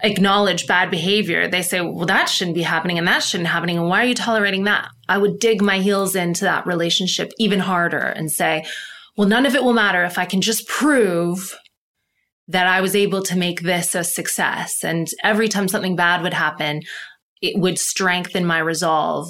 acknowledge 0.04 0.68
bad 0.68 0.92
behavior, 0.92 1.48
they 1.48 1.62
say, 1.62 1.80
well, 1.80 2.06
that 2.06 2.28
shouldn't 2.28 2.54
be 2.54 2.62
happening 2.62 2.96
and 2.96 3.08
that 3.08 3.24
shouldn't 3.24 3.48
be 3.48 3.52
happening. 3.52 3.78
And 3.78 3.88
why 3.88 4.02
are 4.02 4.06
you 4.06 4.14
tolerating 4.14 4.64
that? 4.64 4.90
I 5.08 5.18
would 5.18 5.38
dig 5.38 5.62
my 5.62 5.78
heels 5.78 6.14
into 6.14 6.44
that 6.44 6.66
relationship 6.66 7.32
even 7.38 7.60
harder 7.60 7.98
and 7.98 8.30
say, 8.30 8.66
well, 9.16 9.28
none 9.28 9.46
of 9.46 9.54
it 9.54 9.64
will 9.64 9.72
matter 9.72 10.04
if 10.04 10.18
I 10.18 10.24
can 10.24 10.40
just 10.40 10.68
prove 10.68 11.56
that 12.48 12.66
I 12.66 12.80
was 12.80 12.94
able 12.94 13.22
to 13.22 13.36
make 13.36 13.62
this 13.62 13.94
a 13.94 14.04
success. 14.04 14.84
And 14.84 15.08
every 15.24 15.48
time 15.48 15.68
something 15.68 15.96
bad 15.96 16.22
would 16.22 16.34
happen, 16.34 16.82
it 17.42 17.58
would 17.58 17.78
strengthen 17.78 18.46
my 18.46 18.58
resolve 18.58 19.28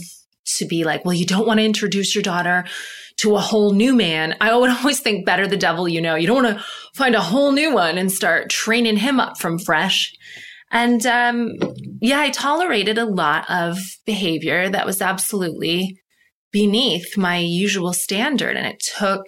to 0.58 0.66
be 0.66 0.84
like, 0.84 1.04
well, 1.04 1.14
you 1.14 1.26
don't 1.26 1.46
want 1.46 1.58
to 1.58 1.64
introduce 1.64 2.14
your 2.14 2.22
daughter 2.22 2.64
to 3.18 3.36
a 3.36 3.40
whole 3.40 3.72
new 3.72 3.94
man. 3.94 4.36
I 4.40 4.54
would 4.54 4.70
always 4.78 5.00
think 5.00 5.24
better 5.24 5.46
the 5.46 5.56
devil 5.56 5.88
you 5.88 6.00
know. 6.00 6.14
You 6.14 6.26
don't 6.26 6.44
want 6.44 6.58
to 6.58 6.64
find 6.94 7.14
a 7.14 7.20
whole 7.20 7.52
new 7.52 7.72
one 7.72 7.98
and 7.98 8.12
start 8.12 8.50
training 8.50 8.98
him 8.98 9.18
up 9.18 9.38
from 9.38 9.58
fresh. 9.58 10.14
And 10.70 11.06
um, 11.06 11.54
yeah, 12.00 12.20
I 12.20 12.30
tolerated 12.30 12.98
a 12.98 13.04
lot 13.04 13.48
of 13.50 13.78
behavior 14.04 14.68
that 14.68 14.86
was 14.86 15.00
absolutely 15.00 15.98
beneath 16.52 17.16
my 17.16 17.38
usual 17.38 17.92
standard. 17.92 18.56
And 18.56 18.66
it 18.66 18.82
took 18.98 19.24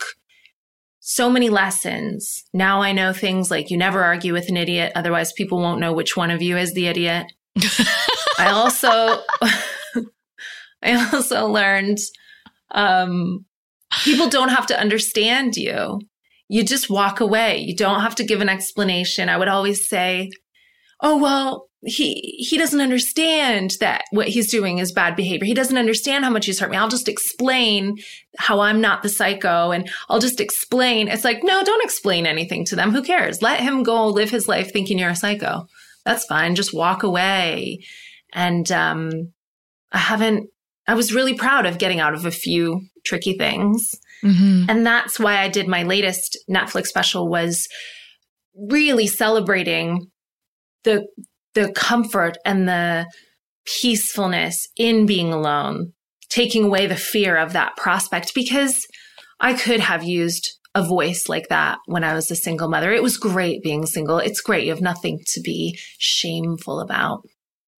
so 1.01 1.31
many 1.31 1.49
lessons. 1.49 2.45
Now 2.53 2.83
I 2.83 2.93
know 2.93 3.13
things 3.13 3.51
like 3.51 3.71
you 3.71 3.79
never 3.79 4.05
argue 4.05 4.33
with 4.33 4.49
an 4.51 4.59
idiot, 4.59 4.93
otherwise, 4.95 5.33
people 5.33 5.59
won't 5.59 5.81
know 5.81 5.93
which 5.93 6.17
one 6.17 6.31
of 6.31 6.43
you 6.43 6.57
is 6.59 6.75
the 6.75 6.87
idiot. 6.87 7.27
I 8.39 8.51
also 8.51 9.23
I 10.83 11.09
also 11.13 11.47
learned 11.47 11.99
um, 12.73 13.47
people 14.05 14.29
don't 14.29 14.51
have 14.51 14.67
to 14.67 14.79
understand 14.79 15.57
you. 15.57 16.01
You 16.49 16.65
just 16.65 16.91
walk 16.91 17.21
away. 17.21 17.59
You 17.59 17.75
don't 17.75 18.01
have 18.01 18.15
to 18.17 18.25
give 18.25 18.41
an 18.41 18.49
explanation. 18.49 19.29
I 19.29 19.37
would 19.37 19.49
always 19.49 19.89
say, 19.89 20.31
"Oh 21.01 21.19
well, 21.19 21.69
he 21.85 22.37
he 22.39 22.59
doesn't 22.59 22.81
understand 22.81 23.77
that 23.81 24.05
what 24.11 24.29
he's 24.29 24.51
doing 24.51 24.79
is 24.79 24.91
bad 24.91 25.15
behavior. 25.15 25.47
He 25.47 25.55
doesn't 25.55 25.79
understand 25.79 26.25
how 26.25 26.31
much 26.31 26.47
he's 26.47 26.59
hurt 26.59 26.71
me. 26.71 26.77
I'll 26.77 26.89
just 26.89 27.09
explain 27.09 27.99
how 28.37 28.61
I'm 28.61 28.81
not 28.81 29.03
the 29.03 29.09
psycho 29.09 29.71
and 29.71 29.89
I'll 30.09 30.19
just 30.19 30.41
explain. 30.41 31.09
It's 31.09 31.25
like, 31.25 31.41
no, 31.43 31.63
don't 31.63 31.85
explain 31.85 32.27
anything 32.27 32.65
to 32.67 32.77
them. 32.77 32.91
Who 32.91 33.03
cares? 33.03 33.43
Let 33.43 33.61
him 33.61 33.85
go 33.85 34.09
live 34.09 34.31
his 34.31 34.49
life 34.49 34.73
thinking 34.73 34.99
you're 34.99 35.11
a 35.11 35.17
psycho. 35.17 35.67
That's 36.05 36.25
fine. 36.25 36.57
Just 36.57 36.75
walk 36.75 37.03
away. 37.05 37.81
And 38.33 38.71
um, 38.73 39.33
I 39.93 39.99
haven't, 39.99 40.51
I 40.87 40.95
was 40.95 41.15
really 41.15 41.35
proud 41.35 41.65
of 41.67 41.79
getting 41.79 42.01
out 42.01 42.15
of 42.15 42.25
a 42.25 42.31
few 42.31 42.81
tricky 43.05 43.37
things. 43.37 43.95
Mm-hmm. 44.25 44.65
And 44.69 44.87
that's 44.87 45.21
why 45.21 45.39
I 45.39 45.49
did 45.49 45.69
my 45.69 45.85
latest 45.85 46.39
Netflix 46.51 46.87
special 46.87 47.29
was 47.29 47.69
really 48.55 49.07
celebrating 49.07 50.11
the 50.85 51.07
the 51.55 51.73
comfort 51.73 52.37
and 52.45 52.69
the 52.69 53.07
peacefulness 53.81 54.69
in 54.77 55.07
being 55.07 55.33
alone, 55.33 55.93
taking 56.31 56.65
away 56.65 56.87
the 56.87 56.97
fear 56.97 57.37
of 57.37 57.53
that 57.53 57.77
prospect 57.77 58.35
because 58.35 58.87
I 59.41 59.55
could 59.55 59.81
have 59.81 60.03
used 60.05 60.47
a 60.75 60.83
voice 60.87 61.29
like 61.29 61.49
that 61.49 61.79
when 61.87 62.05
I 62.05 62.15
was 62.15 62.31
a 62.31 62.37
single 62.37 62.69
mother. 62.69 62.93
It 62.93 63.03
was 63.03 63.17
great 63.17 63.63
being 63.63 63.87
single. 63.87 64.19
It's 64.19 64.41
great. 64.41 64.65
You 64.65 64.71
have 64.73 64.81
nothing 64.81 65.21
to 65.29 65.41
be 65.41 65.79
shameful 65.99 66.81
about. 66.81 67.23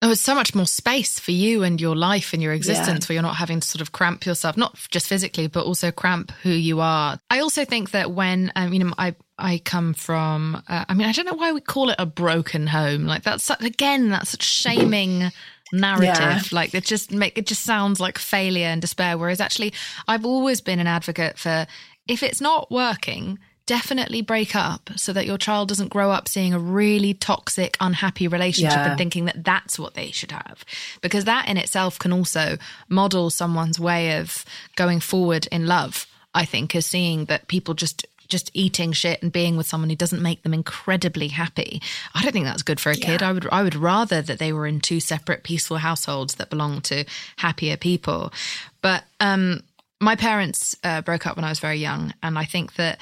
Oh, 0.03 0.13
it's 0.13 0.21
so 0.23 0.35
much 0.35 0.55
more 0.55 0.67
space 0.67 1.21
for 1.21 1.31
you 1.31 1.63
and 1.63 1.79
your 1.79 1.95
life 1.95 2.33
and 2.33 2.43
your 2.43 2.55
existence 2.55 3.05
Yeah. 3.05 3.09
where 3.09 3.15
you're 3.15 3.23
not 3.23 3.37
having 3.37 3.61
to 3.61 3.69
sort 3.69 3.83
of 3.83 3.93
cramp 3.93 4.25
yourself, 4.25 4.57
not 4.57 4.75
just 4.91 5.07
physically, 5.07 5.47
but 5.47 5.67
also 5.67 5.91
cramp 5.91 6.33
who 6.43 6.51
you 6.51 6.81
are. 6.81 7.21
I 7.29 7.41
also 7.41 7.67
think 7.67 7.91
that 7.91 8.11
when, 8.13 8.51
um, 8.57 8.73
you 8.73 8.79
know, 8.79 8.95
I, 8.97 9.15
I 9.41 9.59
come 9.59 9.95
from, 9.95 10.63
uh, 10.69 10.85
I 10.89 10.95
mean, 10.95 11.07
I 11.07 11.13
don't 11.13 11.27
know 11.27 11.35
why 11.35 11.53
we 11.53 11.61
call 11.61 11.91
it 11.91 11.97
a 11.99 12.07
broken 12.07 12.67
home. 12.67 13.07
Like 13.07 13.23
that's, 13.23 13.45
such, 13.45 13.63
again, 13.63 14.11
that's 14.11 14.31
such 14.31 14.43
shaming 14.43 15.31
narrative. 15.73 16.15
Yeah. 16.19 16.41
Like 16.53 16.75
it 16.75 16.85
just 16.85 17.13
make, 17.13 17.39
it 17.39 17.47
just 17.47 17.65
sounds 17.65 18.01
like 18.01 18.19
failure 18.19 18.67
and 18.67 18.81
despair. 18.81 19.17
Whereas 19.17 19.41
actually 19.41 19.73
I've 20.09 20.25
always 20.25 20.61
been 20.61 20.79
an 20.81 20.87
advocate 20.87 21.39
for 21.39 21.67
if 22.09 22.23
it's 22.23 22.41
not 22.41 22.71
working, 22.71 23.39
definitely 23.67 24.21
break 24.21 24.57
up 24.57 24.91
so 24.97 25.13
that 25.13 25.27
your 25.27 25.39
child 25.39 25.69
doesn't 25.69 25.91
grow 25.91 26.11
up 26.11 26.27
seeing 26.27 26.53
a 26.53 26.59
really 26.59 27.15
toxic, 27.15 27.77
unhappy 27.81 28.27
relationship 28.27 28.77
Yeah. 28.77 28.89
and 28.89 28.99
thinking 28.99 29.27
that 29.27 29.45
that's 29.45 29.79
what 29.79 29.95
they 29.95 30.11
should 30.11 30.33
have. 30.33 30.65
Because 31.03 31.25
that 31.27 31.49
in 31.49 31.57
itself 31.57 31.97
can 31.97 32.13
also 32.13 32.57
model 32.89 33.31
someone's 33.31 33.79
way 33.79 34.19
of 34.19 34.45
going 34.75 34.99
forward 34.99 35.47
in 35.53 35.69
love, 35.69 36.09
I 36.35 36.47
think, 36.47 36.75
is 36.75 36.85
seeing 36.85 37.27
that 37.27 37.47
people 37.47 37.75
just 37.75 38.05
just 38.31 38.51
eating 38.55 38.93
shit 38.93 39.23
and 39.23 39.33
being 39.33 39.57
with 39.57 39.67
someone 39.67 39.91
who 39.91 39.97
doesn't 39.97 40.23
make 40.23 40.43
them 40.43 40.55
incredibly 40.55 41.29
happy. 41.29 41.83
I 42.15 42.23
don't 42.23 42.33
think 42.33 42.47
that's 42.47 42.63
good 42.63 42.81
for 42.81 42.91
a 42.91 42.95
kid. 42.97 43.23
I 43.23 43.33
would 43.33 43.47
I 43.51 43.63
would 43.63 43.75
rather 43.75 44.23
that 44.23 44.39
they 44.39 44.53
were 44.53 44.67
in 44.67 44.81
two 44.81 45.01
separate 45.01 45.43
peaceful 45.43 45.79
households 45.79 46.37
that 46.37 46.51
belong 46.51 46.81
to 46.83 47.05
happier 47.37 47.77
people. 47.77 48.33
But 48.81 49.05
um 49.21 49.63
my 50.01 50.17
parents 50.17 50.75
uh, 50.83 51.03
broke 51.03 51.27
up 51.27 51.37
when 51.37 51.45
I 51.45 51.51
was 51.51 51.61
very 51.61 51.77
young 51.77 52.15
and 52.23 52.39
I 52.39 52.47
think 52.47 52.77
that 52.77 52.99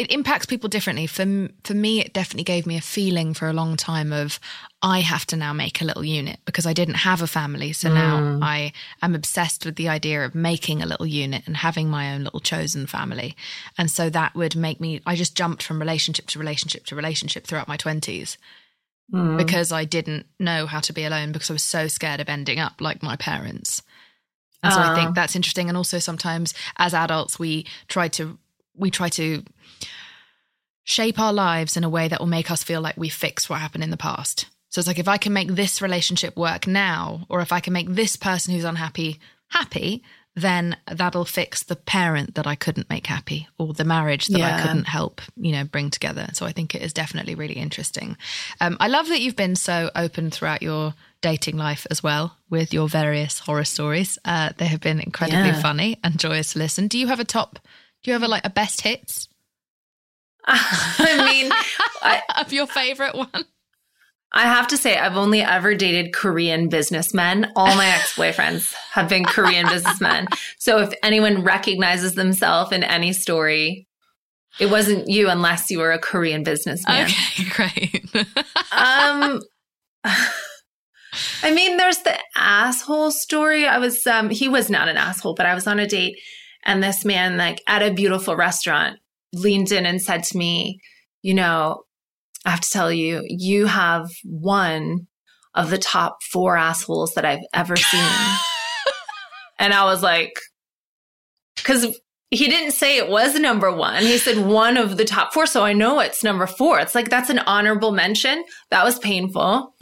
it 0.00 0.10
impacts 0.10 0.46
people 0.46 0.68
differently. 0.68 1.06
For 1.06 1.24
for 1.64 1.74
me, 1.74 2.00
it 2.00 2.12
definitely 2.14 2.44
gave 2.54 2.66
me 2.66 2.76
a 2.76 2.80
feeling 2.96 3.34
for 3.34 3.48
a 3.48 3.52
long 3.52 3.76
time 3.76 4.12
of 4.22 4.40
I 4.82 5.00
have 5.00 5.26
to 5.26 5.36
now 5.36 5.52
make 5.52 5.80
a 5.80 5.84
little 5.84 6.04
unit 6.04 6.38
because 6.46 6.66
I 6.70 6.72
didn't 6.72 6.94
have 7.08 7.20
a 7.22 7.26
family. 7.26 7.72
So 7.74 7.92
now 7.92 8.38
I 8.42 8.72
am 9.02 9.14
obsessed 9.14 9.66
with 9.66 9.76
the 9.76 9.88
idea 9.90 10.24
of 10.24 10.34
making 10.34 10.80
a 10.82 10.86
little 10.86 11.06
unit 11.06 11.42
and 11.46 11.56
having 11.56 11.88
my 11.90 12.14
own 12.14 12.24
little 12.24 12.40
chosen 12.40 12.86
family. 12.86 13.36
And 13.76 13.90
so 13.90 14.08
that 14.10 14.34
would 14.34 14.56
make 14.56 14.80
me. 14.80 15.00
I 15.04 15.16
just 15.16 15.36
jumped 15.36 15.62
from 15.62 15.78
relationship 15.78 16.26
to 16.28 16.38
relationship 16.38 16.86
to 16.86 16.96
relationship 16.96 17.46
throughout 17.46 17.68
my 17.68 17.76
twenties 17.76 18.38
because 19.36 19.72
I 19.72 19.84
didn't 19.84 20.26
know 20.38 20.66
how 20.66 20.80
to 20.80 20.92
be 20.92 21.04
alone 21.04 21.32
because 21.32 21.50
I 21.50 21.52
was 21.54 21.62
so 21.64 21.88
scared 21.88 22.20
of 22.20 22.28
ending 22.28 22.58
up 22.60 22.80
like 22.80 23.02
my 23.02 23.16
parents. 23.16 23.82
And 24.62 24.72
so 24.72 24.80
I 24.80 24.88
Ah. 24.90 24.94
think 24.94 25.14
that's 25.14 25.34
interesting. 25.36 25.68
And 25.68 25.76
also 25.76 25.98
sometimes 25.98 26.54
as 26.76 26.94
adults, 26.94 27.38
we 27.38 27.66
try 27.88 28.08
to 28.08 28.38
we 28.76 28.90
try 28.90 29.08
to 29.10 29.42
shape 30.84 31.18
our 31.18 31.32
lives 31.32 31.76
in 31.76 31.84
a 31.84 31.88
way 31.90 32.08
that 32.08 32.20
will 32.20 32.26
make 32.26 32.50
us 32.50 32.64
feel 32.64 32.80
like 32.80 32.96
we 32.96 33.08
fixed 33.08 33.48
what 33.50 33.60
happened 33.60 33.84
in 33.84 33.90
the 33.90 33.96
past. 33.96 34.46
So 34.70 34.78
it's 34.78 34.88
like 34.88 34.98
if 34.98 35.08
I 35.08 35.18
can 35.18 35.32
make 35.32 35.48
this 35.48 35.82
relationship 35.82 36.36
work 36.36 36.66
now, 36.66 37.26
or 37.28 37.40
if 37.40 37.52
I 37.52 37.60
can 37.60 37.72
make 37.72 37.88
this 37.88 38.16
person 38.16 38.54
who's 38.54 38.64
unhappy 38.64 39.18
happy, 39.48 40.04
then 40.36 40.76
that'll 40.88 41.24
fix 41.24 41.64
the 41.64 41.74
parent 41.74 42.36
that 42.36 42.46
I 42.46 42.54
couldn't 42.54 42.88
make 42.88 43.06
happy 43.08 43.48
or 43.58 43.72
the 43.72 43.84
marriage 43.84 44.28
that 44.28 44.40
I 44.40 44.62
couldn't 44.62 44.84
help, 44.86 45.20
you 45.36 45.50
know, 45.50 45.64
bring 45.64 45.90
together. 45.90 46.28
So 46.34 46.46
I 46.46 46.52
think 46.52 46.72
it 46.72 46.82
is 46.82 46.92
definitely 46.92 47.34
really 47.34 47.54
interesting. 47.54 48.16
Um, 48.60 48.76
I 48.78 48.86
love 48.86 49.08
that 49.08 49.20
you've 49.20 49.34
been 49.34 49.56
so 49.56 49.90
open 49.96 50.30
throughout 50.30 50.62
your 50.62 50.94
dating 51.20 51.56
life 51.56 51.84
as 51.90 52.00
well 52.02 52.36
with 52.48 52.72
your 52.72 52.88
various 52.88 53.40
horror 53.40 53.64
stories. 53.64 54.18
Uh, 54.24 54.50
they 54.56 54.66
have 54.66 54.80
been 54.80 55.00
incredibly 55.00 55.48
Yeah. 55.48 55.60
funny 55.60 55.98
and 56.04 56.16
joyous 56.18 56.52
to 56.52 56.60
listen. 56.60 56.86
Do 56.86 56.96
you 56.98 57.08
have 57.08 57.20
a 57.20 57.24
top? 57.24 57.58
Do 58.04 58.10
you 58.10 58.12
have 58.12 58.22
a 58.22 58.28
like 58.28 58.46
a 58.46 58.50
best 58.50 58.82
hits 58.82 59.26
I 60.46 61.30
mean, 61.30 61.52
I, 62.02 62.22
of 62.40 62.52
your 62.52 62.66
favorite 62.66 63.14
one? 63.14 63.44
I 64.32 64.42
have 64.42 64.68
to 64.68 64.76
say, 64.76 64.96
I've 64.96 65.16
only 65.16 65.42
ever 65.42 65.74
dated 65.74 66.12
Korean 66.12 66.68
businessmen. 66.68 67.50
All 67.56 67.74
my 67.74 67.86
ex 67.88 68.14
boyfriends 68.14 68.72
have 68.92 69.08
been 69.08 69.24
Korean 69.24 69.68
businessmen. 69.68 70.28
So 70.58 70.78
if 70.78 70.92
anyone 71.02 71.42
recognizes 71.42 72.14
themselves 72.14 72.70
in 72.70 72.84
any 72.84 73.14
story, 73.14 73.88
it 74.58 74.66
wasn't 74.70 75.08
you 75.08 75.30
unless 75.30 75.70
you 75.70 75.78
were 75.78 75.90
a 75.90 75.98
Korean 75.98 76.44
businessman. 76.44 77.06
Okay, 77.06 77.44
great. 77.48 78.04
Um, 78.70 79.40
I 81.42 81.50
mean, 81.50 81.78
there's 81.78 81.98
the 81.98 82.14
asshole 82.36 83.10
story. 83.10 83.66
I 83.66 83.78
was, 83.78 84.06
um, 84.06 84.28
he 84.28 84.48
was 84.48 84.68
not 84.68 84.88
an 84.88 84.98
asshole, 84.98 85.34
but 85.34 85.46
I 85.46 85.54
was 85.54 85.66
on 85.66 85.80
a 85.80 85.86
date 85.86 86.18
and 86.64 86.82
this 86.82 87.04
man, 87.04 87.36
like 87.36 87.62
at 87.66 87.82
a 87.82 87.92
beautiful 87.92 88.36
restaurant, 88.36 88.98
leaned 89.32 89.72
in 89.72 89.86
and 89.86 90.00
said 90.00 90.24
to 90.24 90.38
me, 90.38 90.80
you 91.22 91.34
know, 91.34 91.82
I 92.44 92.50
have 92.50 92.60
to 92.60 92.70
tell 92.70 92.92
you, 92.92 93.22
you 93.26 93.66
have 93.66 94.08
one 94.24 95.06
of 95.54 95.70
the 95.70 95.78
top 95.78 96.22
four 96.22 96.56
assholes 96.56 97.14
that 97.14 97.24
I've 97.24 97.44
ever 97.52 97.76
seen. 97.76 98.12
and 99.58 99.74
I 99.74 99.84
was 99.84 100.02
like, 100.02 100.32
because 101.56 101.98
he 102.30 102.46
didn't 102.46 102.72
say 102.72 102.96
it 102.96 103.08
was 103.08 103.38
number 103.38 103.72
one. 103.74 104.02
He 104.02 104.16
said 104.16 104.38
one 104.46 104.76
of 104.76 104.96
the 104.96 105.04
top 105.04 105.34
four. 105.34 105.46
So 105.46 105.64
I 105.64 105.72
know 105.72 105.98
it's 105.98 106.22
number 106.22 106.46
four. 106.46 106.78
It's 106.78 106.94
like 106.94 107.10
that's 107.10 107.28
an 107.28 107.40
honorable 107.40 107.90
mention. 107.90 108.44
That 108.70 108.84
was 108.84 108.98
painful. 109.00 109.74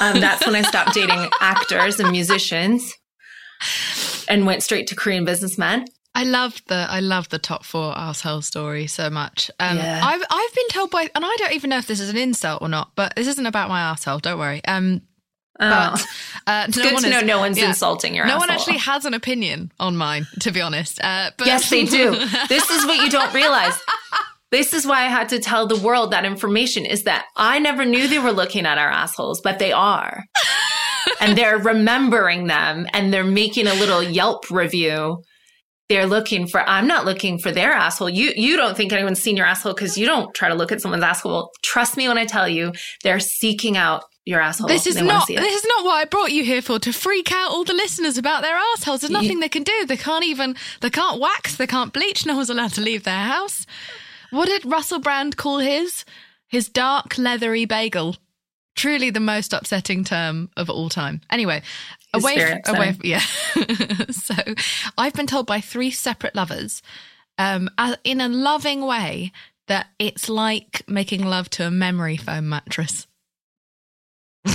Um, 0.00 0.20
that's 0.20 0.46
when 0.46 0.54
I 0.54 0.62
stopped 0.62 0.94
dating 0.94 1.28
actors 1.40 1.98
and 1.98 2.12
musicians 2.12 2.94
and 4.28 4.46
went 4.46 4.62
straight 4.62 4.86
to 4.88 4.94
Korean 4.94 5.24
businessmen. 5.24 5.86
I 6.18 6.24
love 6.24 6.60
the 6.66 6.74
I 6.74 6.98
love 6.98 7.28
the 7.28 7.38
top 7.38 7.64
four 7.64 7.96
asshole 7.96 8.42
story 8.42 8.88
so 8.88 9.08
much. 9.08 9.52
Um, 9.60 9.76
Yeah. 9.76 10.00
I've 10.02 10.22
I've 10.28 10.54
been 10.54 10.68
told 10.72 10.90
by, 10.90 11.08
and 11.14 11.24
I 11.24 11.36
don't 11.38 11.52
even 11.52 11.70
know 11.70 11.78
if 11.78 11.86
this 11.86 12.00
is 12.00 12.10
an 12.10 12.16
insult 12.16 12.60
or 12.60 12.68
not, 12.68 12.90
but 12.96 13.14
this 13.14 13.28
isn't 13.28 13.46
about 13.46 13.68
my 13.68 13.80
asshole. 13.80 14.18
Don't 14.18 14.38
worry. 14.38 14.60
Um, 14.64 15.02
Oh, 15.60 15.68
but 15.68 16.06
uh, 16.46 16.64
it's 16.68 16.76
no 16.76 16.90
good 16.90 17.00
to 17.00 17.10
know 17.10 17.20
no 17.20 17.38
one's 17.40 17.58
yeah. 17.58 17.68
insulting 17.68 18.14
your 18.14 18.24
asshole. 18.24 18.38
No 18.38 18.44
asshole. 18.44 18.48
one 18.48 18.56
actually 18.58 18.78
has 18.78 19.04
an 19.04 19.14
opinion 19.14 19.72
on 19.80 19.96
mine, 19.96 20.26
to 20.40 20.52
be 20.52 20.60
honest. 20.60 21.00
Uh, 21.02 21.30
but 21.36 21.48
Yes, 21.48 21.68
they 21.68 21.84
do. 21.84 22.10
this 22.48 22.70
is 22.70 22.86
what 22.86 22.98
you 22.98 23.10
don't 23.10 23.34
realize. 23.34 23.76
This 24.52 24.72
is 24.72 24.86
why 24.86 25.04
I 25.04 25.08
had 25.08 25.28
to 25.30 25.40
tell 25.40 25.66
the 25.66 25.76
world 25.78 26.12
that 26.12 26.24
information 26.24 26.86
is 26.86 27.02
that 27.04 27.26
I 27.36 27.58
never 27.58 27.84
knew 27.84 28.06
they 28.06 28.20
were 28.20 28.32
looking 28.32 28.66
at 28.66 28.78
our 28.78 28.88
assholes, 28.88 29.40
but 29.40 29.58
they 29.58 29.72
are. 29.72 30.24
and 31.20 31.36
they're 31.36 31.58
remembering 31.58 32.46
them 32.46 32.86
and 32.92 33.12
they're 33.12 33.24
making 33.24 33.66
a 33.66 33.74
little 33.74 34.02
Yelp 34.02 34.50
review. 34.50 35.22
They're 35.88 36.06
looking 36.06 36.46
for 36.46 36.60
I'm 36.68 36.86
not 36.86 37.06
looking 37.06 37.38
for 37.38 37.50
their 37.50 37.72
asshole. 37.72 38.10
You 38.10 38.32
you 38.36 38.56
don't 38.56 38.76
think 38.76 38.92
anyone's 38.92 39.22
seen 39.22 39.36
your 39.36 39.46
asshole 39.46 39.74
because 39.74 39.96
you 39.96 40.06
don't 40.06 40.34
try 40.34 40.48
to 40.48 40.54
look 40.54 40.70
at 40.70 40.80
someone's 40.80 41.04
asshole. 41.04 41.50
Trust 41.62 41.96
me 41.96 42.08
when 42.08 42.18
I 42.18 42.26
tell 42.26 42.48
you, 42.48 42.72
they're 43.02 43.20
seeking 43.20 43.76
out 43.76 44.04
your 44.28 44.40
asshole. 44.40 44.68
This 44.68 44.86
is 44.86 45.00
not 45.00 45.26
this 45.26 45.54
is 45.54 45.66
not 45.66 45.84
what 45.84 45.94
I 45.94 46.04
brought 46.04 46.32
you 46.32 46.44
here 46.44 46.60
for 46.60 46.78
to 46.80 46.92
freak 46.92 47.32
out 47.32 47.50
all 47.50 47.64
the 47.64 47.72
listeners 47.72 48.18
about 48.18 48.42
their 48.42 48.56
assholes. 48.74 49.00
There's 49.00 49.10
nothing 49.10 49.40
they 49.40 49.48
can 49.48 49.62
do. 49.62 49.86
They 49.86 49.96
can't 49.96 50.24
even 50.24 50.54
they 50.82 50.90
can't 50.90 51.18
wax, 51.18 51.56
they 51.56 51.66
can't 51.66 51.92
bleach, 51.92 52.26
no 52.26 52.36
one's 52.36 52.50
allowed 52.50 52.74
to 52.74 52.82
leave 52.82 53.04
their 53.04 53.24
house. 53.24 53.64
What 54.30 54.46
did 54.46 54.66
Russell 54.66 54.98
Brand 54.98 55.38
call 55.38 55.58
his? 55.58 56.04
His 56.48 56.68
dark 56.68 57.16
leathery 57.16 57.64
bagel. 57.64 58.16
Truly 58.76 59.10
the 59.10 59.20
most 59.20 59.52
upsetting 59.52 60.04
term 60.04 60.50
of 60.56 60.68
all 60.68 60.88
time. 60.88 61.22
Anyway, 61.30 61.62
away 62.14 62.34
spirit, 62.34 62.66
from, 62.66 62.76
away 62.76 62.96
yeah. 63.02 63.18
so 64.10 64.34
I've 64.96 65.14
been 65.14 65.26
told 65.26 65.46
by 65.46 65.60
three 65.60 65.90
separate 65.90 66.34
lovers 66.34 66.82
um 67.38 67.68
in 68.04 68.20
a 68.20 68.28
loving 68.28 68.84
way 68.84 69.32
that 69.68 69.88
it's 69.98 70.28
like 70.28 70.82
making 70.88 71.24
love 71.24 71.48
to 71.50 71.66
a 71.66 71.70
memory 71.70 72.16
foam 72.16 72.48
mattress. 72.48 73.06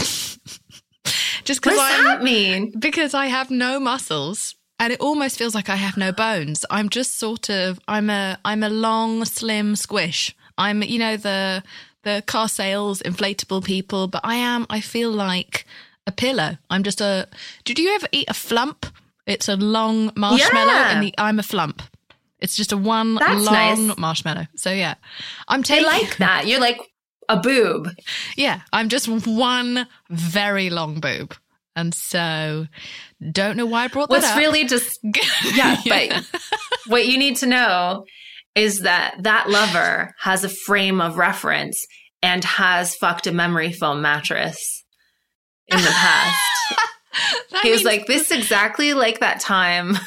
Just 1.44 1.62
because 1.62 1.78
I'm 1.80 2.04
that 2.06 2.24
mean? 2.24 2.72
because 2.78 3.14
I 3.14 3.28
have 3.28 3.52
no 3.52 3.80
muscles 3.80 4.56
and 4.80 4.92
it 4.92 5.00
almost 5.00 5.38
feels 5.38 5.54
like 5.54 5.70
I 5.70 5.76
have 5.76 5.98
no 5.98 6.12
bones. 6.12 6.66
I'm 6.70 6.90
just 6.90 7.18
sort 7.18 7.50
of 7.50 7.80
I'm 7.88 8.10
a 8.10 8.38
I'm 8.44 8.64
a 8.64 8.70
long 8.70 9.26
slim 9.26 9.76
squish. 9.76 10.36
I'm 10.58 10.82
you 10.84 11.00
know 11.00 11.18
the 11.18 11.64
the 12.04 12.24
car 12.26 12.48
sales 12.48 13.02
inflatable 13.02 13.64
people, 13.64 14.08
but 14.08 14.22
I 14.24 14.36
am 14.36 14.66
I 14.70 14.80
feel 14.80 15.12
like 15.12 15.66
a 16.08 16.12
pillow. 16.12 16.58
I'm 16.70 16.84
just 16.84 17.02
a 17.02 17.28
Did 17.66 17.80
you 17.80 17.94
ever 17.96 18.08
eat 18.12 18.26
a 18.30 18.34
flump? 18.34 18.86
It's 19.26 19.48
a 19.48 19.56
long 19.56 20.12
marshmallow 20.16 20.72
Yeah. 20.74 20.92
and 20.96 21.04
the 21.04 21.14
I'm 21.18 21.40
a 21.40 21.44
flump. 21.44 21.82
It's 22.40 22.56
just 22.58 22.74
a 22.74 22.78
one 22.78 23.16
That's 23.16 23.46
long 23.46 23.88
nice. 23.88 23.98
marshmallow. 23.98 24.48
So 24.56 24.72
yeah. 24.72 24.96
I'm 25.48 25.64
I 25.70 25.80
like 25.80 26.18
that. 26.18 26.46
You're 26.48 26.60
like 26.60 26.80
a 27.30 27.38
boob. 27.38 27.90
yeah, 28.36 28.62
I'm 28.74 28.90
just 28.90 29.08
one 29.08 29.88
very 30.10 30.70
long 30.70 31.00
boob. 31.00 31.36
And 31.76 31.94
so 31.96 32.68
don't 33.32 33.56
know 33.58 33.66
why 33.66 33.86
I 33.86 33.88
brought 33.88 34.10
What's 34.10 34.26
that 34.26 34.34
up. 34.34 34.38
really 34.40 34.66
just 34.66 35.00
yeah, 35.56 35.78
but 35.88 36.26
what 36.88 37.08
you 37.08 37.18
need 37.18 37.38
to 37.38 37.46
know 37.48 38.06
is 38.56 38.82
that 38.82 39.16
that 39.24 39.50
lover 39.50 40.14
has 40.20 40.44
a 40.44 40.50
frame 40.50 41.00
of 41.02 41.18
reference 41.18 41.84
and 42.22 42.44
has 42.44 42.96
fucked 42.96 43.26
a 43.26 43.32
memory 43.32 43.72
foam 43.72 44.02
mattress 44.02 44.83
in 45.78 45.84
the 45.84 45.90
past. 45.90 46.40
he 47.62 47.72
was 47.72 47.84
like, 47.84 48.08
This 48.08 48.32
exactly 48.32 48.94
like 48.94 49.20
that 49.20 49.40
time. 49.40 49.98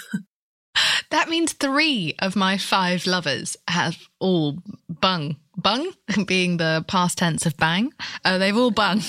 that 1.11 1.29
means 1.29 1.53
three 1.53 2.15
of 2.19 2.37
my 2.37 2.59
five 2.59 3.07
lovers 3.07 3.57
have 3.69 3.97
all 4.21 4.59
bung. 4.89 5.37
Bung 5.57 5.93
being 6.27 6.59
the 6.59 6.85
past 6.87 7.19
tense 7.19 7.47
of 7.47 7.57
bang. 7.57 7.93
Uh, 8.25 8.39
they've 8.39 8.57
all 8.57 8.71
bung 8.71 9.03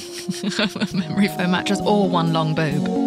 memory 0.94 1.28
foam 1.28 1.52
mattress 1.52 1.82
or 1.82 2.10
one 2.10 2.34
long 2.34 2.56
boob. 2.56 3.07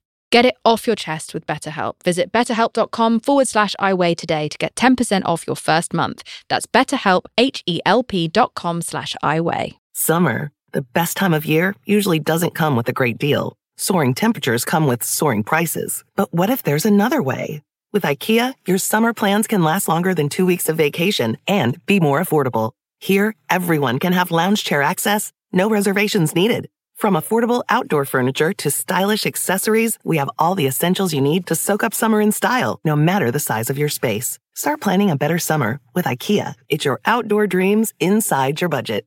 Get 0.31 0.45
it 0.45 0.55
off 0.63 0.87
your 0.87 0.95
chest 0.95 1.33
with 1.33 1.45
BetterHelp. 1.45 2.01
Visit 2.03 2.31
betterhelp.com 2.31 3.19
forward 3.19 3.49
slash 3.49 3.75
iWeigh 3.81 4.15
today 4.15 4.47
to 4.47 4.57
get 4.57 4.75
10% 4.75 5.23
off 5.25 5.45
your 5.45 5.57
first 5.57 5.93
month. 5.93 6.23
That's 6.47 6.65
betterhelp, 6.65 7.25
H-E-L-P 7.37 8.29
dot 8.29 8.53
com 8.55 8.81
slash 8.81 9.13
iWeigh. 9.21 9.73
Summer, 9.93 10.51
the 10.71 10.83
best 10.83 11.17
time 11.17 11.33
of 11.33 11.45
year, 11.45 11.75
usually 11.85 12.17
doesn't 12.17 12.55
come 12.55 12.77
with 12.77 12.87
a 12.87 12.93
great 12.93 13.17
deal. 13.17 13.57
Soaring 13.75 14.13
temperatures 14.13 14.63
come 14.63 14.87
with 14.87 15.03
soaring 15.03 15.43
prices. 15.43 16.05
But 16.15 16.33
what 16.33 16.49
if 16.49 16.63
there's 16.63 16.85
another 16.85 17.21
way? 17.21 17.61
With 17.91 18.03
IKEA, 18.03 18.53
your 18.65 18.77
summer 18.77 19.13
plans 19.13 19.47
can 19.47 19.63
last 19.65 19.89
longer 19.89 20.13
than 20.13 20.29
two 20.29 20.45
weeks 20.45 20.69
of 20.69 20.77
vacation 20.77 21.37
and 21.45 21.85
be 21.85 21.99
more 21.99 22.23
affordable. 22.23 22.71
Here, 22.99 23.35
everyone 23.49 23.99
can 23.99 24.13
have 24.13 24.31
lounge 24.31 24.63
chair 24.63 24.81
access, 24.81 25.33
no 25.51 25.69
reservations 25.69 26.33
needed. 26.35 26.69
From 27.01 27.15
affordable 27.15 27.63
outdoor 27.67 28.05
furniture 28.05 28.53
to 28.59 28.69
stylish 28.69 29.25
accessories, 29.25 29.97
we 30.03 30.17
have 30.17 30.29
all 30.37 30.53
the 30.53 30.67
essentials 30.67 31.15
you 31.15 31.19
need 31.19 31.47
to 31.47 31.55
soak 31.55 31.83
up 31.83 31.95
summer 31.95 32.21
in 32.21 32.31
style, 32.31 32.79
no 32.85 32.95
matter 32.95 33.31
the 33.31 33.39
size 33.39 33.71
of 33.71 33.77
your 33.79 33.89
space. 33.89 34.37
Start 34.53 34.81
planning 34.81 35.09
a 35.09 35.15
better 35.15 35.39
summer 35.39 35.79
with 35.95 36.05
IKEA. 36.05 36.53
It's 36.69 36.85
your 36.85 36.99
outdoor 37.03 37.47
dreams 37.47 37.95
inside 37.99 38.61
your 38.61 38.69
budget. 38.69 39.05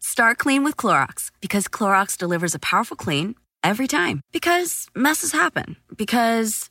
Start 0.00 0.38
clean 0.38 0.64
with 0.64 0.78
Clorox 0.78 1.30
because 1.42 1.68
Clorox 1.68 2.16
delivers 2.16 2.54
a 2.54 2.58
powerful 2.58 2.96
clean 2.96 3.34
every 3.62 3.86
time. 3.86 4.22
Because 4.32 4.88
messes 4.94 5.32
happen. 5.32 5.76
Because 5.94 6.70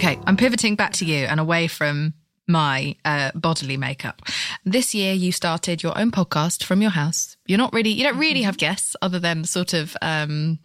Okay, 0.00 0.18
I'm 0.24 0.38
pivoting 0.38 0.76
back 0.76 0.94
to 0.94 1.04
you 1.04 1.26
and 1.26 1.38
away 1.38 1.66
from 1.66 2.14
my 2.48 2.96
uh, 3.04 3.32
bodily 3.34 3.76
makeup. 3.76 4.22
This 4.64 4.94
year, 4.94 5.12
you 5.12 5.30
started 5.30 5.82
your 5.82 5.98
own 5.98 6.10
podcast 6.10 6.64
from 6.64 6.80
your 6.80 6.92
house. 6.92 7.36
You're 7.44 7.58
not 7.58 7.74
really, 7.74 7.90
you 7.90 8.02
don't 8.04 8.16
really 8.16 8.40
have 8.40 8.56
guests 8.56 8.96
other 9.02 9.18
than 9.18 9.44
sort 9.44 9.74
of 9.74 9.94
um, 10.00 10.58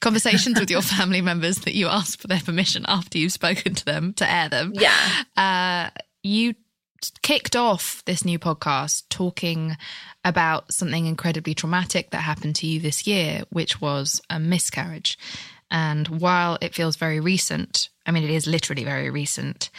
conversations 0.00 0.58
with 0.58 0.70
your 0.70 0.80
family 0.96 1.20
members 1.20 1.58
that 1.58 1.74
you 1.74 1.88
ask 1.88 2.18
for 2.18 2.26
their 2.26 2.40
permission 2.40 2.86
after 2.88 3.18
you've 3.18 3.32
spoken 3.32 3.74
to 3.74 3.84
them 3.84 4.14
to 4.14 4.32
air 4.32 4.48
them. 4.48 4.72
Yeah. 4.74 4.96
Uh, 5.36 5.90
you 6.22 6.54
kicked 7.20 7.56
off 7.56 8.02
this 8.06 8.24
new 8.24 8.38
podcast 8.38 9.02
talking 9.10 9.76
about 10.24 10.72
something 10.72 11.04
incredibly 11.04 11.52
traumatic 11.52 12.12
that 12.12 12.22
happened 12.22 12.56
to 12.56 12.66
you 12.66 12.80
this 12.80 13.06
year, 13.06 13.42
which 13.50 13.82
was 13.82 14.22
a 14.30 14.40
miscarriage. 14.40 15.18
And 15.70 16.08
while 16.08 16.58
it 16.60 16.74
feels 16.74 16.96
very 16.96 17.20
recent, 17.20 17.88
I 18.06 18.10
mean, 18.10 18.24
it 18.24 18.30
is 18.30 18.46
literally 18.46 18.84
very 18.84 19.10
recent. 19.10 19.70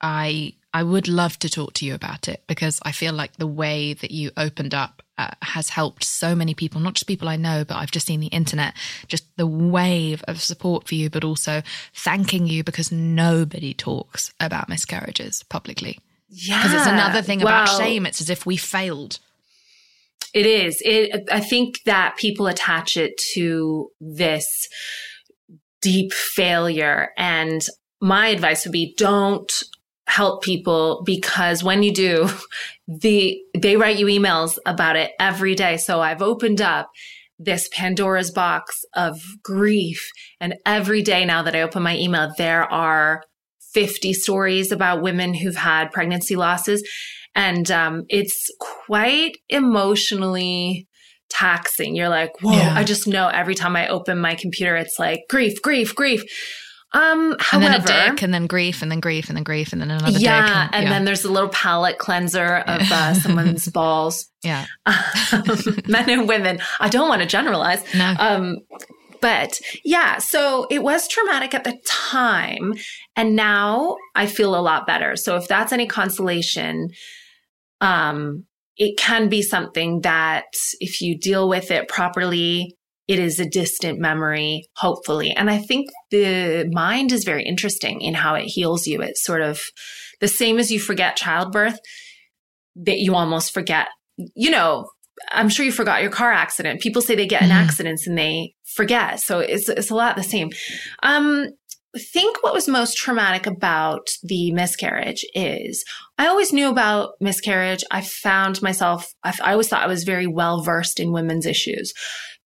I 0.00 0.54
I 0.72 0.84
would 0.84 1.08
love 1.08 1.36
to 1.40 1.50
talk 1.50 1.72
to 1.74 1.84
you 1.86 1.94
about 1.94 2.28
it 2.28 2.44
because 2.46 2.78
I 2.84 2.92
feel 2.92 3.12
like 3.12 3.36
the 3.36 3.46
way 3.46 3.92
that 3.94 4.12
you 4.12 4.30
opened 4.36 4.72
up 4.72 5.02
uh, 5.18 5.32
has 5.42 5.68
helped 5.70 6.04
so 6.04 6.36
many 6.36 6.54
people, 6.54 6.80
not 6.80 6.94
just 6.94 7.08
people 7.08 7.28
I 7.28 7.36
know, 7.36 7.64
but 7.64 7.76
I've 7.76 7.90
just 7.90 8.06
seen 8.06 8.20
the 8.20 8.28
internet, 8.28 8.74
just 9.08 9.24
the 9.36 9.48
wave 9.48 10.22
of 10.28 10.40
support 10.40 10.86
for 10.86 10.94
you, 10.94 11.10
but 11.10 11.24
also 11.24 11.62
thanking 11.92 12.46
you 12.46 12.62
because 12.62 12.92
nobody 12.92 13.74
talks 13.74 14.32
about 14.38 14.68
miscarriages 14.68 15.42
publicly. 15.42 15.98
Yeah. 16.28 16.62
Because 16.62 16.74
it's 16.78 16.86
another 16.86 17.20
thing 17.20 17.42
about 17.42 17.68
Wow. 17.68 17.78
shame. 17.78 18.06
It's 18.06 18.20
as 18.20 18.30
if 18.30 18.46
we 18.46 18.56
failed. 18.56 19.18
It 20.32 20.46
is. 20.46 20.80
It. 20.84 21.28
I 21.32 21.40
think 21.40 21.82
that 21.84 22.16
people 22.16 22.46
attach 22.46 22.96
it 22.96 23.20
to 23.34 23.90
this 24.00 24.68
deep 25.80 26.12
failure, 26.12 27.10
and 27.16 27.64
my 28.00 28.28
advice 28.28 28.64
would 28.64 28.72
be 28.72 28.94
don't 28.96 29.52
help 30.06 30.42
people 30.42 31.02
because 31.04 31.62
when 31.62 31.82
you 31.82 31.92
do, 31.92 32.28
the 32.88 33.40
they 33.56 33.76
write 33.76 33.98
you 33.98 34.06
emails 34.06 34.58
about 34.66 34.96
it 34.96 35.12
every 35.20 35.54
day. 35.54 35.76
So 35.76 36.00
I've 36.00 36.22
opened 36.22 36.60
up 36.60 36.90
this 37.38 37.68
Pandora's 37.72 38.30
box 38.30 38.84
of 38.94 39.20
grief, 39.42 40.10
and 40.40 40.56
every 40.66 41.02
day 41.02 41.24
now 41.24 41.42
that 41.42 41.56
I 41.56 41.62
open 41.62 41.82
my 41.82 41.96
email, 41.96 42.32
there 42.36 42.70
are 42.70 43.22
50 43.72 44.12
stories 44.12 44.72
about 44.72 45.02
women 45.02 45.34
who've 45.34 45.56
had 45.56 45.92
pregnancy 45.92 46.36
losses. 46.36 46.86
And 47.34 47.70
um, 47.70 48.04
it's 48.08 48.50
quite 48.58 49.36
emotionally 49.48 50.88
taxing. 51.30 51.94
You're 51.96 52.08
like, 52.08 52.32
whoa, 52.42 52.52
Yeah. 52.52 52.74
I 52.76 52.84
just 52.84 53.06
know 53.06 53.28
every 53.28 53.54
time 53.54 53.76
I 53.76 53.88
open 53.88 54.18
my 54.18 54.34
computer, 54.34 54.76
it's 54.76 54.98
like 54.98 55.22
grief, 55.30 55.62
grief, 55.62 55.94
grief. 55.94 56.22
Um, 56.92 57.32
And 57.32 57.40
however, 57.40 57.86
then 57.86 58.08
a 58.08 58.10
dick, 58.10 58.22
and 58.22 58.34
then 58.34 58.46
grief, 58.48 58.82
and 58.82 58.90
then 58.90 58.98
grief, 58.98 59.28
and 59.28 59.36
then 59.36 59.44
grief, 59.44 59.72
and 59.72 59.80
then 59.80 59.92
another 59.92 60.10
dick. 60.12 60.22
yeah, 60.22 60.68
and, 60.72 60.88
then 60.90 61.04
there's 61.04 61.24
a 61.24 61.30
little 61.30 61.48
palate 61.50 61.98
cleanser 61.98 62.56
of 62.56 62.90
uh, 62.90 63.14
someone's 63.22 63.68
balls. 63.68 64.26
yeah. 64.42 64.66
men 65.86 66.10
and 66.10 66.26
women. 66.28 66.60
I 66.80 66.88
don't 66.88 67.08
want 67.08 67.22
to 67.22 67.28
generalize. 67.28 67.82
No. 67.94 68.14
Um, 68.18 68.56
but 69.20 69.60
yeah, 69.84 70.18
so 70.18 70.66
it 70.70 70.82
was 70.82 71.06
traumatic 71.06 71.54
at 71.54 71.62
the 71.62 71.78
time. 71.86 72.74
And 73.14 73.36
now 73.36 73.96
I 74.16 74.26
feel 74.26 74.56
a 74.56 74.60
lot 74.62 74.86
better. 74.86 75.14
So 75.14 75.36
if 75.36 75.46
that's 75.46 75.72
any 75.72 75.86
consolation, 75.86 76.88
um, 77.80 78.46
it 78.80 78.96
can 78.96 79.28
be 79.28 79.42
something 79.42 80.00
that 80.00 80.46
if 80.80 81.02
you 81.02 81.16
deal 81.16 81.50
with 81.50 81.70
it 81.70 81.86
properly, 81.86 82.74
it 83.06 83.18
is 83.18 83.38
a 83.38 83.44
distant 83.44 84.00
memory, 84.00 84.64
hopefully. 84.76 85.32
And 85.32 85.50
I 85.50 85.58
think 85.58 85.90
the 86.10 86.66
mind 86.72 87.12
is 87.12 87.24
very 87.24 87.44
interesting 87.44 88.00
in 88.00 88.14
how 88.14 88.34
it 88.36 88.46
heals 88.46 88.86
you. 88.86 89.02
It's 89.02 89.22
sort 89.22 89.42
of 89.42 89.60
the 90.20 90.28
same 90.28 90.58
as 90.58 90.72
you 90.72 90.80
forget 90.80 91.16
childbirth, 91.16 91.78
that 92.76 93.00
you 93.00 93.14
almost 93.14 93.52
forget, 93.52 93.88
you 94.16 94.50
know, 94.50 94.88
I'm 95.30 95.50
sure 95.50 95.66
you 95.66 95.72
forgot 95.72 96.00
your 96.00 96.10
car 96.10 96.32
accident. 96.32 96.80
People 96.80 97.02
say 97.02 97.14
they 97.14 97.26
get 97.26 97.42
in 97.42 97.50
mm. 97.50 97.54
accidents 97.54 98.06
and 98.06 98.16
they 98.16 98.54
forget. 98.64 99.20
So 99.20 99.40
it's, 99.40 99.68
it's 99.68 99.90
a 99.90 99.94
lot 99.94 100.16
the 100.16 100.22
same. 100.22 100.48
Um, 101.02 101.48
think 101.98 102.42
what 102.42 102.54
was 102.54 102.68
most 102.68 102.96
traumatic 102.96 103.46
about 103.46 104.10
the 104.22 104.52
miscarriage 104.52 105.24
is 105.34 105.84
I 106.18 106.28
always 106.28 106.52
knew 106.52 106.68
about 106.68 107.14
miscarriage. 107.20 107.82
I 107.90 108.02
found 108.02 108.62
myself, 108.62 109.12
I, 109.24 109.34
I 109.42 109.52
always 109.52 109.68
thought 109.68 109.82
I 109.82 109.88
was 109.88 110.04
very 110.04 110.26
well 110.26 110.62
versed 110.62 111.00
in 111.00 111.12
women's 111.12 111.46
issues. 111.46 111.92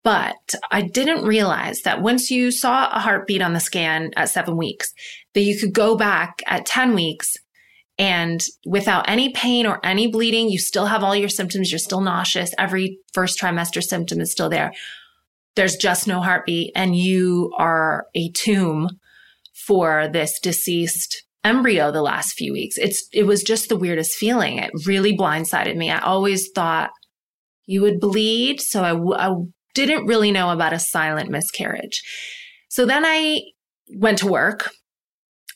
But 0.04 0.56
I 0.72 0.84
didn't 0.84 1.26
realize 1.26 1.82
that 1.82 2.02
once 2.02 2.32
you 2.32 2.50
saw 2.50 2.90
a 2.92 3.00
heartbeat 3.00 3.42
on 3.42 3.54
the 3.54 3.60
scan 3.60 4.12
at 4.16 4.30
seven 4.30 4.56
weeks, 4.56 4.94
that 5.34 5.42
you 5.42 5.60
could 5.60 5.74
go 5.74 5.98
back 5.98 6.42
at 6.48 6.66
10 6.66 6.96
weeks 6.96 7.36
and 7.98 8.44
without 8.66 9.10
any 9.10 9.34
pain 9.34 9.66
or 9.66 9.80
any 9.84 10.08
bleeding, 10.08 10.50
you 10.50 10.60
still 10.60 10.86
have 10.86 11.04
all 11.04 11.16
your 11.16 11.30
symptoms. 11.30 11.72
You're 11.72 11.80
still 11.80 12.02
nauseous. 12.02 12.54
Every 12.58 13.00
first 13.14 13.40
trimester 13.40 13.84
symptom 13.84 14.22
is 14.22 14.32
still 14.32 14.50
there. 14.50 14.72
There's 15.56 15.76
just 15.76 16.08
no 16.08 16.22
heartbeat 16.22 16.72
and 16.76 16.96
you 16.96 17.52
are 17.58 18.06
a 18.16 18.30
tomb 18.32 18.90
for 19.68 20.08
this 20.08 20.40
deceased 20.40 21.24
embryo 21.44 21.92
the 21.92 22.02
last 22.02 22.34
few 22.34 22.54
weeks. 22.54 22.78
It's, 22.78 23.08
it 23.14 23.24
was 23.24 23.44
just 23.44 23.70
the 23.70 23.78
weirdest 23.78 24.14
feeling. 24.16 24.58
It 24.58 24.72
really 24.86 25.16
blindsided 25.16 25.76
me. 25.76 25.92
I 25.92 26.00
always 26.00 26.50
thought 26.56 26.92
you 27.66 27.82
would 27.82 28.00
bleed. 28.00 28.62
So 28.62 28.84
I, 28.84 28.92
w- 28.92 29.14
I 29.14 29.34
didn't 29.76 30.08
really 30.08 30.32
know 30.32 30.50
about 30.50 30.74
a 30.74 30.80
silent 30.80 31.30
miscarriage. 31.30 32.02
So 32.70 32.86
then 32.86 33.04
I 33.06 33.42
went 33.96 34.20
to 34.20 34.28
work. 34.28 34.72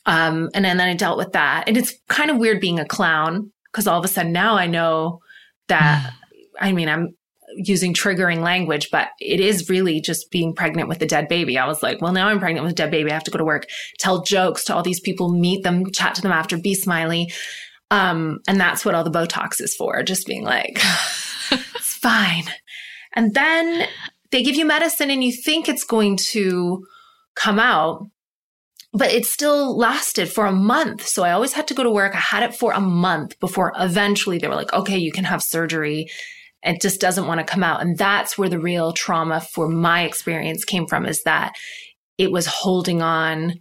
Um, 0.04 0.50
and 0.54 0.64
then, 0.64 0.76
then 0.76 0.88
I 0.88 0.94
dealt 0.94 1.18
with 1.18 1.32
that. 1.32 1.64
And 1.66 1.76
it's 1.76 1.94
kind 2.08 2.30
of 2.30 2.38
weird 2.38 2.60
being 2.60 2.78
a 2.78 2.84
clown 2.84 3.52
because 3.70 3.86
all 3.86 3.98
of 3.98 4.04
a 4.04 4.08
sudden 4.08 4.32
now 4.32 4.56
I 4.56 4.66
know 4.66 5.20
that, 5.68 6.12
I 6.60 6.72
mean, 6.72 6.88
I'm 6.88 7.14
using 7.56 7.94
triggering 7.94 8.40
language, 8.40 8.90
but 8.90 9.08
it 9.20 9.40
is 9.40 9.68
really 9.68 10.00
just 10.00 10.30
being 10.30 10.54
pregnant 10.54 10.88
with 10.88 11.02
a 11.02 11.06
dead 11.06 11.28
baby. 11.28 11.58
I 11.58 11.66
was 11.66 11.82
like, 11.82 12.00
well, 12.00 12.12
now 12.12 12.28
I'm 12.28 12.38
pregnant 12.38 12.64
with 12.64 12.72
a 12.72 12.76
dead 12.76 12.90
baby. 12.90 13.10
I 13.10 13.14
have 13.14 13.24
to 13.24 13.30
go 13.30 13.38
to 13.38 13.44
work, 13.44 13.66
tell 13.98 14.22
jokes 14.22 14.64
to 14.64 14.74
all 14.74 14.82
these 14.82 15.00
people, 15.00 15.32
meet 15.32 15.62
them, 15.62 15.90
chat 15.92 16.14
to 16.16 16.22
them 16.22 16.32
after, 16.32 16.56
be 16.56 16.74
smiley. 16.74 17.32
Um, 17.90 18.40
and 18.48 18.58
that's 18.58 18.84
what 18.84 18.94
all 18.94 19.04
the 19.04 19.10
Botox 19.10 19.60
is 19.60 19.76
for, 19.76 20.02
just 20.02 20.26
being 20.26 20.44
like, 20.44 20.78
it's 21.50 21.94
fine. 21.94 22.44
And 23.14 23.34
then 23.34 23.86
they 24.30 24.42
give 24.42 24.56
you 24.56 24.64
medicine 24.64 25.10
and 25.10 25.22
you 25.22 25.32
think 25.32 25.68
it's 25.68 25.84
going 25.84 26.16
to 26.16 26.86
come 27.34 27.58
out, 27.58 28.08
but 28.92 29.12
it 29.12 29.26
still 29.26 29.76
lasted 29.76 30.30
for 30.30 30.46
a 30.46 30.52
month. 30.52 31.06
So 31.06 31.22
I 31.22 31.32
always 31.32 31.52
had 31.52 31.68
to 31.68 31.74
go 31.74 31.82
to 31.82 31.90
work. 31.90 32.14
I 32.14 32.18
had 32.18 32.42
it 32.42 32.54
for 32.54 32.72
a 32.72 32.80
month 32.80 33.38
before 33.40 33.72
eventually 33.78 34.38
they 34.38 34.48
were 34.48 34.54
like, 34.54 34.72
okay, 34.72 34.98
you 34.98 35.12
can 35.12 35.24
have 35.24 35.42
surgery. 35.42 36.08
It 36.62 36.80
just 36.80 37.00
doesn't 37.00 37.26
want 37.26 37.40
to 37.40 37.44
come 37.44 37.64
out. 37.64 37.82
And 37.82 37.96
that's 37.98 38.38
where 38.38 38.48
the 38.48 38.60
real 38.60 38.92
trauma 38.92 39.40
for 39.40 39.68
my 39.68 40.02
experience 40.02 40.64
came 40.64 40.86
from 40.86 41.06
is 41.06 41.22
that 41.24 41.54
it 42.18 42.30
was 42.30 42.46
holding 42.46 43.02
on. 43.02 43.54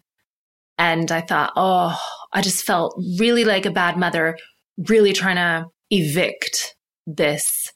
And 0.77 1.11
I 1.11 1.21
thought, 1.21 1.53
oh, 1.55 1.99
I 2.31 2.41
just 2.41 2.63
felt 2.63 2.95
really 3.19 3.43
like 3.43 3.65
a 3.65 3.71
bad 3.71 3.97
mother, 3.97 4.37
really 4.89 5.13
trying 5.13 5.35
to 5.35 5.65
evict 5.89 6.75
this 7.05 7.71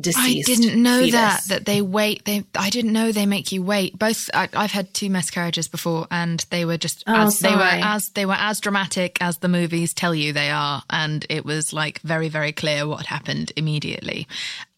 deceased. 0.00 0.48
I 0.48 0.54
didn't 0.54 0.82
know 0.82 1.00
fetus. 1.00 1.12
that 1.12 1.42
that 1.48 1.64
they 1.66 1.82
wait. 1.82 2.24
They 2.24 2.44
I 2.56 2.70
didn't 2.70 2.92
know 2.92 3.12
they 3.12 3.26
make 3.26 3.52
you 3.52 3.62
wait. 3.62 3.98
Both 3.98 4.30
I, 4.32 4.48
have 4.52 4.70
had 4.70 4.94
two 4.94 5.10
miscarriages 5.10 5.68
before, 5.68 6.06
and 6.10 6.44
they 6.50 6.64
were 6.64 6.76
just 6.76 7.04
oh, 7.06 7.26
as 7.26 7.38
they 7.40 7.54
were 7.54 7.62
as 7.62 8.10
they 8.10 8.26
were 8.26 8.36
as 8.38 8.60
dramatic 8.60 9.18
as 9.20 9.38
the 9.38 9.48
movies 9.48 9.94
tell 9.94 10.14
you 10.14 10.32
they 10.32 10.50
are, 10.50 10.82
and 10.90 11.24
it 11.28 11.44
was 11.44 11.72
like 11.72 12.00
very 12.00 12.28
very 12.28 12.52
clear 12.52 12.86
what 12.86 13.06
happened 13.06 13.52
immediately. 13.56 14.26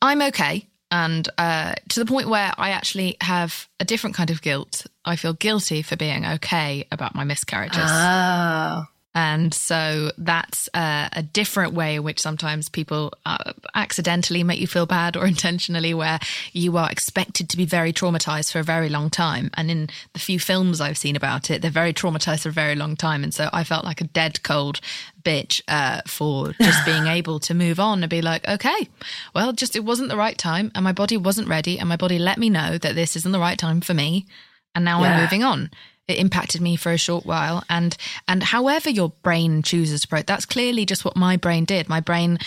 I'm 0.00 0.22
okay. 0.22 0.66
And 0.92 1.28
uh, 1.38 1.74
to 1.90 2.00
the 2.00 2.06
point 2.06 2.28
where 2.28 2.52
I 2.58 2.70
actually 2.70 3.16
have 3.20 3.68
a 3.78 3.84
different 3.84 4.16
kind 4.16 4.30
of 4.30 4.42
guilt. 4.42 4.86
I 5.04 5.14
feel 5.14 5.34
guilty 5.34 5.82
for 5.82 5.96
being 5.96 6.26
okay 6.26 6.86
about 6.90 7.14
my 7.14 7.22
miscarriages. 7.22 7.78
Oh. 7.80 8.86
And 9.14 9.52
so 9.52 10.12
that's 10.18 10.68
uh, 10.72 11.08
a 11.12 11.22
different 11.22 11.74
way 11.74 11.96
in 11.96 12.04
which 12.04 12.20
sometimes 12.20 12.68
people 12.68 13.12
uh, 13.26 13.52
accidentally 13.74 14.44
make 14.44 14.60
you 14.60 14.68
feel 14.68 14.86
bad 14.86 15.16
or 15.16 15.26
intentionally, 15.34 15.94
where 15.94 16.20
you 16.52 16.76
are 16.76 16.90
expected 16.90 17.48
to 17.50 17.56
be 17.56 17.64
very 17.64 17.92
traumatized 17.92 18.52
for 18.52 18.60
a 18.60 18.64
very 18.64 18.88
long 18.88 19.10
time. 19.10 19.50
And 19.54 19.70
in 19.70 19.88
the 20.12 20.20
few 20.20 20.38
films 20.38 20.80
I've 20.80 20.98
seen 20.98 21.16
about 21.16 21.50
it, 21.50 21.60
they're 21.60 21.70
very 21.70 21.92
traumatized 21.92 22.42
for 22.42 22.50
a 22.50 22.52
very 22.52 22.76
long 22.76 22.94
time. 22.94 23.24
And 23.24 23.34
so 23.34 23.50
I 23.52 23.64
felt 23.64 23.84
like 23.84 24.00
a 24.00 24.04
dead 24.04 24.42
cold 24.44 24.80
bitch 25.22 25.60
uh, 25.66 26.02
for 26.06 26.52
just 26.52 26.84
being 26.84 27.06
able 27.08 27.40
to 27.40 27.54
move 27.54 27.80
on 27.80 28.02
and 28.02 28.10
be 28.10 28.22
like, 28.22 28.46
okay, 28.46 28.88
well, 29.34 29.52
just 29.52 29.74
it 29.74 29.84
wasn't 29.84 30.08
the 30.08 30.16
right 30.16 30.38
time 30.38 30.70
and 30.74 30.84
my 30.84 30.92
body 30.92 31.16
wasn't 31.16 31.48
ready. 31.48 31.78
And 31.78 31.88
my 31.88 31.96
body 31.96 32.18
let 32.18 32.38
me 32.38 32.48
know 32.48 32.78
that 32.78 32.94
this 32.94 33.16
isn't 33.16 33.32
the 33.32 33.40
right 33.40 33.58
time 33.58 33.80
for 33.80 33.92
me. 33.92 34.26
And 34.74 34.84
now 34.84 35.02
yeah. 35.02 35.14
I'm 35.14 35.20
moving 35.20 35.42
on 35.42 35.70
it 36.10 36.18
impacted 36.18 36.60
me 36.60 36.76
for 36.76 36.92
a 36.92 36.98
short 36.98 37.24
while. 37.24 37.64
And 37.68 37.96
and 38.28 38.42
however 38.42 38.90
your 38.90 39.10
brain 39.22 39.62
chooses 39.62 40.02
to 40.02 40.08
approach 40.08 40.26
that's 40.26 40.46
clearly 40.46 40.84
just 40.86 41.04
what 41.04 41.16
my 41.16 41.36
brain 41.36 41.64
did. 41.64 41.88
My 41.88 42.00
brain 42.00 42.38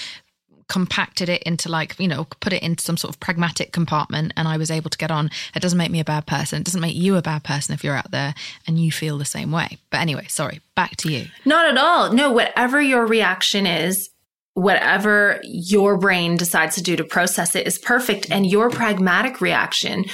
compacted 0.70 1.28
it 1.30 1.44
into 1.44 1.70
like 1.70 2.00
you 2.00 2.08
know 2.08 2.26
put 2.40 2.54
it 2.54 2.64
into 2.64 2.84
some 2.84 2.96
sort 2.96 3.14
of 3.14 3.20
pragmatic 3.20 3.74
compartment 3.74 4.32
and 4.38 4.48
i 4.48 4.56
was 4.58 4.72
able 4.72 4.90
to 4.90 4.98
get 4.98 5.12
on. 5.12 5.30
It 5.56 5.62
doesn't 5.62 5.78
make 5.78 5.92
me 5.92 6.00
a 6.00 6.06
bad 6.06 6.26
person. 6.26 6.62
It 6.62 6.66
doesn't 6.66 6.82
make 6.82 6.96
you 6.96 7.16
a 7.16 7.22
bad 7.22 7.44
person 7.44 7.74
if 7.74 7.84
you're 7.84 7.96
out 7.96 8.12
there 8.12 8.34
and 8.66 8.80
you 8.80 8.92
feel 8.92 9.18
the 9.18 9.26
same 9.26 9.52
way. 9.52 9.78
But 9.90 10.02
anyway 10.02 10.28
sorry 10.30 10.62
back 10.76 10.96
to 10.98 11.12
you. 11.12 11.28
Not 11.46 11.70
at 11.70 11.78
all. 11.78 12.14
No 12.14 12.32
whatever 12.32 12.82
your 12.82 13.06
reaction 13.06 13.66
is 13.66 14.10
whatever 14.54 15.42
your 15.44 15.98
brain 15.98 16.38
decides 16.38 16.76
to 16.76 16.84
do 16.84 16.96
to 16.96 17.04
process 17.04 17.56
it 17.56 17.66
is 17.68 17.80
perfect. 17.80 18.30
And 18.32 18.46
your 18.46 18.70
pragmatic 18.70 19.42
reaction 19.42 20.06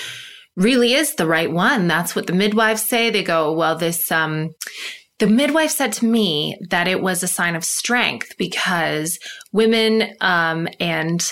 really 0.59 0.93
is 0.93 1.15
the 1.15 1.25
right 1.25 1.51
one. 1.51 1.87
That's 1.87 2.15
what 2.15 2.27
the 2.27 2.33
midwives 2.33 2.83
say. 2.83 3.09
They 3.09 3.23
go, 3.23 3.53
well, 3.53 3.77
this, 3.77 4.11
um, 4.11 4.49
the 5.17 5.27
midwife 5.27 5.71
said 5.71 5.93
to 5.93 6.05
me 6.05 6.57
that 6.69 6.87
it 6.87 7.01
was 7.01 7.23
a 7.23 7.27
sign 7.27 7.55
of 7.55 7.63
strength 7.63 8.37
because 8.37 9.17
women 9.53 10.13
um, 10.21 10.67
and 10.79 11.31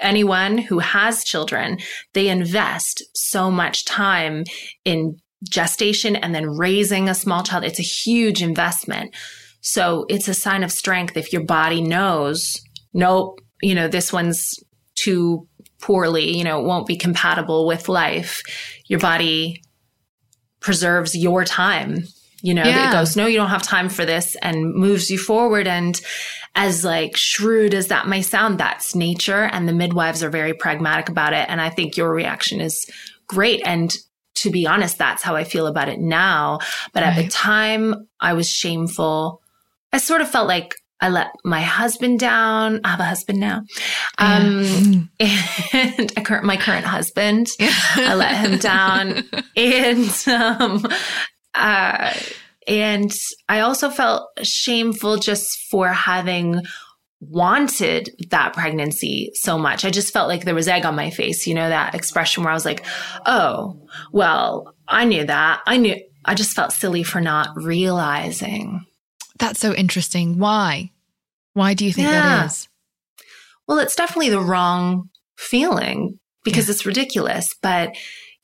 anyone 0.00 0.58
who 0.58 0.80
has 0.80 1.24
children, 1.24 1.78
they 2.12 2.28
invest 2.28 3.02
so 3.14 3.50
much 3.50 3.84
time 3.84 4.44
in 4.84 5.16
gestation 5.48 6.16
and 6.16 6.34
then 6.34 6.48
raising 6.48 7.08
a 7.08 7.14
small 7.14 7.42
child. 7.42 7.64
It's 7.64 7.78
a 7.78 7.82
huge 7.82 8.42
investment. 8.42 9.14
So 9.60 10.06
it's 10.08 10.28
a 10.28 10.34
sign 10.34 10.62
of 10.62 10.72
strength 10.72 11.16
if 11.16 11.32
your 11.32 11.44
body 11.44 11.82
knows, 11.82 12.60
nope, 12.92 13.40
you 13.62 13.74
know, 13.74 13.88
this 13.88 14.12
one's 14.12 14.54
too 14.96 15.46
poorly, 15.86 16.36
you 16.36 16.42
know, 16.42 16.60
it 16.60 16.66
won't 16.66 16.86
be 16.86 16.96
compatible 16.96 17.64
with 17.64 17.88
life. 17.88 18.42
Your 18.86 18.98
body 18.98 19.62
preserves 20.58 21.14
your 21.14 21.44
time. 21.44 22.08
You 22.42 22.54
know, 22.54 22.64
yeah. 22.64 22.90
it 22.90 22.92
goes, 22.92 23.16
no, 23.16 23.26
you 23.26 23.36
don't 23.36 23.50
have 23.50 23.62
time 23.62 23.88
for 23.88 24.04
this 24.04 24.36
and 24.42 24.74
moves 24.74 25.10
you 25.10 25.18
forward. 25.18 25.68
And 25.68 26.00
as 26.56 26.84
like 26.84 27.16
shrewd 27.16 27.72
as 27.72 27.86
that 27.86 28.08
may 28.08 28.20
sound, 28.20 28.58
that's 28.58 28.96
nature. 28.96 29.44
And 29.52 29.68
the 29.68 29.72
midwives 29.72 30.24
are 30.24 30.30
very 30.30 30.54
pragmatic 30.54 31.08
about 31.08 31.32
it. 31.32 31.48
And 31.48 31.60
I 31.60 31.70
think 31.70 31.96
your 31.96 32.10
reaction 32.10 32.60
is 32.60 32.90
great. 33.28 33.62
And 33.64 33.96
to 34.36 34.50
be 34.50 34.66
honest, 34.66 34.98
that's 34.98 35.22
how 35.22 35.36
I 35.36 35.44
feel 35.44 35.68
about 35.68 35.88
it 35.88 36.00
now. 36.00 36.58
But 36.92 37.04
right. 37.04 37.16
at 37.16 37.22
the 37.22 37.28
time, 37.28 38.08
I 38.20 38.32
was 38.32 38.50
shameful. 38.50 39.40
I 39.92 39.98
sort 39.98 40.20
of 40.20 40.28
felt 40.28 40.48
like 40.48 40.74
I 41.00 41.10
let 41.10 41.32
my 41.44 41.60
husband 41.60 42.18
down. 42.18 42.80
I 42.84 42.88
have 42.88 43.00
a 43.00 43.04
husband 43.04 43.38
now. 43.38 43.62
Um, 44.18 45.10
and 45.20 46.24
current, 46.24 46.44
my 46.44 46.56
current 46.56 46.86
husband, 46.86 47.48
I 47.60 48.14
let 48.14 48.36
him 48.36 48.58
down. 48.58 49.24
And, 49.56 50.28
um, 50.28 50.86
uh, 51.54 52.14
and 52.66 53.12
I 53.48 53.60
also 53.60 53.90
felt 53.90 54.28
shameful 54.42 55.18
just 55.18 55.58
for 55.70 55.88
having 55.88 56.62
wanted 57.20 58.10
that 58.30 58.52
pregnancy 58.52 59.30
so 59.34 59.58
much. 59.58 59.84
I 59.84 59.90
just 59.90 60.12
felt 60.12 60.28
like 60.28 60.44
there 60.44 60.54
was 60.54 60.68
egg 60.68 60.84
on 60.84 60.96
my 60.96 61.10
face, 61.10 61.46
you 61.46 61.54
know, 61.54 61.68
that 61.68 61.94
expression 61.94 62.42
where 62.42 62.50
I 62.50 62.54
was 62.54 62.64
like, 62.64 62.84
oh, 63.24 63.80
well, 64.12 64.74
I 64.88 65.04
knew 65.04 65.24
that. 65.24 65.62
I 65.66 65.76
knew, 65.76 65.96
I 66.24 66.34
just 66.34 66.54
felt 66.54 66.72
silly 66.72 67.02
for 67.02 67.20
not 67.20 67.50
realizing. 67.56 68.84
That's 69.38 69.60
so 69.60 69.74
interesting. 69.74 70.38
Why? 70.38 70.90
Why 71.54 71.74
do 71.74 71.84
you 71.84 71.92
think 71.92 72.08
yeah. 72.08 72.22
that 72.22 72.46
is? 72.46 72.68
Well, 73.66 73.78
it's 73.78 73.96
definitely 73.96 74.30
the 74.30 74.40
wrong 74.40 75.10
feeling 75.36 76.18
because 76.44 76.68
yeah. 76.68 76.72
it's 76.72 76.86
ridiculous, 76.86 77.54
but 77.62 77.96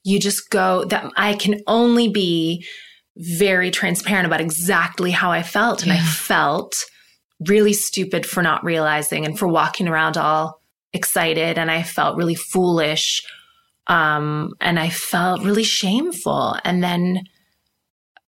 you 0.04 0.18
just 0.18 0.50
go 0.50 0.84
that 0.86 1.10
I 1.16 1.34
can 1.34 1.60
only 1.66 2.08
be 2.08 2.66
very 3.16 3.70
transparent 3.70 4.26
about 4.26 4.40
exactly 4.40 5.10
how 5.10 5.30
I 5.30 5.42
felt. 5.42 5.82
And 5.82 5.92
yeah. 5.92 5.98
I 5.98 6.04
felt 6.04 6.74
really 7.46 7.72
stupid 7.72 8.26
for 8.26 8.42
not 8.42 8.64
realizing 8.64 9.24
and 9.24 9.38
for 9.38 9.46
walking 9.48 9.88
around 9.88 10.16
all 10.16 10.60
excited. 10.92 11.58
And 11.58 11.70
I 11.70 11.82
felt 11.82 12.16
really 12.16 12.34
foolish 12.34 13.22
Um, 13.88 14.52
and 14.60 14.78
I 14.78 14.90
felt 14.90 15.42
really 15.42 15.64
shameful. 15.64 16.56
And 16.64 16.82
then 16.82 17.24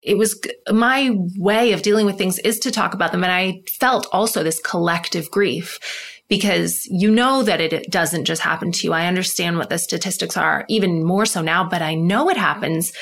it 0.01 0.17
was 0.17 0.39
my 0.71 1.15
way 1.37 1.73
of 1.73 1.83
dealing 1.83 2.05
with 2.05 2.17
things 2.17 2.39
is 2.39 2.59
to 2.59 2.71
talk 2.71 2.93
about 2.93 3.11
them. 3.11 3.23
And 3.23 3.31
I 3.31 3.61
felt 3.67 4.07
also 4.11 4.43
this 4.43 4.59
collective 4.59 5.29
grief 5.29 5.79
because 6.27 6.85
you 6.87 7.11
know 7.11 7.43
that 7.43 7.61
it 7.61 7.91
doesn't 7.91 8.25
just 8.25 8.41
happen 8.41 8.71
to 8.71 8.87
you. 8.87 8.93
I 8.93 9.05
understand 9.05 9.57
what 9.57 9.69
the 9.69 9.77
statistics 9.77 10.37
are 10.37 10.65
even 10.69 11.03
more 11.03 11.25
so 11.25 11.41
now, 11.41 11.67
but 11.67 11.81
I 11.81 11.93
know 11.93 12.29
it 12.29 12.37
happens. 12.37 12.93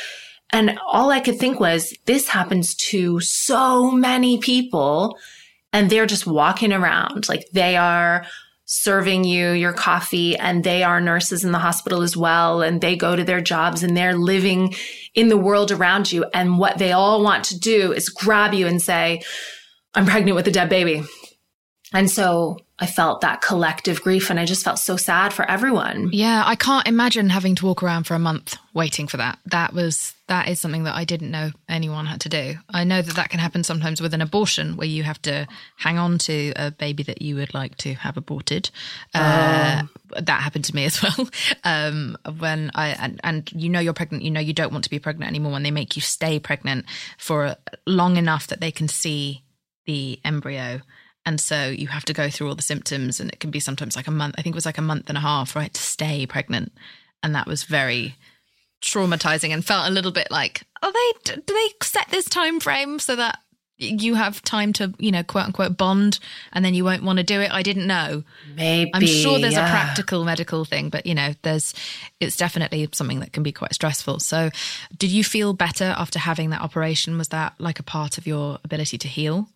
And 0.50 0.80
all 0.88 1.12
I 1.12 1.20
could 1.20 1.38
think 1.38 1.60
was 1.60 1.96
this 2.06 2.28
happens 2.28 2.76
to 2.76 3.20
so 3.20 3.92
many 3.92 4.40
people 4.40 5.18
and 5.72 5.90
they're 5.90 6.08
just 6.08 6.26
walking 6.26 6.74
around 6.74 7.30
like 7.30 7.46
they 7.54 7.78
are 7.78 8.26
serving 8.72 9.24
you 9.24 9.50
your 9.50 9.74
coffee 9.74 10.38
and 10.38 10.64
they 10.64 10.84
are 10.84 11.02
nurses 11.02 11.44
in 11.44 11.52
the 11.52 11.58
hospital 11.58 12.04
as 12.04 12.16
well 12.16 12.62
and 12.62 12.82
they 12.82 12.96
go 12.96 13.16
to 13.16 13.24
their 13.24 13.42
jobs 13.42 13.82
and 13.82 13.98
they're 13.98 14.16
living 14.16 14.76
in 15.16 15.28
the 15.28 15.38
world 15.38 15.72
around 15.72 16.12
you. 16.12 16.24
And 16.36 16.60
what 16.60 16.78
they 16.78 16.92
all 16.92 17.24
want 17.24 17.46
to 17.46 17.60
do 17.60 17.92
is 17.92 18.10
grab 18.10 18.54
you 18.54 18.68
and 18.68 18.80
say 18.80 19.24
i'm 19.96 20.06
pregnant 20.06 20.36
with 20.36 20.48
a 20.48 20.52
dead 20.52 20.70
baby. 20.70 21.02
And 21.94 22.12
so 22.12 22.60
I 22.82 22.86
felt 22.86 23.22
that 23.22 23.42
collective 23.42 24.02
grief 24.02 24.30
and 24.30 24.40
I 24.40 24.46
just 24.46 24.64
felt 24.64 24.80
so 24.80 24.96
sad 24.96 25.34
for 25.34 25.50
everyone. 25.50 26.10
Yeah, 26.14 26.44
I 26.46 26.56
can't 26.56 26.88
imagine 26.88 27.30
having 27.30 27.56
to 27.56 27.66
walk 27.66 27.84
around 27.84 28.06
for 28.06 28.16
a 28.16 28.20
month 28.20 28.56
waiting 28.74 29.08
for 29.08 29.18
that. 29.18 29.38
That 29.46 29.74
was 29.74 30.16
that 30.28 30.48
is 30.48 30.60
something 30.60 30.84
that 30.84 30.96
I 30.96 31.04
didn't 31.04 31.32
know 31.32 31.52
anyone 31.68 32.06
had 32.06 32.22
to 32.22 32.30
do. 32.30 32.56
I 32.70 32.84
know 32.84 33.02
that 33.02 33.16
that 33.16 33.30
can 33.30 33.40
happen 33.40 33.64
sometimes 33.64 34.00
with 34.00 34.14
an 34.14 34.22
abortion 34.22 34.78
where 34.78 34.88
you 34.88 35.04
have 35.04 35.22
to 35.24 35.48
hang 35.78 35.98
on 35.98 36.20
to 36.20 36.54
a 36.56 36.72
baby 36.72 37.04
that 37.04 37.22
you 37.22 37.36
would 37.36 37.54
like 37.54 37.76
to 37.78 37.96
have 37.96 38.16
aborted. 38.16 38.70
Uh, 39.14 39.84
oh. 39.84 40.22
that 40.22 40.42
happened 40.42 40.66
to 40.66 40.76
me 40.76 40.86
as 40.86 41.02
well. 41.02 41.30
Um, 41.66 42.18
when 42.38 42.72
I 42.76 42.90
and, 42.90 43.20
and 43.24 43.52
you 43.52 43.70
know 43.70 43.80
you're 43.80 43.94
pregnant, 43.94 44.24
you 44.24 44.32
know 44.32 44.40
you 44.40 44.54
don't 44.54 44.72
want 44.72 44.86
to 44.86 44.90
be 44.90 45.00
pregnant 45.00 45.30
anymore 45.30 45.52
when 45.52 45.64
they 45.64 45.72
make 45.72 45.98
you 45.98 46.02
stay 46.02 46.40
pregnant 46.40 46.86
for 47.18 47.56
long 47.86 48.16
enough 48.16 48.48
that 48.48 48.62
they 48.62 48.72
can 48.72 48.88
see 48.88 49.44
the 49.86 50.20
embryo 50.24 50.82
and 51.26 51.40
so 51.40 51.68
you 51.68 51.88
have 51.88 52.06
to 52.06 52.14
go 52.14 52.30
through 52.30 52.50
all 52.50 52.56
the 52.56 52.62
symptoms, 52.62 53.20
and 53.20 53.32
it 53.32 53.40
can 53.40 53.52
be 53.52 53.60
sometimes 53.60 53.96
like 53.96 54.08
a 54.08 54.12
month. 54.12 54.36
I 54.38 54.42
think 54.42 54.54
it 54.54 54.58
was 54.58 54.66
like 54.66 54.78
a 54.78 54.84
month 54.84 55.10
and 55.10 55.18
a 55.18 55.22
half, 55.22 55.56
right, 55.56 55.74
to 55.74 55.82
stay 55.82 56.26
pregnant. 56.26 56.72
And 57.22 57.36
that 57.36 57.48
was 57.48 57.64
very 57.64 58.16
traumatizing 58.82 59.50
and 59.50 59.64
felt 59.64 59.88
a 59.88 59.92
little 59.92 60.12
bit 60.12 60.32
like, 60.32 60.64
are 60.82 60.92
they, 60.92 61.34
do 61.36 61.42
they 61.48 61.70
set 61.84 62.08
this 62.10 62.26
time 62.26 62.60
frame 62.60 63.00
so 63.00 63.16
that 63.16 63.40
you 63.78 64.16
have 64.16 64.42
time 64.44 64.74
to, 64.74 64.94
you 65.00 65.12
know, 65.12 65.24
quote 65.24 65.46
unquote 65.46 65.78
bond 65.78 66.20
and 66.52 66.64
then 66.64 66.74
you 66.74 66.84
won't 66.84 67.04
want 67.04 67.18
to 67.18 67.24
do 67.24 67.40
it. 67.40 67.52
I 67.52 67.64
didn't 67.64 67.88
know. 67.88 68.24
Maybe. 68.56 68.92
I'm 68.94 69.06
sure 69.06 69.40
there's 69.40 69.54
yeah. 69.54 69.68
a 69.68 69.70
practical 69.70 70.26
medical 70.26 70.66
thing, 70.66 70.90
but 70.90 71.06
you 71.06 71.16
know, 71.16 71.34
there's, 71.44 71.74
it's 72.20 72.36
definitely 72.36 72.90
something 72.92 73.22
that 73.22 73.32
can 73.32 73.44
be 73.44 73.52
quite 73.52 73.74
stressful. 73.74 74.20
So 74.20 74.50
did 74.98 75.12
you 75.12 75.24
feel 75.24 75.54
better 75.54 75.96
after 75.98 76.20
having 76.20 76.50
that 76.50 76.62
operation? 76.62 77.18
Was 77.18 77.30
that 77.30 77.54
like 77.58 77.80
a 77.80 77.84
part 77.84 78.18
of 78.18 78.28
your 78.28 78.60
ability 78.64 78.98
to 78.98 79.08
heal? 79.08 79.50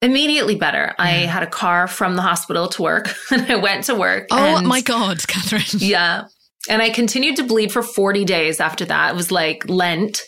Immediately 0.00 0.54
better. 0.54 0.94
I 0.98 1.10
had 1.10 1.42
a 1.42 1.48
car 1.48 1.88
from 1.88 2.14
the 2.14 2.22
hospital 2.22 2.68
to 2.68 2.82
work 2.82 3.08
and 3.32 3.50
I 3.50 3.56
went 3.56 3.84
to 3.84 3.94
work. 3.94 4.28
Oh 4.30 4.62
my 4.62 4.80
God, 4.80 5.26
Katherine. 5.26 5.62
Yeah. 5.80 6.24
And 6.68 6.82
I 6.82 6.90
continued 6.90 7.36
to 7.36 7.44
bleed 7.44 7.72
for 7.72 7.82
40 7.82 8.24
days 8.24 8.60
after 8.60 8.84
that. 8.84 9.12
It 9.12 9.16
was 9.16 9.30
like 9.30 9.68
Lent. 9.68 10.20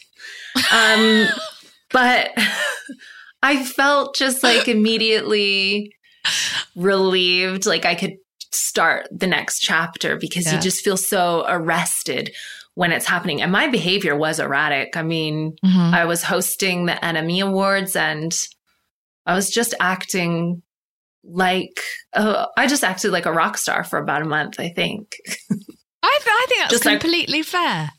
Um, 0.73 1.27
but 1.91 2.31
I 3.43 3.63
felt 3.63 4.17
just 4.17 4.43
like 4.43 4.67
immediately 4.67 5.93
relieved, 6.75 7.67
like 7.67 7.85
I 7.85 7.95
could 7.95 8.15
start 8.53 9.07
the 9.11 9.27
next 9.27 9.61
chapter 9.61 10.17
because 10.17 10.47
yeah. 10.47 10.55
you 10.55 10.61
just 10.61 10.83
feel 10.83 10.97
so 10.97 11.45
arrested 11.47 12.35
when 12.75 12.93
it's 12.93 13.07
happening. 13.07 13.43
And 13.43 13.53
my 13.53 13.69
behavior 13.69 14.17
was 14.17 14.41
erratic. 14.41 14.97
I 14.97 15.03
mean, 15.03 15.57
mm-hmm. 15.65 15.95
I 15.95 16.05
was 16.05 16.23
hosting 16.23 16.87
the 16.87 16.93
NME 16.93 17.47
Awards 17.47 17.95
and 17.95 18.33
I 19.27 19.35
was 19.35 19.51
just 19.51 19.75
acting 19.81 20.63
like 21.25 21.81
uh, 22.13 22.47
I 22.57 22.67
just 22.67 22.85
acted 22.85 23.13
like 23.13 23.27
a 23.27 23.33
rock 23.33 23.59
star 23.59 23.85
for 23.85 23.99
about 23.99 24.23
a 24.23 24.27
month. 24.27 24.59
I 24.59 24.71
think. 24.71 25.17
I, 26.03 26.19
I 26.27 26.47
think 26.49 26.61
that's 26.61 26.73
just 26.73 26.85
completely 26.85 27.41
like, 27.41 27.47
fair. 27.47 27.91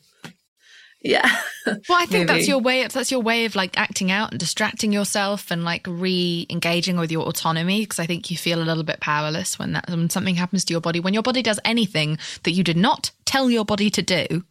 Yeah. 1.03 1.29
Well, 1.65 1.97
I 1.99 2.05
think 2.05 2.27
that's 2.27 2.47
your 2.47 2.59
way. 2.59 2.85
That's 2.85 3.11
your 3.11 3.21
way 3.21 3.45
of 3.45 3.55
like 3.55 3.77
acting 3.77 4.11
out 4.11 4.31
and 4.31 4.39
distracting 4.39 4.91
yourself 4.91 5.49
and 5.49 5.63
like 5.63 5.85
re-engaging 5.87 6.97
with 6.97 7.11
your 7.11 7.27
autonomy. 7.27 7.81
Because 7.81 7.99
I 7.99 8.05
think 8.05 8.29
you 8.29 8.37
feel 8.37 8.61
a 8.61 8.65
little 8.65 8.83
bit 8.83 8.99
powerless 8.99 9.57
when 9.57 9.73
that 9.73 9.89
when 9.89 10.09
something 10.09 10.35
happens 10.35 10.63
to 10.65 10.73
your 10.73 10.81
body. 10.81 10.99
When 10.99 11.13
your 11.13 11.23
body 11.23 11.41
does 11.41 11.59
anything 11.65 12.19
that 12.43 12.51
you 12.51 12.63
did 12.63 12.77
not 12.77 13.11
tell 13.25 13.49
your 13.49 13.65
body 13.65 13.89
to 13.91 14.01
do, 14.01 14.43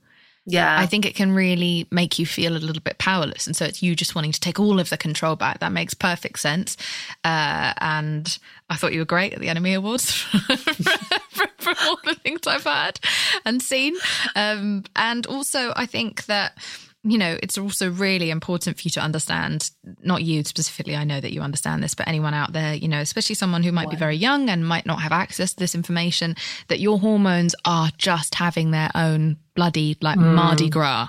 yeah. 0.46 0.78
I 0.78 0.86
think 0.86 1.04
it 1.04 1.14
can 1.14 1.32
really 1.32 1.86
make 1.90 2.18
you 2.18 2.26
feel 2.26 2.56
a 2.56 2.58
little 2.58 2.82
bit 2.82 2.98
powerless. 2.98 3.46
And 3.46 3.54
so 3.54 3.64
it's 3.64 3.82
you 3.82 3.94
just 3.94 4.14
wanting 4.14 4.32
to 4.32 4.40
take 4.40 4.58
all 4.58 4.80
of 4.80 4.90
the 4.90 4.96
control 4.96 5.36
back. 5.36 5.60
That 5.60 5.72
makes 5.72 5.94
perfect 5.94 6.38
sense. 6.38 6.76
Uh, 7.24 7.74
and 7.78 8.38
I 8.68 8.76
thought 8.76 8.92
you 8.92 9.00
were 9.00 9.04
great 9.04 9.34
at 9.34 9.40
the 9.40 9.48
NME 9.48 9.76
Awards 9.76 10.12
from 11.58 11.76
all 11.82 11.98
the 12.04 12.14
things 12.14 12.46
I've 12.46 12.64
heard 12.64 12.98
and 13.44 13.62
seen. 13.62 13.96
Um, 14.34 14.84
and 14.96 15.26
also, 15.26 15.72
I 15.76 15.86
think 15.86 16.24
that 16.26 16.56
you 17.02 17.16
know, 17.16 17.38
it's 17.42 17.56
also 17.56 17.90
really 17.90 18.30
important 18.30 18.76
for 18.76 18.82
you 18.82 18.90
to 18.90 19.00
understand, 19.00 19.70
not 20.02 20.22
you 20.22 20.44
specifically, 20.44 20.96
I 20.96 21.04
know 21.04 21.20
that 21.20 21.32
you 21.32 21.40
understand 21.40 21.82
this, 21.82 21.94
but 21.94 22.06
anyone 22.06 22.34
out 22.34 22.52
there, 22.52 22.74
you 22.74 22.88
know, 22.88 23.00
especially 23.00 23.36
someone 23.36 23.62
who 23.62 23.72
might 23.72 23.88
be 23.88 23.96
very 23.96 24.16
young 24.16 24.50
and 24.50 24.66
might 24.66 24.84
not 24.84 25.00
have 25.00 25.12
access 25.12 25.54
to 25.54 25.58
this 25.58 25.74
information, 25.74 26.36
that 26.68 26.78
your 26.78 26.98
hormones 26.98 27.54
are 27.64 27.90
just 27.96 28.34
having 28.34 28.70
their 28.70 28.90
own 28.94 29.38
bloody 29.54 29.96
like 30.02 30.18
mm. 30.18 30.34
Mardi 30.34 30.68
Gras. 30.68 31.08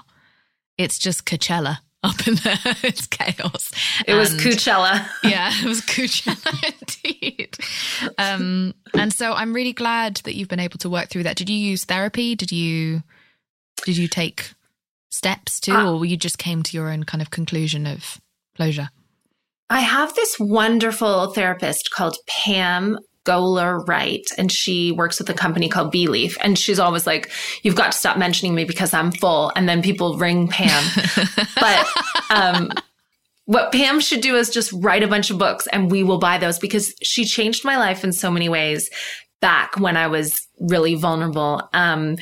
It's 0.78 0.98
just 0.98 1.26
Coachella 1.26 1.80
up 2.04 2.26
in 2.26 2.36
there. 2.36 2.58
it's 2.84 3.06
chaos. 3.08 3.72
It 4.08 4.12
and, 4.12 4.18
was 4.18 4.34
Coachella. 4.36 5.06
yeah, 5.24 5.52
it 5.54 5.66
was 5.66 5.82
Coachella 5.82 7.04
indeed. 7.04 7.58
Um, 8.18 8.74
and 8.94 9.12
so 9.12 9.34
I'm 9.34 9.54
really 9.54 9.74
glad 9.74 10.22
that 10.24 10.36
you've 10.36 10.48
been 10.48 10.62
able 10.62 10.78
to 10.80 10.90
work 10.90 11.10
through 11.10 11.24
that. 11.24 11.36
Did 11.36 11.50
you 11.50 11.58
use 11.58 11.84
therapy? 11.84 12.36
Did 12.36 12.54
you 12.54 13.04
did 13.84 13.98
you 13.98 14.08
take 14.08 14.54
steps 15.12 15.60
too, 15.60 15.74
uh, 15.74 15.94
or 15.94 16.06
you 16.06 16.18
just 16.18 16.38
came 16.38 16.64
to 16.64 16.76
your 16.76 16.90
own 16.90 17.04
kind 17.04 17.22
of 17.22 17.30
conclusion 17.30 17.86
of 17.86 18.20
closure? 18.56 18.90
I 19.70 19.80
have 19.80 20.14
this 20.16 20.38
wonderful 20.40 21.28
therapist 21.34 21.92
called 21.92 22.18
Pam 22.28 22.98
Goler 23.24 23.88
Wright, 23.88 24.26
and 24.38 24.52
she 24.52 24.92
works 24.92 25.20
with 25.20 25.30
a 25.30 25.34
company 25.34 25.70
called 25.70 25.92
Bee 25.92 26.08
Leaf. 26.08 26.38
And 26.42 26.58
she's 26.58 26.80
always 26.80 27.06
like, 27.06 27.32
You've 27.64 27.76
got 27.76 27.92
to 27.92 27.98
stop 27.98 28.18
mentioning 28.18 28.56
me 28.56 28.66
because 28.66 28.94
I'm 28.94 29.12
full. 29.12 29.52
And 29.56 29.70
then 29.70 29.82
people 29.82 30.18
ring 30.18 30.48
Pam. 30.48 30.84
but 31.56 31.88
um, 32.30 32.72
what 33.46 33.72
Pam 33.72 34.00
should 34.00 34.22
do 34.22 34.36
is 34.36 34.50
just 34.50 34.74
write 34.74 35.04
a 35.04 35.08
bunch 35.08 35.30
of 35.30 35.38
books 35.38 35.68
and 35.68 35.92
we 35.92 36.04
will 36.04 36.20
buy 36.20 36.38
those 36.38 36.58
because 36.58 36.94
she 37.02 37.26
changed 37.26 37.64
my 37.64 37.78
life 37.78 38.04
in 38.04 38.12
so 38.12 38.32
many 38.32 38.50
ways 38.50 38.90
back 39.40 39.80
when 39.80 39.98
I 39.98 40.08
was 40.08 40.48
really 40.60 40.96
vulnerable. 40.96 41.68
Um, 41.74 42.18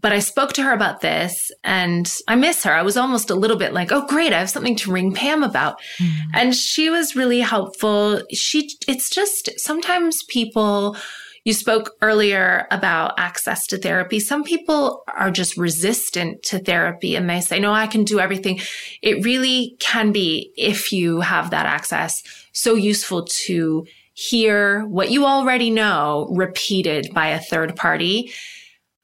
but 0.00 0.12
I 0.12 0.18
spoke 0.18 0.52
to 0.54 0.62
her 0.62 0.72
about 0.72 1.00
this 1.00 1.50
and 1.62 2.12
I 2.26 2.36
miss 2.36 2.64
her. 2.64 2.72
I 2.72 2.82
was 2.82 2.96
almost 2.96 3.30
a 3.30 3.34
little 3.34 3.56
bit 3.56 3.72
like, 3.72 3.92
oh, 3.92 4.06
great. 4.06 4.32
I 4.32 4.38
have 4.38 4.50
something 4.50 4.76
to 4.76 4.92
ring 4.92 5.12
Pam 5.12 5.42
about. 5.42 5.80
Mm. 5.98 6.10
And 6.32 6.54
she 6.54 6.90
was 6.90 7.16
really 7.16 7.40
helpful. 7.40 8.22
She, 8.32 8.70
it's 8.88 9.10
just 9.10 9.50
sometimes 9.58 10.22
people, 10.24 10.96
you 11.44 11.52
spoke 11.52 11.92
earlier 12.00 12.66
about 12.70 13.14
access 13.18 13.66
to 13.68 13.78
therapy. 13.78 14.18
Some 14.20 14.44
people 14.44 15.04
are 15.08 15.30
just 15.30 15.56
resistant 15.56 16.42
to 16.44 16.58
therapy 16.58 17.16
and 17.16 17.28
they 17.28 17.40
say, 17.40 17.60
no, 17.60 17.72
I 17.72 17.86
can 17.86 18.04
do 18.04 18.18
everything. 18.18 18.60
It 19.02 19.24
really 19.24 19.76
can 19.78 20.12
be, 20.12 20.52
if 20.56 20.92
you 20.92 21.20
have 21.20 21.50
that 21.50 21.66
access, 21.66 22.22
so 22.52 22.74
useful 22.74 23.26
to 23.44 23.86
hear 24.14 24.86
what 24.86 25.10
you 25.10 25.26
already 25.26 25.70
know 25.70 26.28
repeated 26.30 27.12
by 27.12 27.28
a 27.28 27.40
third 27.40 27.76
party 27.76 28.32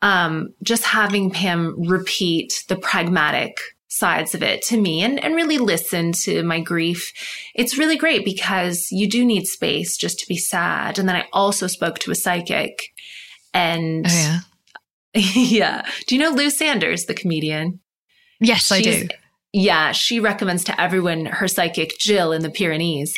um, 0.03 0.55
just 0.63 0.85
having 0.85 1.31
Pam 1.31 1.75
repeat 1.89 2.65
the 2.69 2.77
pragmatic 2.77 3.59
sides 3.89 4.35
of 4.35 4.43
it 4.43 4.63
to 4.63 4.81
me 4.81 5.03
and, 5.03 5.23
and 5.23 5.35
really 5.35 5.59
listen 5.59 6.13
to 6.13 6.43
my 6.43 6.61
grief. 6.61 7.13
It's 7.55 7.77
really 7.77 7.97
great 7.97 8.25
because 8.25 8.89
you 8.91 9.09
do 9.09 9.25
need 9.25 9.47
space 9.47 9.97
just 9.97 10.21
to 10.21 10.29
be 10.29 10.37
sad. 10.37 10.99
And 10.99 11.09
then 11.09 11.17
I 11.17 11.27
also 11.33 11.67
spoke 11.67 11.99
to 12.01 12.11
a 12.11 12.15
psychic 12.15 12.93
and 13.53 14.07
oh, 14.09 14.41
yeah. 15.15 15.21
yeah. 15.35 15.87
Do 16.07 16.15
you 16.15 16.23
know 16.23 16.31
Lou 16.31 16.51
Sanders, 16.51 17.05
the 17.05 17.15
comedian? 17.15 17.81
Yes, 18.39 18.67
She's, 18.67 18.73
I 18.73 18.81
do. 18.83 19.09
Yeah, 19.53 19.93
she 19.93 20.21
recommends 20.21 20.65
to 20.65 20.81
everyone 20.81 21.27
her 21.27 21.49
psychic 21.49 21.99
Jill 21.99 22.33
in 22.33 22.43
the 22.43 22.51
Pyrenees. 22.51 23.13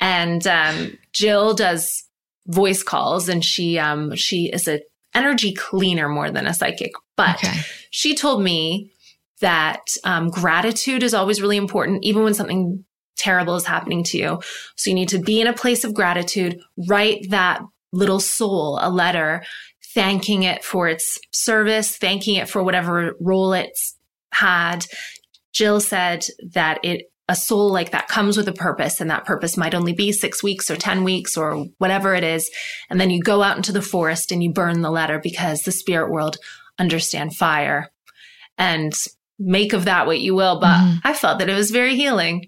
And 0.00 0.46
um, 0.46 0.96
Jill 1.12 1.54
does 1.54 2.04
voice 2.46 2.82
calls 2.82 3.28
and 3.28 3.44
she 3.44 3.76
um 3.76 4.14
she 4.14 4.50
is 4.52 4.68
a 4.68 4.80
energy 5.16 5.52
cleaner 5.52 6.08
more 6.08 6.30
than 6.30 6.46
a 6.46 6.54
psychic. 6.54 6.92
But 7.16 7.36
okay. 7.36 7.60
she 7.90 8.14
told 8.14 8.42
me 8.42 8.92
that 9.40 9.80
um, 10.04 10.28
gratitude 10.28 11.02
is 11.02 11.14
always 11.14 11.40
really 11.40 11.56
important, 11.56 12.04
even 12.04 12.22
when 12.22 12.34
something 12.34 12.84
terrible 13.16 13.56
is 13.56 13.66
happening 13.66 14.04
to 14.04 14.18
you. 14.18 14.40
So 14.76 14.90
you 14.90 14.94
need 14.94 15.08
to 15.08 15.18
be 15.18 15.40
in 15.40 15.46
a 15.46 15.52
place 15.52 15.84
of 15.84 15.94
gratitude, 15.94 16.60
write 16.86 17.30
that 17.30 17.62
little 17.92 18.20
soul 18.20 18.78
a 18.80 18.90
letter, 18.90 19.42
thanking 19.94 20.42
it 20.42 20.62
for 20.62 20.88
its 20.88 21.18
service, 21.32 21.96
thanking 21.96 22.34
it 22.36 22.48
for 22.48 22.62
whatever 22.62 23.14
role 23.20 23.52
it's 23.54 23.96
had. 24.32 24.84
Jill 25.52 25.80
said 25.80 26.26
that 26.52 26.78
it 26.84 27.10
a 27.28 27.34
soul 27.34 27.72
like 27.72 27.90
that 27.90 28.08
comes 28.08 28.36
with 28.36 28.46
a 28.48 28.52
purpose 28.52 29.00
and 29.00 29.10
that 29.10 29.24
purpose 29.24 29.56
might 29.56 29.74
only 29.74 29.92
be 29.92 30.12
six 30.12 30.42
weeks 30.42 30.70
or 30.70 30.76
10 30.76 31.02
weeks 31.02 31.36
or 31.36 31.66
whatever 31.78 32.14
it 32.14 32.22
is. 32.22 32.48
And 32.88 33.00
then 33.00 33.10
you 33.10 33.20
go 33.20 33.42
out 33.42 33.56
into 33.56 33.72
the 33.72 33.82
forest 33.82 34.30
and 34.30 34.42
you 34.42 34.52
burn 34.52 34.82
the 34.82 34.90
letter 34.90 35.18
because 35.18 35.62
the 35.62 35.72
spirit 35.72 36.10
world 36.10 36.36
understand 36.78 37.34
fire 37.34 37.90
and 38.58 38.92
make 39.38 39.72
of 39.72 39.86
that 39.86 40.06
what 40.06 40.20
you 40.20 40.34
will. 40.34 40.60
But 40.60 40.78
mm. 40.78 41.00
I 41.02 41.14
felt 41.14 41.40
that 41.40 41.48
it 41.48 41.54
was 41.54 41.70
very 41.70 41.96
healing. 41.96 42.46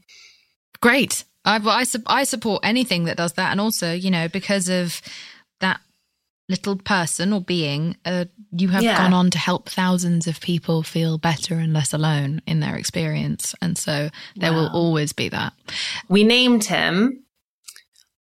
Great. 0.81 1.25
I, 1.45 1.57
I, 1.57 1.85
I 2.07 2.25
support 2.25 2.61
anything 2.65 3.05
that 3.05 3.17
does 3.17 3.33
that. 3.35 3.51
And 3.51 3.61
also, 3.61 3.93
you 3.93 4.11
know, 4.11 4.29
because 4.29 4.69
of 4.69 5.01
little 6.49 6.77
person 6.77 7.33
or 7.33 7.41
being, 7.41 7.97
uh, 8.05 8.25
you 8.53 8.69
have 8.69 8.83
yeah. 8.83 8.97
gone 8.97 9.13
on 9.13 9.31
to 9.31 9.39
help 9.39 9.69
thousands 9.69 10.27
of 10.27 10.41
people 10.41 10.83
feel 10.83 11.19
better 11.19 11.55
and 11.55 11.73
less 11.73 11.93
alone 11.93 12.41
in 12.47 12.61
their 12.61 12.77
experience. 12.77 13.55
And 13.61 13.77
so 13.77 14.09
there 14.37 14.53
wow. 14.53 14.59
will 14.59 14.69
always 14.69 15.13
be 15.13 15.29
that. 15.29 15.53
We 16.09 16.25
named 16.25 16.65
him 16.65 17.25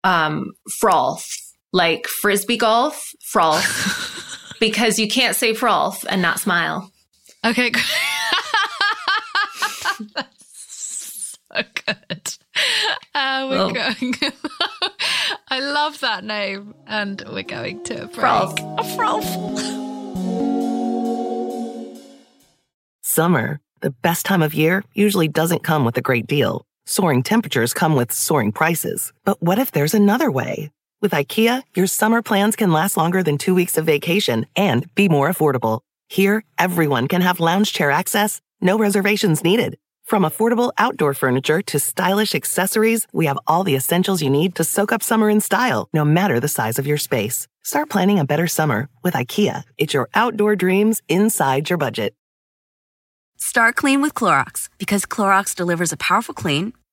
um, 0.04 0.52
Frolf, 0.82 1.24
like 1.72 2.06
frisbee 2.06 2.58
golf, 2.58 3.12
Frolf, 3.22 4.56
because 4.60 4.98
you 4.98 5.08
can't 5.08 5.36
say 5.36 5.54
Frolf 5.54 6.04
and 6.08 6.20
not 6.20 6.40
smile. 6.40 6.92
Okay. 7.44 7.70
That's 10.14 11.46
so 11.52 11.62
good. 11.86 12.36
Uh, 13.14 13.46
we're 13.48 13.56
well, 13.56 13.72
going. 13.72 14.14
I 15.52 15.58
love 15.58 15.98
that 15.98 16.22
name, 16.22 16.76
and 16.86 17.24
we're 17.28 17.42
going 17.42 17.82
to 17.84 18.04
a 18.04 18.06
break. 18.06 18.20
Frolf. 18.20 18.56
A 18.78 18.84
Frolf. 18.94 19.26
Summer, 23.02 23.58
the 23.80 23.90
best 23.90 24.24
time 24.24 24.42
of 24.42 24.54
year, 24.54 24.84
usually 24.94 25.26
doesn't 25.26 25.64
come 25.64 25.84
with 25.84 25.96
a 25.96 26.02
great 26.02 26.28
deal. 26.28 26.64
Soaring 26.86 27.24
temperatures 27.24 27.74
come 27.74 27.96
with 27.96 28.12
soaring 28.12 28.52
prices. 28.52 29.12
But 29.24 29.42
what 29.42 29.58
if 29.58 29.72
there's 29.72 29.92
another 29.92 30.30
way? 30.30 30.70
With 31.02 31.10
IKEA, 31.10 31.64
your 31.74 31.88
summer 31.88 32.22
plans 32.22 32.54
can 32.54 32.70
last 32.70 32.96
longer 32.96 33.24
than 33.24 33.36
two 33.36 33.54
weeks 33.56 33.76
of 33.76 33.84
vacation 33.84 34.46
and 34.54 34.86
be 34.94 35.08
more 35.08 35.28
affordable. 35.28 35.80
Here, 36.08 36.44
everyone 36.58 37.08
can 37.08 37.22
have 37.22 37.40
lounge 37.40 37.72
chair 37.72 37.90
access, 37.90 38.40
no 38.60 38.78
reservations 38.78 39.42
needed. 39.42 39.78
From 40.10 40.24
affordable 40.24 40.72
outdoor 40.76 41.14
furniture 41.14 41.62
to 41.68 41.78
stylish 41.78 42.34
accessories, 42.34 43.06
we 43.12 43.26
have 43.26 43.38
all 43.46 43.62
the 43.62 43.76
essentials 43.76 44.20
you 44.20 44.28
need 44.28 44.56
to 44.56 44.64
soak 44.64 44.90
up 44.90 45.04
summer 45.04 45.30
in 45.30 45.40
style, 45.40 45.88
no 45.92 46.04
matter 46.04 46.40
the 46.40 46.48
size 46.48 46.80
of 46.80 46.86
your 46.88 46.98
space. 46.98 47.46
Start 47.62 47.90
planning 47.90 48.18
a 48.18 48.24
better 48.24 48.48
summer 48.48 48.88
with 49.04 49.14
IKEA. 49.14 49.62
It's 49.78 49.94
your 49.94 50.08
outdoor 50.12 50.56
dreams 50.56 51.00
inside 51.08 51.70
your 51.70 51.76
budget. 51.76 52.14
Start 53.36 53.76
clean 53.76 54.02
with 54.02 54.14
Clorox 54.14 54.68
because 54.78 55.06
Clorox 55.06 55.54
delivers 55.54 55.92
a 55.92 55.96
powerful 55.96 56.34
clean 56.34 56.72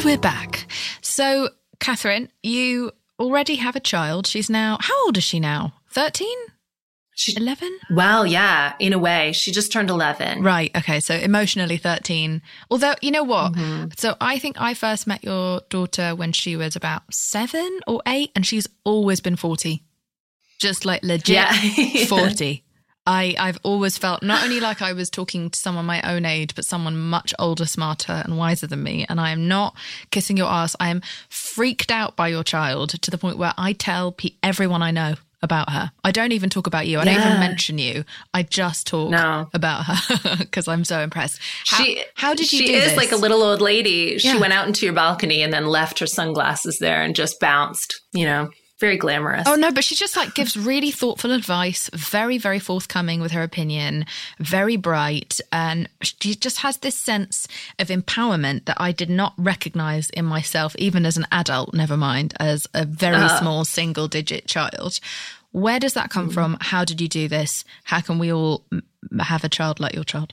And 0.00 0.06
we're 0.06 0.16
back. 0.16 0.66
So, 1.02 1.50
Katherine, 1.78 2.30
you 2.42 2.92
already 3.18 3.56
have 3.56 3.76
a 3.76 3.80
child. 3.80 4.26
She's 4.26 4.48
now, 4.48 4.78
how 4.80 5.04
old 5.04 5.18
is 5.18 5.24
she 5.24 5.38
now? 5.38 5.74
13? 5.90 6.26
She, 7.14 7.36
11? 7.36 7.70
Well, 7.90 8.26
yeah, 8.26 8.72
in 8.78 8.94
a 8.94 8.98
way. 8.98 9.32
She 9.32 9.52
just 9.52 9.70
turned 9.70 9.90
11. 9.90 10.42
Right. 10.42 10.74
Okay. 10.74 11.00
So 11.00 11.14
emotionally 11.14 11.76
13. 11.76 12.40
Although, 12.70 12.94
you 13.02 13.10
know 13.10 13.24
what? 13.24 13.52
Mm-hmm. 13.52 13.88
So 13.98 14.16
I 14.22 14.38
think 14.38 14.58
I 14.58 14.72
first 14.72 15.06
met 15.06 15.22
your 15.22 15.60
daughter 15.68 16.14
when 16.14 16.32
she 16.32 16.56
was 16.56 16.76
about 16.76 17.02
seven 17.12 17.80
or 17.86 18.00
eight, 18.08 18.30
and 18.34 18.46
she's 18.46 18.66
always 18.84 19.20
been 19.20 19.36
40. 19.36 19.84
Just 20.58 20.86
like 20.86 21.02
legit 21.02 21.36
yeah. 21.36 22.04
40. 22.06 22.64
I, 23.10 23.34
I've 23.40 23.58
always 23.64 23.98
felt 23.98 24.22
not 24.22 24.44
only 24.44 24.60
like 24.60 24.80
I 24.80 24.92
was 24.92 25.10
talking 25.10 25.50
to 25.50 25.58
someone 25.58 25.84
my 25.84 26.00
own 26.02 26.24
age, 26.24 26.54
but 26.54 26.64
someone 26.64 26.96
much 26.96 27.34
older, 27.40 27.66
smarter, 27.66 28.12
and 28.12 28.38
wiser 28.38 28.68
than 28.68 28.84
me. 28.84 29.04
And 29.08 29.20
I 29.20 29.30
am 29.30 29.48
not 29.48 29.74
kissing 30.12 30.36
your 30.36 30.46
ass. 30.46 30.76
I 30.78 30.90
am 30.90 31.02
freaked 31.28 31.90
out 31.90 32.14
by 32.14 32.28
your 32.28 32.44
child 32.44 32.90
to 32.90 33.10
the 33.10 33.18
point 33.18 33.36
where 33.36 33.52
I 33.58 33.72
tell 33.72 34.12
pe- 34.12 34.34
everyone 34.44 34.80
I 34.80 34.92
know 34.92 35.14
about 35.42 35.70
her. 35.70 35.90
I 36.04 36.12
don't 36.12 36.30
even 36.30 36.50
talk 36.50 36.68
about 36.68 36.86
you. 36.86 36.98
I 36.98 37.02
yeah. 37.02 37.14
don't 37.14 37.26
even 37.26 37.40
mention 37.40 37.78
you. 37.78 38.04
I 38.32 38.44
just 38.44 38.86
talk 38.86 39.10
no. 39.10 39.48
about 39.54 39.86
her 39.86 40.36
because 40.38 40.68
I'm 40.68 40.84
so 40.84 41.00
impressed. 41.00 41.40
How, 41.66 41.82
she, 41.82 42.04
how 42.14 42.34
did 42.34 42.52
you 42.52 42.58
She 42.60 42.74
is 42.74 42.90
this? 42.90 42.96
like 42.96 43.10
a 43.10 43.16
little 43.16 43.42
old 43.42 43.60
lady. 43.60 44.18
She 44.18 44.28
yeah. 44.28 44.38
went 44.38 44.52
out 44.52 44.68
into 44.68 44.86
your 44.86 44.94
balcony 44.94 45.42
and 45.42 45.52
then 45.52 45.66
left 45.66 45.98
her 45.98 46.06
sunglasses 46.06 46.78
there 46.78 47.02
and 47.02 47.16
just 47.16 47.40
bounced, 47.40 48.02
you 48.12 48.26
know 48.26 48.50
very 48.80 48.96
glamorous. 48.96 49.44
Oh 49.46 49.54
no, 49.54 49.70
but 49.70 49.84
she 49.84 49.94
just 49.94 50.16
like 50.16 50.34
gives 50.34 50.56
really 50.56 50.90
thoughtful 50.90 51.32
advice, 51.32 51.90
very 51.94 52.38
very 52.38 52.58
forthcoming 52.58 53.20
with 53.20 53.32
her 53.32 53.42
opinion, 53.42 54.06
very 54.38 54.76
bright, 54.76 55.40
and 55.52 55.88
she 56.02 56.34
just 56.34 56.58
has 56.60 56.78
this 56.78 56.94
sense 56.94 57.46
of 57.78 57.88
empowerment 57.88 58.64
that 58.64 58.80
I 58.80 58.92
did 58.92 59.10
not 59.10 59.34
recognize 59.36 60.10
in 60.10 60.24
myself 60.24 60.74
even 60.78 61.06
as 61.06 61.16
an 61.16 61.26
adult, 61.30 61.74
never 61.74 61.96
mind 61.96 62.34
as 62.40 62.66
a 62.74 62.84
very 62.84 63.16
uh. 63.16 63.38
small 63.38 63.64
single 63.64 64.08
digit 64.08 64.46
child. 64.46 64.98
Where 65.52 65.80
does 65.80 65.94
that 65.94 66.10
come 66.10 66.30
mm. 66.30 66.34
from? 66.34 66.56
How 66.60 66.84
did 66.84 67.00
you 67.00 67.08
do 67.08 67.28
this? 67.28 67.64
How 67.84 68.00
can 68.00 68.18
we 68.18 68.32
all 68.32 68.64
have 69.20 69.44
a 69.44 69.48
child 69.48 69.80
like 69.80 69.94
your 69.94 70.04
child? 70.04 70.32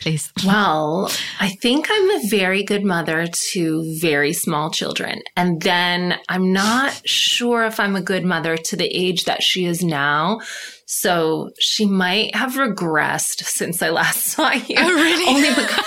Please? 0.00 0.32
Well, 0.44 1.10
I 1.40 1.50
think 1.50 1.88
I'm 1.90 2.10
a 2.10 2.28
very 2.28 2.62
good 2.62 2.84
mother 2.84 3.26
to 3.52 3.98
very 4.00 4.32
small 4.32 4.70
children. 4.70 5.22
And 5.36 5.60
then 5.60 6.18
I'm 6.28 6.52
not 6.52 7.00
sure 7.06 7.64
if 7.64 7.80
I'm 7.80 7.96
a 7.96 8.02
good 8.02 8.24
mother 8.24 8.56
to 8.56 8.76
the 8.76 8.86
age 8.86 9.24
that 9.24 9.42
she 9.42 9.64
is 9.64 9.82
now. 9.82 10.40
So 10.86 11.50
she 11.58 11.86
might 11.86 12.34
have 12.34 12.54
regressed 12.54 13.42
since 13.44 13.82
I 13.82 13.90
last 13.90 14.22
saw 14.24 14.52
you. 14.52 14.76
Oh, 14.78 14.94
really? 14.94 15.34
Only 15.34 15.50
because, 15.50 15.86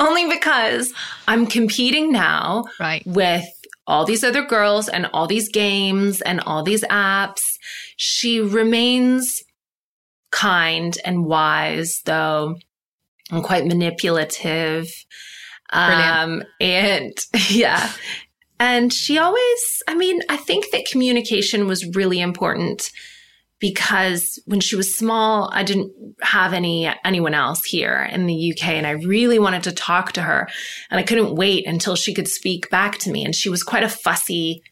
only 0.00 0.28
because 0.28 0.92
I'm 1.26 1.46
competing 1.46 2.12
now 2.12 2.64
right. 2.80 3.02
with 3.06 3.46
all 3.86 4.04
these 4.04 4.22
other 4.22 4.44
girls 4.44 4.88
and 4.88 5.06
all 5.12 5.26
these 5.26 5.48
games 5.48 6.20
and 6.20 6.40
all 6.40 6.62
these 6.62 6.84
apps. 6.84 7.40
She 7.96 8.40
remains 8.40 9.42
kind 10.30 10.96
and 11.04 11.24
wise, 11.24 12.02
though 12.04 12.56
I'm 13.30 13.42
quite 13.42 13.66
manipulative. 13.66 14.88
Um, 15.70 16.42
and 16.60 17.16
yeah. 17.50 17.92
And 18.60 18.92
she 18.92 19.18
always, 19.18 19.82
I 19.86 19.94
mean, 19.94 20.20
I 20.28 20.36
think 20.36 20.66
that 20.72 20.86
communication 20.90 21.66
was 21.66 21.94
really 21.94 22.20
important 22.20 22.90
because 23.60 24.40
when 24.46 24.60
she 24.60 24.76
was 24.76 24.94
small, 24.94 25.50
I 25.52 25.62
didn't 25.62 25.92
have 26.22 26.52
any, 26.52 26.90
anyone 27.04 27.34
else 27.34 27.64
here 27.64 28.08
in 28.10 28.26
the 28.26 28.52
UK 28.52 28.68
and 28.70 28.86
I 28.86 28.92
really 28.92 29.38
wanted 29.38 29.64
to 29.64 29.72
talk 29.72 30.12
to 30.12 30.22
her 30.22 30.48
and 30.90 30.98
I 30.98 31.02
couldn't 31.02 31.34
wait 31.34 31.66
until 31.66 31.96
she 31.96 32.14
could 32.14 32.28
speak 32.28 32.70
back 32.70 32.98
to 32.98 33.10
me. 33.10 33.24
And 33.24 33.34
she 33.34 33.48
was 33.48 33.62
quite 33.62 33.82
a 33.82 33.88
fussy, 33.88 34.62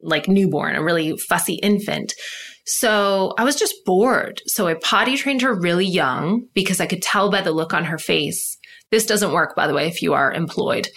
like 0.00 0.28
newborn, 0.28 0.76
a 0.76 0.82
really 0.82 1.16
fussy 1.16 1.54
infant. 1.54 2.12
So 2.66 3.34
I 3.38 3.44
was 3.44 3.56
just 3.56 3.84
bored. 3.84 4.40
So 4.46 4.66
I 4.66 4.74
potty 4.74 5.16
trained 5.16 5.42
her 5.42 5.54
really 5.54 5.86
young 5.86 6.48
because 6.54 6.80
I 6.80 6.86
could 6.86 7.02
tell 7.02 7.30
by 7.30 7.42
the 7.42 7.52
look 7.52 7.74
on 7.74 7.84
her 7.84 7.98
face. 7.98 8.58
This 8.90 9.06
doesn't 9.06 9.32
work, 9.32 9.54
by 9.54 9.66
the 9.66 9.74
way, 9.74 9.86
if 9.86 10.02
you 10.02 10.14
are 10.14 10.32
employed. 10.32 10.88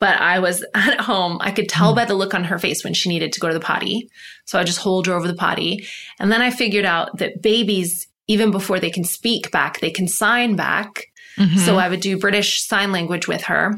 But 0.00 0.20
I 0.20 0.40
was 0.40 0.64
at 0.74 1.00
home. 1.00 1.38
I 1.40 1.52
could 1.52 1.68
tell 1.68 1.92
mm. 1.92 1.96
by 1.96 2.04
the 2.04 2.14
look 2.14 2.34
on 2.34 2.44
her 2.44 2.58
face 2.58 2.82
when 2.82 2.94
she 2.94 3.08
needed 3.08 3.32
to 3.32 3.40
go 3.40 3.48
to 3.48 3.54
the 3.54 3.60
potty. 3.60 4.08
So 4.44 4.58
I 4.58 4.64
just 4.64 4.80
hold 4.80 5.06
her 5.06 5.14
over 5.14 5.28
the 5.28 5.34
potty. 5.34 5.86
And 6.18 6.32
then 6.32 6.42
I 6.42 6.50
figured 6.50 6.84
out 6.84 7.18
that 7.18 7.42
babies, 7.42 8.08
even 8.26 8.50
before 8.50 8.80
they 8.80 8.90
can 8.90 9.04
speak 9.04 9.50
back, 9.50 9.80
they 9.80 9.90
can 9.90 10.08
sign 10.08 10.56
back. 10.56 11.06
Mm-hmm. 11.38 11.58
So 11.58 11.76
I 11.76 11.88
would 11.88 12.00
do 12.00 12.18
British 12.18 12.66
sign 12.66 12.92
language 12.92 13.28
with 13.28 13.42
her. 13.44 13.74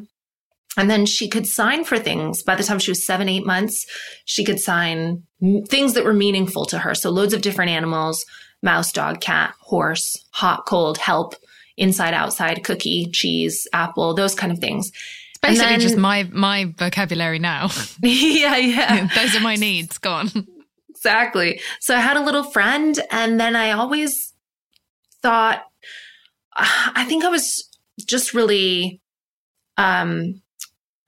And 0.76 0.90
then 0.90 1.06
she 1.06 1.28
could 1.28 1.46
sign 1.46 1.84
for 1.84 1.98
things. 1.98 2.42
By 2.42 2.54
the 2.54 2.62
time 2.62 2.78
she 2.78 2.90
was 2.90 3.06
seven, 3.06 3.28
eight 3.28 3.46
months, 3.46 3.86
she 4.26 4.44
could 4.44 4.60
sign 4.60 5.22
things 5.68 5.94
that 5.94 6.04
were 6.04 6.12
meaningful 6.12 6.66
to 6.66 6.78
her. 6.78 6.94
So 6.94 7.10
loads 7.10 7.32
of 7.32 7.42
different 7.42 7.70
animals, 7.70 8.24
mouse, 8.62 8.92
dog, 8.92 9.20
cat, 9.20 9.54
horse, 9.60 10.24
hot, 10.30 10.66
cold, 10.66 10.98
help, 10.98 11.34
inside, 11.76 12.14
outside, 12.14 12.62
cookie, 12.64 13.06
cheese, 13.10 13.66
apple, 13.72 14.14
those 14.14 14.34
kind 14.34 14.52
of 14.52 14.58
things. 14.58 14.92
Basically 15.42 15.70
then, 15.70 15.80
just 15.80 15.96
my, 15.96 16.24
my 16.32 16.74
vocabulary 16.76 17.38
now. 17.38 17.68
yeah, 18.02 18.56
yeah. 18.56 19.08
those 19.14 19.36
are 19.36 19.40
my 19.40 19.56
needs. 19.56 19.98
Gone. 19.98 20.30
exactly. 20.90 21.60
So 21.80 21.94
I 21.94 22.00
had 22.00 22.16
a 22.16 22.24
little 22.24 22.44
friend, 22.44 22.98
and 23.10 23.38
then 23.40 23.56
I 23.56 23.72
always 23.72 24.34
thought, 25.22 25.64
I 26.54 27.04
think 27.06 27.24
I 27.24 27.28
was 27.28 27.68
just 28.06 28.32
really, 28.32 29.00
um, 29.76 30.40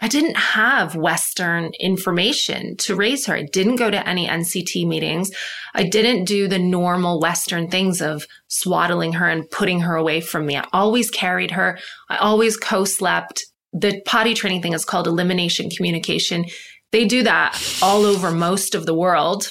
I 0.01 0.07
didn't 0.07 0.37
have 0.37 0.95
Western 0.95 1.73
information 1.81 2.77
to 2.79 2.95
raise 2.95 3.27
her. 3.27 3.35
I 3.35 3.43
didn't 3.43 3.77
go 3.77 3.91
to 3.91 4.09
any 4.09 4.29
NCT 4.29 4.87
meetings. 4.87 5.31
I 5.75 5.83
didn't 5.85 6.25
do 6.25 6.47
the 6.47 6.59
normal 6.59 7.21
Western 7.21 7.69
things 7.69 8.01
of 8.01 8.27
swaddling 8.47 9.15
her 9.15 9.29
and 9.29 9.51
putting 9.51 9.81
her 9.81 9.97
away 9.97 10.21
from 10.21 10.47
me. 10.47 10.57
I 10.57 10.67
always 10.73 11.11
carried 11.11 11.51
her. 11.51 11.79
I 12.09 12.19
always 12.19 12.57
co-slept. 12.57 13.45
The 13.73 14.01
potty 14.07 14.35
training 14.35 14.63
thing 14.63 14.73
is 14.73 14.85
called 14.85 15.09
elimination 15.09 15.69
communication. 15.69 16.45
They 16.93 17.05
do 17.05 17.25
that 17.25 17.61
all 17.83 18.05
over 18.05 18.31
most 18.31 18.77
of 18.77 18.87
the 18.87 18.95
world. 18.95 19.51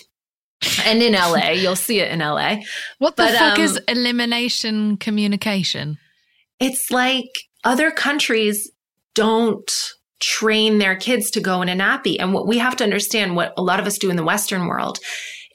And 0.85 1.03
in 1.03 1.13
LA, 1.13 1.49
you'll 1.51 1.75
see 1.75 1.99
it 1.99 2.09
in 2.09 2.19
LA. 2.19 2.57
What 2.99 3.17
the 3.17 3.23
But, 3.23 3.35
fuck 3.37 3.59
um, 3.59 3.65
is 3.65 3.79
elimination 3.87 4.95
communication? 4.97 5.97
It's 6.59 6.89
like 6.89 7.29
other 7.65 7.91
countries 7.91 8.71
don't 9.13 9.69
train 10.19 10.77
their 10.79 10.95
kids 10.95 11.31
to 11.31 11.39
go 11.41 11.61
in 11.61 11.69
a 11.69 11.73
nappy. 11.75 12.17
And 12.19 12.33
what 12.33 12.47
we 12.47 12.57
have 12.57 12.75
to 12.77 12.83
understand, 12.83 13.35
what 13.35 13.53
a 13.57 13.61
lot 13.61 13.79
of 13.79 13.87
us 13.87 13.97
do 13.97 14.09
in 14.09 14.15
the 14.15 14.23
Western 14.23 14.67
world, 14.67 14.99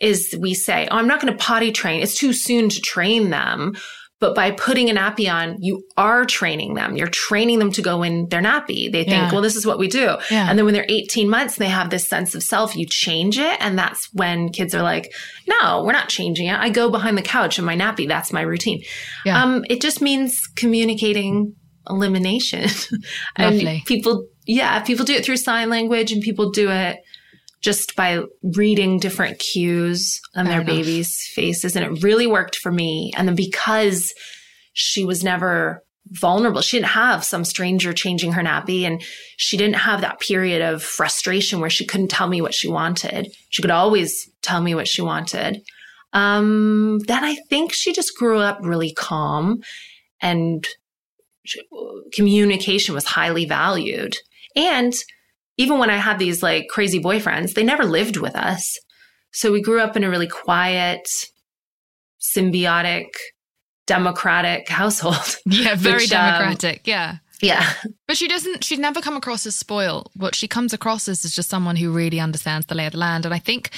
is 0.01 0.35
we 0.41 0.55
say, 0.55 0.89
Oh, 0.91 0.97
I'm 0.97 1.07
not 1.07 1.21
going 1.21 1.33
to 1.33 1.39
potty 1.39 1.73
train. 1.73 2.03
It's 2.03 2.17
too 2.17 2.33
soon 2.33 2.69
to 2.69 2.81
train 2.81 3.31
them. 3.31 3.75
But 4.19 4.37
by 4.37 4.53
putting 4.53 4.89
a 4.89 4.95
nappy 4.95 5.29
on, 5.29 5.57
you 5.59 5.83
are 5.97 6.25
training 6.25 6.75
them. 6.75 6.97
You're 6.97 7.09
training 7.09 7.59
them 7.59 7.73
to 7.73 7.83
go 7.83 8.05
in 8.05 8.29
their 8.29 8.41
nappy. 8.41 8.91
They 8.93 9.03
think, 9.03 9.09
Yeah. 9.09 9.33
well, 9.33 9.43
this 9.43 9.57
is 9.57 9.67
what 9.67 9.81
we 9.81 9.89
do. 9.89 10.17
Yeah. 10.31 10.49
And 10.49 10.57
then 10.57 10.65
when 10.65 10.75
they're 10.75 10.87
18 10.89 11.29
months, 11.29 11.57
they 11.57 11.69
have 11.69 11.91
this 11.91 12.07
sense 12.07 12.37
of 12.37 12.45
self. 12.45 12.77
You 12.77 12.87
change 12.87 13.37
it. 13.37 13.57
And 13.61 13.77
that's 13.77 14.09
when 14.13 14.51
kids 14.51 14.77
are 14.77 14.83
like, 14.83 15.13
no, 15.49 15.83
we're 15.85 15.91
not 15.91 16.09
changing 16.09 16.47
it. 16.47 16.57
I 16.57 16.69
go 16.69 16.89
behind 16.89 17.19
the 17.19 17.23
couch 17.23 17.59
in 17.59 17.65
my 17.65 17.77
nappy. 17.77 18.07
That's 18.07 18.33
my 18.33 18.43
routine. 18.43 18.85
Yeah. 19.25 19.43
Um, 19.43 19.65
it 19.69 19.81
just 19.81 20.01
means 20.01 20.47
communicating 20.47 21.57
elimination. 21.91 22.69
and 23.37 23.83
people, 23.87 24.25
yeah, 24.47 24.81
people 24.81 25.05
do 25.05 25.15
it 25.15 25.25
through 25.25 25.37
sign 25.37 25.71
language 25.71 26.13
and 26.13 26.23
people 26.23 26.51
do 26.51 26.71
it 26.71 26.99
just 27.61 27.95
by 27.95 28.23
reading 28.43 28.99
different 28.99 29.39
cues 29.39 30.21
on 30.35 30.47
Fair 30.47 30.55
their 30.55 30.63
enough. 30.63 30.77
babies' 30.77 31.31
faces. 31.33 31.77
And 31.77 31.85
it 31.85 32.03
really 32.03 32.27
worked 32.27 32.57
for 32.57 32.73
me. 32.73 33.13
And 33.17 33.29
then 33.29 33.37
because 33.37 34.13
she 34.73 35.05
was 35.05 35.23
never 35.23 35.85
vulnerable, 36.09 36.61
she 36.61 36.77
didn't 36.79 36.89
have 36.89 37.23
some 37.25 37.45
stranger 37.45 37.93
changing 37.93 38.33
her 38.33 38.43
nappy 38.43 38.83
and 38.83 39.01
she 39.37 39.57
didn't 39.57 39.77
have 39.77 40.01
that 40.01 40.19
period 40.19 40.61
of 40.61 40.83
frustration 40.83 41.61
where 41.61 41.71
she 41.71 41.87
couldn't 41.87 42.09
tell 42.09 42.29
me 42.29 42.41
what 42.41 42.53
she 42.55 42.69
wanted. 42.69 43.33
She 43.51 43.63
could 43.63 43.71
always 43.71 44.29
tell 44.43 44.61
me 44.61 44.75
what 44.75 44.89
she 44.89 45.01
wanted. 45.01 45.63
Um, 46.13 46.99
then 47.07 47.25
I 47.25 47.37
think 47.49 47.73
she 47.73 47.93
just 47.93 48.17
grew 48.17 48.39
up 48.39 48.59
really 48.61 48.93
calm 48.93 49.63
and 50.21 50.67
communication 52.13 52.95
was 52.95 53.07
highly 53.07 53.45
valued. 53.45 54.17
And 54.57 54.93
even 55.59 55.79
when 55.79 55.91
I 55.91 55.97
had 55.97 56.19
these 56.19 56.43
like 56.43 56.69
crazy 56.69 57.01
boyfriends, 57.01 57.55
they 57.55 57.65
never 57.65 57.85
lived 57.85 58.17
with 58.17 58.35
us. 58.37 58.79
So 59.33 59.53
we 59.53 59.63
grew 59.63 59.81
up 59.81 59.97
in 59.97 60.05
a 60.05 60.11
really 60.11 60.27
quiet, 60.27 61.09
symbiotic, 62.21 63.07
democratic 63.87 64.69
household. 64.69 65.37
Yeah, 65.47 65.75
very 65.75 66.03
Which, 66.05 66.13
um, 66.13 66.33
democratic. 66.33 66.87
yeah. 66.87 67.19
Yeah. 67.41 67.69
But 68.07 68.17
she 68.17 68.29
doesn't, 68.29 68.63
she'd 68.63 68.79
never 68.79 69.01
come 69.01 69.17
across 69.17 69.47
as 69.47 69.57
spoiled. 69.57 70.11
What 70.15 70.35
she 70.35 70.47
comes 70.47 70.73
across 70.73 71.09
as 71.09 71.25
is 71.25 71.35
just 71.35 71.49
someone 71.51 71.77
who 71.77 71.91
really 71.91 72.21
understands 72.21 72.67
the 72.67 72.75
lay 72.77 72.87
of 72.87 72.93
the 72.93 72.99
land. 72.99 73.25
And 73.25 73.35
I 73.35 73.39
think 73.41 73.71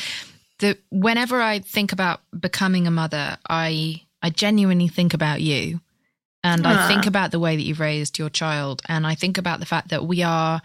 that 0.58 0.78
whenever 0.90 1.40
I 1.40 1.60
think 1.60 1.90
about 1.92 2.20
becoming 2.38 2.86
a 2.86 2.90
mother, 2.90 3.38
I, 3.48 4.02
I 4.22 4.30
genuinely 4.30 4.88
think 4.88 5.14
about 5.14 5.40
you. 5.40 5.80
And 6.44 6.66
I 6.66 6.84
Ah. 6.84 6.88
think 6.88 7.06
about 7.06 7.30
the 7.32 7.40
way 7.40 7.56
that 7.56 7.62
you've 7.62 7.80
raised 7.80 8.18
your 8.18 8.30
child. 8.30 8.82
And 8.86 9.06
I 9.06 9.14
think 9.16 9.38
about 9.38 9.58
the 9.60 9.66
fact 9.66 9.88
that 9.88 10.06
we 10.06 10.22
are 10.22 10.60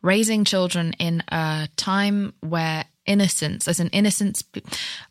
raising 0.00 0.44
children 0.44 0.92
in 0.98 1.22
a 1.28 1.68
time 1.76 2.32
where 2.40 2.84
innocence, 3.06 3.68
as 3.68 3.80
an 3.80 3.88
innocence, 3.88 4.42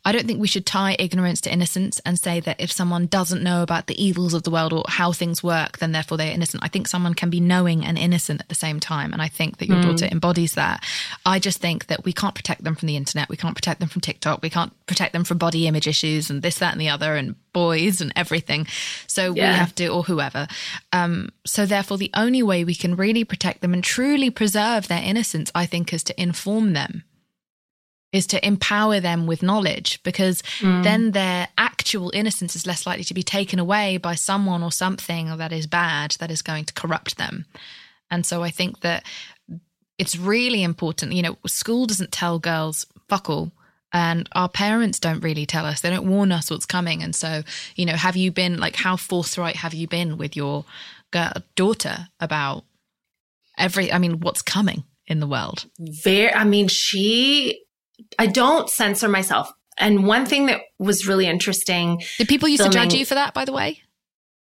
I 0.04 0.12
don't 0.12 0.26
think 0.26 0.40
we 0.40 0.46
should 0.46 0.66
tie 0.66 0.96
ignorance 0.98 1.40
to 1.42 1.52
innocence 1.52 2.00
and 2.04 2.18
say 2.18 2.40
that 2.40 2.60
if 2.60 2.72
someone 2.72 3.06
doesn't 3.06 3.42
know 3.42 3.62
about 3.62 3.86
the 3.86 4.02
evils 4.02 4.34
of 4.34 4.42
the 4.42 4.50
world 4.50 4.72
or 4.72 4.84
how 4.88 5.12
things 5.12 5.42
work, 5.42 5.78
then 5.78 5.92
therefore 5.92 6.18
they're 6.18 6.32
innocent. 6.32 6.64
I 6.64 6.68
think 6.68 6.88
someone 6.88 7.14
can 7.14 7.30
be 7.30 7.40
knowing 7.40 7.84
and 7.84 7.98
innocent 7.98 8.40
at 8.40 8.48
the 8.48 8.54
same 8.54 8.80
time. 8.80 9.12
And 9.12 9.22
I 9.22 9.28
think 9.28 9.58
that 9.58 9.68
your 9.68 9.80
daughter 9.80 10.08
embodies 10.10 10.54
that. 10.54 10.84
I 11.24 11.38
just 11.38 11.58
think 11.58 11.86
that 11.86 12.04
we 12.04 12.12
can't 12.12 12.34
protect 12.34 12.64
them 12.64 12.74
from 12.74 12.86
the 12.86 12.96
internet. 12.96 13.28
We 13.28 13.36
can't 13.36 13.54
protect 13.54 13.80
them 13.80 13.88
from 13.88 14.00
TikTok. 14.00 14.42
We 14.42 14.50
can't 14.50 14.72
protect 14.86 15.12
them 15.12 15.24
from 15.24 15.38
body 15.38 15.66
image 15.66 15.86
issues 15.86 16.30
and 16.30 16.42
this, 16.42 16.58
that, 16.58 16.72
and 16.72 16.80
the 16.80 16.88
other, 16.88 17.14
and 17.16 17.36
boys 17.52 18.00
and 18.00 18.12
everything. 18.16 18.66
So 19.06 19.32
we 19.32 19.40
have 19.40 19.74
to, 19.76 19.88
or 19.88 20.02
whoever. 20.02 20.48
Um, 20.92 21.30
so 21.46 21.66
therefore, 21.66 21.98
the 21.98 22.10
only 22.14 22.42
way 22.42 22.64
we 22.64 22.74
can 22.74 22.96
really 22.96 23.24
protect 23.24 23.60
them 23.60 23.72
and 23.72 23.82
truly 23.82 24.30
preserve 24.30 24.88
their 24.88 25.02
innocence, 25.02 25.50
I 25.54 25.66
think, 25.66 25.92
is 25.92 26.02
to 26.04 26.20
inform 26.20 26.72
them 26.72 27.04
is 28.14 28.28
to 28.28 28.46
empower 28.46 29.00
them 29.00 29.26
with 29.26 29.42
knowledge 29.42 30.00
because 30.04 30.40
mm. 30.60 30.84
then 30.84 31.10
their 31.10 31.48
actual 31.58 32.12
innocence 32.14 32.54
is 32.54 32.64
less 32.64 32.86
likely 32.86 33.02
to 33.02 33.12
be 33.12 33.24
taken 33.24 33.58
away 33.58 33.96
by 33.96 34.14
someone 34.14 34.62
or 34.62 34.70
something 34.70 35.36
that 35.36 35.52
is 35.52 35.66
bad 35.66 36.12
that 36.20 36.30
is 36.30 36.40
going 36.40 36.64
to 36.64 36.72
corrupt 36.74 37.16
them. 37.18 37.44
And 38.12 38.24
so 38.24 38.44
I 38.44 38.50
think 38.50 38.80
that 38.80 39.04
it's 39.98 40.16
really 40.16 40.62
important. 40.62 41.12
You 41.12 41.22
know, 41.22 41.38
school 41.44 41.86
doesn't 41.86 42.12
tell 42.12 42.38
girls 42.38 42.86
fuck 43.08 43.28
all. 43.28 43.50
And 43.92 44.28
our 44.32 44.48
parents 44.48 45.00
don't 45.00 45.20
really 45.20 45.44
tell 45.44 45.66
us. 45.66 45.80
They 45.80 45.90
don't 45.90 46.08
warn 46.08 46.30
us 46.30 46.50
what's 46.50 46.66
coming. 46.66 47.02
And 47.02 47.16
so, 47.16 47.42
you 47.74 47.84
know, 47.84 47.94
have 47.94 48.16
you 48.16 48.30
been 48.30 48.58
like, 48.58 48.76
how 48.76 48.96
forthright 48.96 49.56
have 49.56 49.74
you 49.74 49.88
been 49.88 50.18
with 50.18 50.36
your 50.36 50.64
girl, 51.10 51.32
daughter 51.56 52.08
about 52.20 52.64
every, 53.58 53.92
I 53.92 53.98
mean, 53.98 54.20
what's 54.20 54.42
coming 54.42 54.84
in 55.06 55.20
the 55.20 55.26
world? 55.26 55.66
very 55.78 56.32
i 56.32 56.44
mean 56.44 56.66
she 56.66 57.63
i 58.18 58.26
don't 58.26 58.68
censor 58.70 59.08
myself. 59.08 59.52
And 59.76 60.06
one 60.06 60.24
thing 60.24 60.46
that 60.46 60.60
was 60.78 61.08
really 61.08 61.26
interesting 61.26 62.00
Did 62.18 62.28
people 62.28 62.48
used 62.48 62.62
to 62.62 62.70
judge 62.70 62.94
you 62.94 63.04
for 63.04 63.14
that, 63.16 63.34
by 63.34 63.44
the 63.44 63.52
way? 63.52 63.80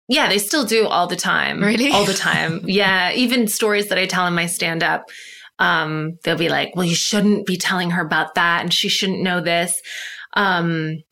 yeah 0.09 0.29
they 0.29 0.39
still 0.39 0.65
do 0.65 0.87
all 0.87 1.07
the 1.07 1.17
time. 1.17 1.63
Really? 1.63 1.91
all 1.93 2.05
the 2.05 2.15
time. 2.15 2.61
Yeah 2.65 3.13
even 3.13 3.47
stories 3.47 3.89
that 3.89 3.99
i 3.99 4.07
tell 4.07 4.27
in 4.27 4.35
my 4.35 4.47
stand 4.47 4.83
up 4.83 5.05
um 5.59 6.19
they'll 6.25 6.37
be 6.37 6.49
like 6.49 6.75
well 6.75 6.87
you 6.87 6.95
shouldn't 6.95 7.47
be 7.47 7.57
telling 7.57 7.91
her 7.91 8.03
about 8.03 8.35
that 8.35 8.63
and 8.63 8.73
she 8.73 8.89
shouldn't 8.89 9.23
know 9.23 9.41
this. 9.41 9.81
Um 10.35 11.03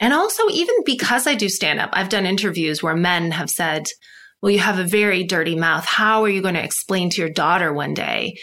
and 0.00 0.12
also 0.12 0.48
even 0.50 0.76
because 0.84 1.26
i 1.26 1.34
do 1.34 1.48
stand 1.48 1.80
up 1.80 1.90
i've 1.92 2.08
done 2.08 2.26
interviews 2.26 2.82
where 2.82 2.94
men 2.96 3.32
have 3.32 3.50
said 3.50 3.86
well 4.40 4.50
you 4.50 4.58
have 4.60 4.78
a 4.78 4.84
very 4.84 5.24
dirty 5.24 5.56
mouth. 5.56 5.84
How 5.84 6.22
are 6.22 6.28
you 6.28 6.42
going 6.42 6.54
to 6.54 6.62
explain 6.62 7.10
to 7.10 7.20
your 7.20 7.30
daughter 7.30 7.72
one 7.72 7.94
day 7.94 8.36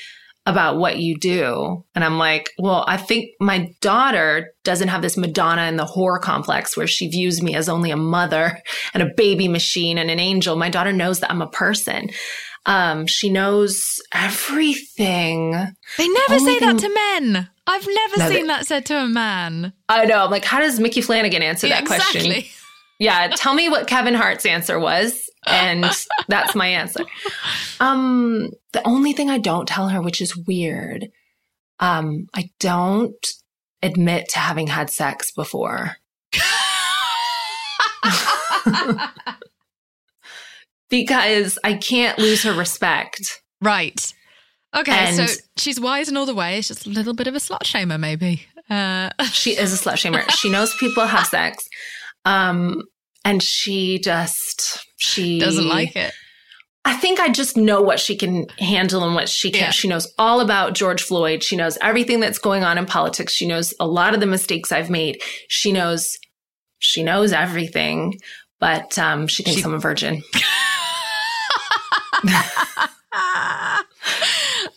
about 0.48 0.78
what 0.78 1.00
you 1.00 1.18
do. 1.18 1.84
And 1.96 2.04
I'm 2.04 2.18
like, 2.20 2.52
well, 2.60 2.86
I 2.88 2.98
think 2.98 3.32
my 3.40 3.74
daughter 3.82 4.54
doesn't 4.64 4.90
have 4.90 5.02
this 5.02 5.18
Madonna 5.18 5.64
and 5.64 5.80
the 5.80 5.86
whore 5.86 6.22
complex 6.22 6.78
where 6.78 6.86
she 6.88 7.08
views 7.08 7.42
me 7.42 7.56
as 7.56 7.68
only 7.68 7.90
a 7.92 7.98
mother 7.98 8.60
and 8.94 9.02
a 9.02 9.12
baby 9.18 9.48
machine 9.48 9.98
and 9.98 10.12
an 10.12 10.20
angel. 10.20 10.56
My 10.56 10.70
daughter 10.70 10.94
knows 10.94 11.20
that 11.22 11.32
I'm 11.32 11.42
a 11.42 11.48
person. 11.50 12.10
Um, 12.68 13.06
she 13.08 13.30
knows 13.30 14.00
everything. 14.14 15.52
They 15.98 16.08
never 16.08 16.34
Only 16.36 16.54
say 16.54 16.60
that 16.66 16.78
to 16.80 16.90
men. 16.94 17.50
I've 17.68 17.88
never 17.88 18.18
No, 18.18 18.30
seen 18.30 18.42
they- 18.44 18.48
that 18.48 18.68
said 18.68 18.86
to 18.88 18.98
a 18.98 19.08
man. 19.08 19.74
I 19.90 20.06
know. 20.06 20.24
I'm 20.26 20.32
like, 20.32 20.46
how 20.46 20.60
does 20.60 20.80
Micky 20.80 21.02
Flanagan 21.02 21.42
answer 21.42 21.68
Yeah, 21.68 21.82
that 21.82 21.88
question? 21.88 22.22
exactly. 22.26 22.52
Yeah, 22.98 23.28
tell 23.36 23.54
me 23.54 23.68
what 23.68 23.88
Kevin 23.88 24.14
Hart's 24.14 24.46
answer 24.46 24.80
was, 24.80 25.30
and 25.48 25.86
that's 26.28 26.56
my 26.56 26.68
answer. 26.68 27.06
Um, 27.80 28.52
the 28.74 28.86
only 28.88 29.14
thing 29.14 29.30
I 29.30 29.38
don't 29.38 29.68
tell 29.68 29.90
her, 29.90 30.02
which 30.02 30.22
is 30.22 30.36
weird, 30.36 31.10
um, 31.80 32.28
I 32.34 32.50
don't 32.60 33.26
admit 33.82 34.30
to 34.30 34.40
having 34.40 34.68
had 34.68 34.90
sex 34.90 35.32
before 35.32 35.98
because 40.90 41.58
I 41.64 41.74
can't 41.74 42.18
lose 42.20 42.44
her 42.44 42.54
respect. 42.54 43.42
Right. 43.62 44.14
Okay, 44.76 44.92
And- 44.92 45.16
so 45.30 45.36
she's 45.58 45.80
wise 45.80 46.10
in 46.10 46.18
all 46.18 46.26
the 46.26 46.36
ways, 46.36 46.68
just 46.68 46.86
a 46.86 46.90
little 46.90 47.14
bit 47.14 47.28
of 47.28 47.36
a 47.36 47.40
slut 47.40 47.64
shamer, 47.64 48.00
maybe. 48.00 48.46
Uh, 48.70 49.10
She 49.32 49.52
is 49.52 49.74
a 49.74 49.78
slut 49.78 49.94
shamer. 49.96 50.30
She 50.36 50.50
knows 50.50 50.76
people 50.78 51.06
have 51.06 51.28
sex. 51.28 51.68
Um, 52.26 52.82
and 53.26 53.44
she 53.44 54.00
just 54.00 54.86
she 54.98 55.40
doesn't 55.40 55.68
like 55.68 55.96
it. 55.98 56.14
I 56.88 56.94
think 56.96 57.20
I 57.20 57.30
just 57.30 57.58
know 57.58 57.82
what 57.82 58.00
she 58.00 58.16
can 58.16 58.48
handle 58.60 59.04
and 59.04 59.16
what 59.16 59.28
she 59.28 59.50
can't. 59.50 59.64
Yeah. 59.64 59.72
She 59.72 59.88
knows 59.88 60.14
all 60.20 60.40
about 60.40 60.76
George 60.76 61.02
Floyd. 61.02 61.44
She 61.44 61.56
knows 61.56 61.80
everything 61.82 62.20
that's 62.20 62.38
going 62.38 62.64
on 62.64 62.78
in 62.78 62.86
politics. 62.86 63.34
She 63.34 63.48
knows 63.48 63.74
a 63.80 63.88
lot 63.88 64.14
of 64.14 64.20
the 64.20 64.28
mistakes 64.28 64.72
I've 64.72 64.92
made. 64.92 65.20
She 65.50 65.72
knows 65.72 66.18
she 66.78 67.02
knows 67.04 67.34
everything, 67.34 68.20
but 68.60 68.98
um, 69.00 69.26
she 69.26 69.42
thinks 69.42 69.62
She- 69.62 69.66
I'm 69.66 69.74
a 69.74 69.80
virgin. 69.80 70.22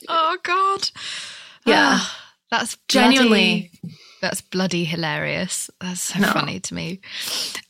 oh 0.09 0.37
God. 0.43 0.89
Yeah. 1.67 1.99
Ah, 2.01 2.31
that's 2.51 2.79
Genuinely. 2.89 3.71
bloody- 3.83 3.98
That's 4.21 4.41
bloody 4.41 4.85
hilarious. 4.85 5.71
That's 5.81 6.03
so 6.03 6.19
No. 6.19 6.33
funny 6.33 6.59
to 6.61 6.75
me. 6.75 7.01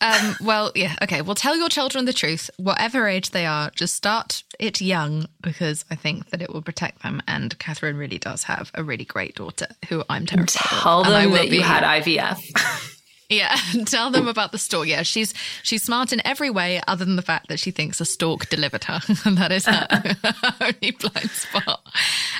Um, 0.00 0.36
well, 0.40 0.72
yeah, 0.74 0.96
okay. 1.02 1.20
Well, 1.20 1.34
tell 1.34 1.56
your 1.56 1.68
children 1.68 2.04
the 2.06 2.12
truth, 2.12 2.50
whatever 2.56 3.06
age 3.06 3.30
they 3.30 3.44
are. 3.44 3.70
Just 3.74 3.94
start 3.94 4.42
it 4.58 4.80
young 4.80 5.26
because 5.42 5.84
I 5.90 5.94
think 5.94 6.30
that 6.30 6.40
it 6.40 6.52
will 6.52 6.62
protect 6.62 7.02
them. 7.02 7.22
And 7.28 7.58
Katherine 7.58 7.96
really 7.96 8.18
does 8.18 8.44
have 8.44 8.70
a 8.74 8.82
really 8.82 9.04
great 9.04 9.34
daughter 9.34 9.66
who 9.88 10.04
I'm 10.08 10.24
terrified 10.26 10.72
of. 10.72 10.82
Tell 10.82 11.04
And 11.04 11.14
I 11.14 11.22
them 11.24 11.32
that 11.32 11.48
you 11.50 11.62
had 11.62 11.82
IVF. 11.84 12.94
Yeah, 13.30 13.54
tell 13.84 14.10
them 14.10 14.26
about 14.26 14.52
the 14.52 14.58
stork. 14.58 14.88
Yeah, 14.88 15.02
she's 15.02 15.34
she's 15.62 15.82
smart 15.82 16.14
in 16.14 16.26
every 16.26 16.48
way, 16.48 16.80
other 16.88 17.04
than 17.04 17.16
the 17.16 17.20
fact 17.20 17.48
that 17.48 17.60
she 17.60 17.70
thinks 17.70 18.00
a 18.00 18.06
stork 18.06 18.48
delivered 18.48 18.84
her, 18.84 19.00
and 19.26 19.36
that 19.36 19.52
is 19.52 19.66
her 19.66 19.86
only 20.62 20.92
blind 20.92 21.28
spot. 21.30 21.86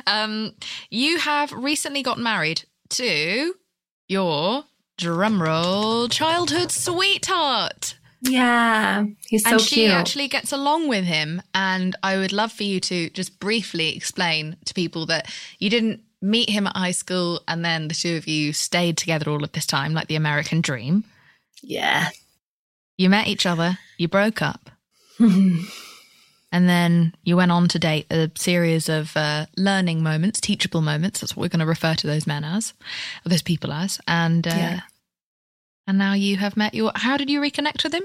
Um, 0.06 0.54
you 0.88 1.18
have 1.18 1.52
recently 1.52 2.02
got 2.02 2.18
married 2.18 2.62
to 2.90 3.52
your 4.08 4.64
drumroll 4.98 6.10
childhood 6.10 6.70
sweetheart. 6.72 7.94
yeah, 8.22 9.04
he's 9.28 9.44
so 9.44 9.50
and 9.52 9.60
she 9.60 9.74
cute. 9.76 9.90
actually 9.92 10.26
gets 10.28 10.50
along 10.52 10.88
with 10.88 11.04
him. 11.04 11.40
And 11.54 11.94
I 12.02 12.16
would 12.16 12.32
love 12.32 12.50
for 12.52 12.64
you 12.64 12.80
to 12.80 13.10
just 13.10 13.38
briefly 13.38 13.94
explain 13.96 14.56
to 14.64 14.74
people 14.74 15.06
that 15.06 15.30
you 15.58 15.70
didn't 15.70 16.00
meet 16.20 16.50
him 16.50 16.66
at 16.66 16.76
high 16.76 16.90
school 16.90 17.40
and 17.46 17.64
then 17.64 17.86
the 17.86 17.94
two 17.94 18.16
of 18.16 18.26
you 18.26 18.52
stayed 18.52 18.96
together 18.96 19.30
all 19.30 19.44
of 19.44 19.52
this 19.52 19.66
time, 19.66 19.94
like 19.94 20.08
the 20.08 20.16
American 20.16 20.60
dream. 20.60 21.04
yeah. 21.62 22.08
You 22.96 23.08
met 23.08 23.28
each 23.28 23.46
other, 23.46 23.78
you 23.96 24.08
broke 24.08 24.42
up, 24.42 24.70
and 26.52 26.68
then 26.68 27.14
you 27.24 27.36
went 27.36 27.52
on 27.52 27.68
to 27.68 27.78
date 27.78 28.06
a 28.10 28.30
series 28.36 28.88
of 28.88 29.16
uh, 29.16 29.46
learning 29.56 30.02
moments, 30.02 30.40
teachable 30.40 30.80
moments. 30.80 31.20
That's 31.20 31.36
what 31.36 31.42
we're 31.42 31.48
going 31.48 31.60
to 31.60 31.66
refer 31.66 31.94
to 31.94 32.06
those 32.06 32.26
men 32.26 32.44
as, 32.44 32.72
or 33.24 33.28
those 33.28 33.42
people 33.42 33.72
as. 33.72 34.00
And 34.08 34.46
uh, 34.46 34.50
Yeah. 34.54 34.80
and 35.86 35.98
now 35.98 36.14
you 36.14 36.36
have 36.36 36.56
met 36.56 36.74
your. 36.74 36.92
How 36.94 37.16
did 37.16 37.30
you 37.30 37.40
reconnect 37.40 37.84
with 37.84 37.92
him? 37.94 38.04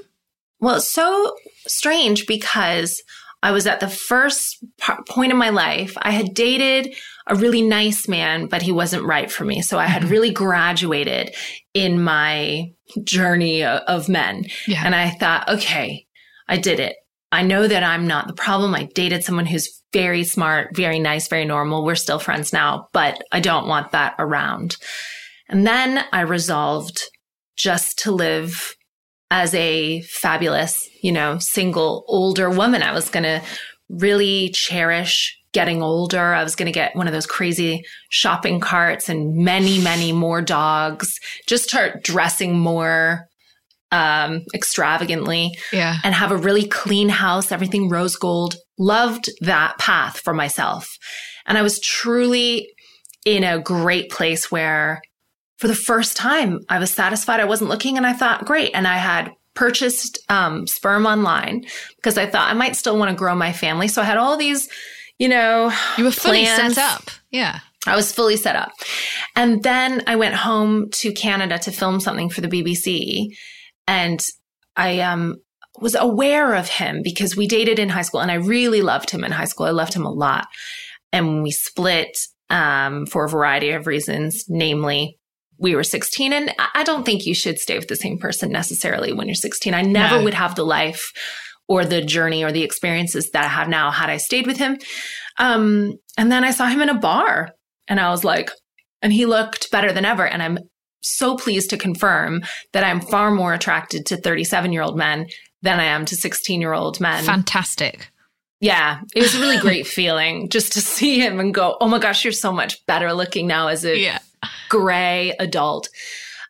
Well, 0.60 0.76
it's 0.78 0.92
so 0.92 1.36
strange 1.68 2.26
because 2.28 3.02
I 3.42 3.52
was 3.52 3.68
at 3.68 3.82
the 3.82 3.90
first 3.90 4.64
p- 4.80 4.94
point 5.10 5.32
in 5.32 5.38
my 5.38 5.50
life. 5.50 5.94
I 6.02 6.12
had 6.12 6.34
dated 6.34 6.96
a 7.28 7.36
really 7.36 7.62
nice 7.62 8.08
man, 8.08 8.48
but 8.48 8.62
he 8.62 8.72
wasn't 8.72 9.04
right 9.06 9.30
for 9.32 9.44
me. 9.46 9.62
So 9.62 9.78
I 9.78 9.86
had 9.88 10.06
really 10.06 10.32
graduated 10.32 11.36
in 11.74 12.02
my 12.02 12.72
journey 13.04 13.64
of 13.64 14.08
men. 14.10 14.46
Yeah. 14.68 14.82
And 14.86 14.96
I 14.96 15.10
thought, 15.10 15.50
okay, 15.50 16.06
I 16.48 16.58
did 16.58 16.80
it. 16.80 16.96
I 17.34 17.42
know 17.42 17.68
that 17.68 17.84
I'm 17.84 18.06
not 18.06 18.28
the 18.28 18.34
problem. 18.34 18.76
I 18.76 18.84
dated 18.94 19.24
someone 19.24 19.48
who's 19.48 19.82
very 19.92 20.24
smart, 20.24 20.76
very 20.76 21.00
nice, 21.00 21.28
very 21.28 21.46
normal. 21.46 21.84
We're 21.84 21.96
still 21.96 22.20
friends 22.20 22.54
now, 22.54 22.90
but 22.94 23.24
I 23.32 23.40
don't 23.40 23.68
want 23.68 23.92
that 23.92 24.14
around. 24.20 24.78
And 25.50 25.66
then 25.66 26.06
I 26.14 26.22
resolved 26.22 27.02
just 27.58 27.98
to 28.04 28.12
live 28.12 28.76
as 29.32 29.56
a 29.56 30.02
fabulous, 30.04 30.88
you 31.02 31.12
know, 31.12 31.40
single 31.40 32.06
older 32.08 32.52
woman. 32.52 32.84
I 32.84 32.94
was 32.94 33.10
going 33.10 33.24
to 33.24 33.42
really 33.90 34.50
cherish 34.50 35.36
getting 35.54 35.82
older. 35.82 36.36
I 36.36 36.44
was 36.44 36.56
going 36.56 36.68
to 36.68 36.72
get 36.72 36.96
one 36.96 37.08
of 37.08 37.14
those 37.14 37.26
crazy 37.26 37.84
shopping 38.10 38.60
carts 38.60 39.10
and 39.10 39.38
many, 39.38 39.82
many 39.82 40.12
more 40.12 40.44
dogs, 40.44 41.20
just 41.48 41.64
start 41.64 42.04
dressing 42.04 42.60
more 42.60 43.28
um, 43.94 44.42
extravagantly 44.54 45.52
Yeah. 45.72 45.96
and 46.04 46.14
have 46.16 46.32
a 46.32 46.38
really 46.38 46.68
clean 46.68 47.10
house, 47.10 47.52
everything 47.52 47.90
rose 47.90 48.16
gold. 48.16 48.56
Loved 48.80 49.30
that 49.42 49.78
path 49.78 50.20
for 50.20 50.34
myself. 50.34 50.98
And 51.46 51.58
I 51.58 51.62
was 51.62 51.80
truly 51.80 52.68
in 53.26 53.44
a 53.44 53.60
great 53.60 54.10
place 54.10 54.52
where 54.52 55.02
for 55.60 55.68
the 55.68 55.76
first 55.76 56.18
time 56.18 56.60
I 56.68 56.80
was 56.80 56.92
satisfied. 56.92 57.40
I 57.40 57.46
wasn't 57.46 57.70
looking 57.70 57.96
and 57.98 58.06
I 58.06 58.14
thought, 58.14 58.46
great. 58.46 58.72
And 58.74 58.88
I 58.88 58.98
had 58.98 59.32
purchased 59.54 60.20
um, 60.30 60.66
sperm 60.68 61.06
online 61.06 61.64
because 61.98 62.18
I 62.18 62.26
thought 62.26 62.50
I 62.50 62.54
might 62.54 62.76
still 62.76 62.98
want 62.98 63.12
to 63.12 63.16
grow 63.16 63.36
my 63.36 63.54
family. 63.54 63.88
So 63.88 64.02
I 64.02 64.06
had 64.06 64.18
all 64.18 64.36
these, 64.36 64.68
you 65.20 65.30
know, 65.30 65.72
You 65.98 66.06
were 66.06 66.12
fully 66.12 66.44
plans. 66.44 66.76
set 66.76 66.84
up. 66.84 67.10
Yeah. 67.32 67.60
I 67.86 67.96
was 67.96 68.12
fully 68.12 68.36
set 68.38 68.56
up. 68.56 68.72
And 69.36 69.62
then 69.62 70.02
I 70.08 70.16
went 70.16 70.34
home 70.36 70.90
to 71.02 71.12
Canada 71.14 71.60
to 71.60 71.72
film 71.72 72.00
something 72.00 72.30
for 72.30 72.42
the 72.42 72.48
BBC. 72.48 73.28
And 73.88 74.20
I 74.76 75.00
um, 75.02 75.36
was 75.80 75.96
aware 75.96 76.54
of 76.54 76.68
him 76.70 77.02
because 77.04 77.36
we 77.36 77.48
dated 77.48 77.80
in 77.80 77.90
high 77.90 78.02
school 78.04 78.22
and 78.22 78.32
I 78.32 78.36
really 78.36 78.82
loved 78.82 79.10
him 79.10 79.24
in 79.24 79.32
high 79.32 79.46
school. 79.46 79.66
I 79.66 79.72
loved 79.72 79.94
him 79.94 80.06
a 80.06 80.12
lot. 80.12 80.48
And 81.12 81.44
we 81.44 81.52
split 81.52 82.18
um, 82.50 83.06
for 83.06 83.26
a 83.26 83.30
variety 83.30 83.72
of 83.72 83.88
reasons, 83.88 84.46
namely, 84.48 85.18
we 85.60 85.76
were 85.76 85.84
16. 85.84 86.34
And 86.34 86.54
I- 86.76 86.84
don't 86.84 87.06
think 87.06 87.26
you 87.26 87.34
should 87.36 87.58
stay 87.60 87.78
with 87.78 87.88
the 87.88 87.96
same 87.96 88.18
person 88.18 88.52
necessarily 88.52 89.14
when 89.14 89.28
you're 89.28 89.36
16. 89.36 89.74
I 89.74 89.82
never 89.82 90.18
No. 90.18 90.24
would 90.24 90.34
have 90.34 90.56
the 90.56 90.66
life 90.66 91.12
or 91.68 91.86
the 91.86 92.02
journey 92.02 92.44
or 92.44 92.52
the 92.52 92.64
experiences 92.64 93.30
that 93.32 93.46
I 93.46 93.48
have 93.48 93.70
now 93.70 93.90
had 93.92 94.10
I 94.10 94.18
stayed 94.18 94.46
with 94.48 94.58
him. 94.58 94.78
Um, 95.40 95.94
and 96.18 96.32
then 96.32 96.44
I 96.44 96.52
saw 96.52 96.68
him 96.68 96.82
in 96.82 96.90
a 96.90 97.00
bar 97.00 97.50
and 97.88 98.00
I 98.00 98.10
was 98.10 98.24
like, 98.24 98.52
and 99.02 99.14
he 99.14 99.26
looked 99.26 99.72
better 99.72 99.92
than 99.94 100.06
ever. 100.06 100.28
And 100.28 100.44
I'm 100.44 100.58
so 101.04 101.36
pleased 101.36 101.70
to 101.70 101.78
confirm 101.78 102.42
that 102.72 102.84
I'm 102.84 103.00
far 103.02 103.30
more 103.32 103.54
attracted 103.54 104.06
to 104.08 104.18
37 104.18 104.72
year 104.74 104.82
old 104.82 104.98
men 104.98 105.28
than 105.62 105.80
I 105.80 105.86
am 105.86 106.06
to 106.06 106.16
16 106.16 106.60
year 106.62 106.74
old 106.74 107.00
men. 107.00 107.24
Fantastic. 107.24 108.10
yeah, 108.60 109.02
it 109.16 109.22
was 109.22 109.36
a 109.36 109.40
really 109.40 109.58
great 109.68 109.86
feeling 109.86 110.50
just 110.50 110.74
to 110.74 110.82
see 110.82 111.20
him 111.20 111.40
and 111.40 111.54
go, 111.54 111.78
oh 111.82 111.88
my 111.88 112.00
gosh, 112.00 112.24
you're 112.26 112.32
so 112.34 112.52
much 112.52 112.86
better 112.86 113.14
looking 113.14 113.46
now 113.48 113.68
as 113.68 113.86
a 113.86 113.98
Yeah. 113.98 114.20
gray 114.70 115.34
adult. 115.40 115.90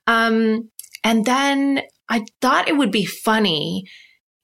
Um, 0.08 0.70
and 1.04 1.26
then 1.26 1.82
I 2.10 2.26
thought 2.42 2.68
it 2.70 2.78
would 2.78 2.92
be 2.92 3.06
funny 3.06 3.86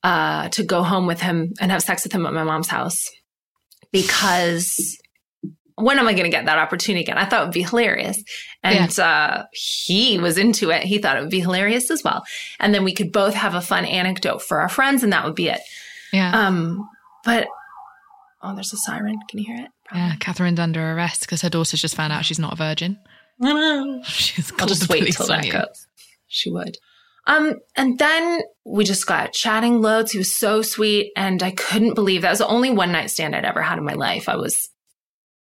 uh, 0.03 0.49
to 0.49 0.64
go 0.64 0.82
home 0.84 1.05
with 1.07 1.22
him 1.22 1.53
and 1.60 1.72
have 1.72 1.84
sex 1.84 2.03
with 2.03 2.14
him 2.14 2.26
at 2.26 2.34
my 2.34 2.43
mom's 2.43 2.70
house 2.70 3.10
because 3.91 4.97
when 5.80 6.00
am 6.00 6.08
I 6.08 6.14
going 6.14 6.26
to 6.26 6.30
get 6.30 6.46
that 6.46 6.58
opportunity 6.58 7.04
again? 7.04 7.18
I 7.18 7.26
thought 7.26 7.42
it 7.42 7.46
would 7.46 7.54
be 7.54 7.64
hilarious. 7.64 8.22
And 8.64 9.00
uh, 9.00 9.46
he 9.54 10.20
was 10.20 10.38
into 10.38 10.70
it. 10.72 10.84
He 10.84 10.98
thought 10.98 11.18
it 11.18 11.22
would 11.22 11.30
be 11.30 11.40
hilarious 11.40 11.90
as 11.90 12.04
well. 12.04 12.24
And 12.60 12.74
then 12.74 12.84
we 12.84 12.94
could 12.94 13.12
both 13.12 13.34
have 13.34 13.56
a 13.56 13.62
fun 13.62 13.86
anecdote 13.86 14.42
for 14.42 14.60
our 14.60 14.70
friends, 14.70 15.04
and 15.04 15.14
that 15.14 15.26
would 15.26 15.36
be 15.36 15.48
it. 15.48 15.62
Yeah. 16.12 16.32
Um, 16.32 16.90
but 17.24 17.48
oh, 18.42 18.54
there's 18.56 18.74
a 18.74 18.78
siren. 18.78 19.18
Can 19.30 19.40
you 19.40 19.46
hear 19.46 19.66
it? 19.66 19.72
yeah. 19.94 20.16
Katherine's 20.20 20.60
under 20.60 20.94
arrest 20.94 21.22
because 21.22 21.42
her 21.42 21.50
daughter's 21.50 21.82
just 21.82 21.96
found 21.96 22.14
out 22.14 22.26
she's 22.26 22.40
not 22.40 22.54
a 22.54 22.58
virgin. 22.58 23.00
I 23.42 23.54
know. 23.54 24.04
She's 24.06 24.52
I'll 24.60 24.68
just 24.68 24.90
wait 24.90 25.14
till 25.14 25.28
that 25.28 25.46
you. 25.46 25.54
goes. 25.54 25.88
She 26.28 26.52
would. 26.52 26.76
Um, 27.26 27.56
and 27.76 27.98
then 27.98 28.42
we 28.66 28.84
just 28.84 29.06
got 29.08 29.34
chatting 29.34 29.82
loads. 29.82 30.12
He 30.12 30.18
was 30.18 30.36
so 30.36 30.62
sweet, 30.62 31.12
and 31.16 31.42
I 31.42 31.52
couldn't 31.52 31.94
believe 31.94 32.24
that 32.24 32.32
was 32.32 32.40
the 32.40 32.48
only 32.48 32.70
one 32.72 32.92
night 32.92 33.12
stand 33.12 33.36
I'd 33.36 33.46
ever 33.46 33.62
had 33.62 33.78
in 33.78 33.86
my 33.86 33.94
life. 33.94 34.28
I 34.28 34.36
was 34.36 34.68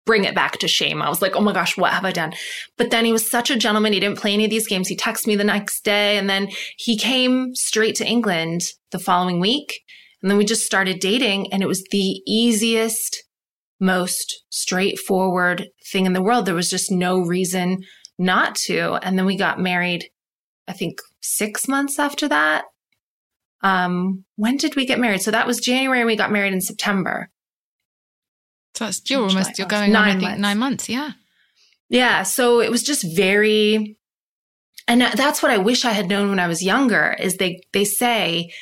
bring 0.08 0.24
it 0.24 0.34
back 0.34 0.56
to 0.56 0.66
shame. 0.66 1.02
I 1.02 1.10
was 1.10 1.20
like, 1.20 1.36
oh 1.36 1.42
my 1.42 1.52
gosh, 1.52 1.76
what 1.76 1.92
have 1.92 2.06
I 2.06 2.12
done? 2.12 2.32
But 2.78 2.90
then 2.90 3.04
he 3.04 3.12
was 3.12 3.30
such 3.30 3.50
a 3.50 3.58
gentleman. 3.58 3.92
He 3.92 4.00
didn't 4.00 4.16
play 4.16 4.32
any 4.32 4.46
of 4.46 4.50
these 4.50 4.66
games. 4.66 4.88
He 4.88 4.96
texted 4.96 5.26
me 5.26 5.36
the 5.36 5.44
next 5.44 5.84
day, 5.84 6.16
and 6.16 6.30
then 6.30 6.48
he 6.78 6.96
came 6.96 7.54
straight 7.54 7.94
to 7.96 8.06
England 8.06 8.62
the 8.90 8.98
following 8.98 9.38
week, 9.38 9.82
and 10.22 10.30
then 10.30 10.38
we 10.38 10.46
just 10.46 10.64
started 10.64 10.98
dating, 10.98 11.52
and 11.52 11.62
it 11.62 11.68
was 11.68 11.84
the 11.90 12.22
easiest, 12.26 13.22
most 13.80 14.44
straightforward 14.48 15.68
thing 15.92 16.06
in 16.06 16.14
the 16.14 16.22
world. 16.22 16.46
There 16.46 16.54
was 16.54 16.70
just 16.70 16.90
no 16.90 17.20
reason 17.20 17.82
not 18.18 18.54
to. 18.54 18.94
And 19.02 19.18
then 19.18 19.26
we 19.26 19.36
got 19.36 19.60
married, 19.60 20.08
I 20.66 20.72
think 20.72 21.00
six 21.20 21.68
months 21.68 21.98
after 21.98 22.28
that. 22.28 22.64
Um, 23.60 24.24
when 24.36 24.56
did 24.56 24.74
we 24.74 24.86
get 24.86 25.00
married? 25.00 25.20
So 25.20 25.32
that 25.32 25.46
was 25.46 25.60
January 25.60 26.06
we 26.06 26.16
got 26.16 26.32
married 26.32 26.54
in 26.54 26.62
September. 26.62 27.28
So 28.78 28.84
that's 28.84 29.02
you're 29.10 29.28
July, 29.28 29.40
almost 29.40 29.58
you're 29.58 29.66
going 29.66 29.94
on 29.94 30.02
I 30.02 30.10
Nine 30.10 30.20
think 30.20 30.30
months. 30.30 30.40
nine 30.40 30.58
months. 30.58 30.88
Yeah. 30.88 31.10
Yeah. 31.88 32.22
So 32.22 32.60
it 32.60 32.70
was 32.70 32.82
just 32.84 33.04
very, 33.16 33.96
and 34.86 35.02
that's 35.02 35.42
what 35.42 35.50
I 35.50 35.58
wish 35.58 35.84
I 35.84 35.92
had 35.92 36.08
known 36.08 36.30
when 36.30 36.38
I 36.38 36.46
was 36.46 36.62
younger 36.62 37.16
is 37.18 37.36
they, 37.36 37.60
they 37.72 37.84
say 37.84 38.52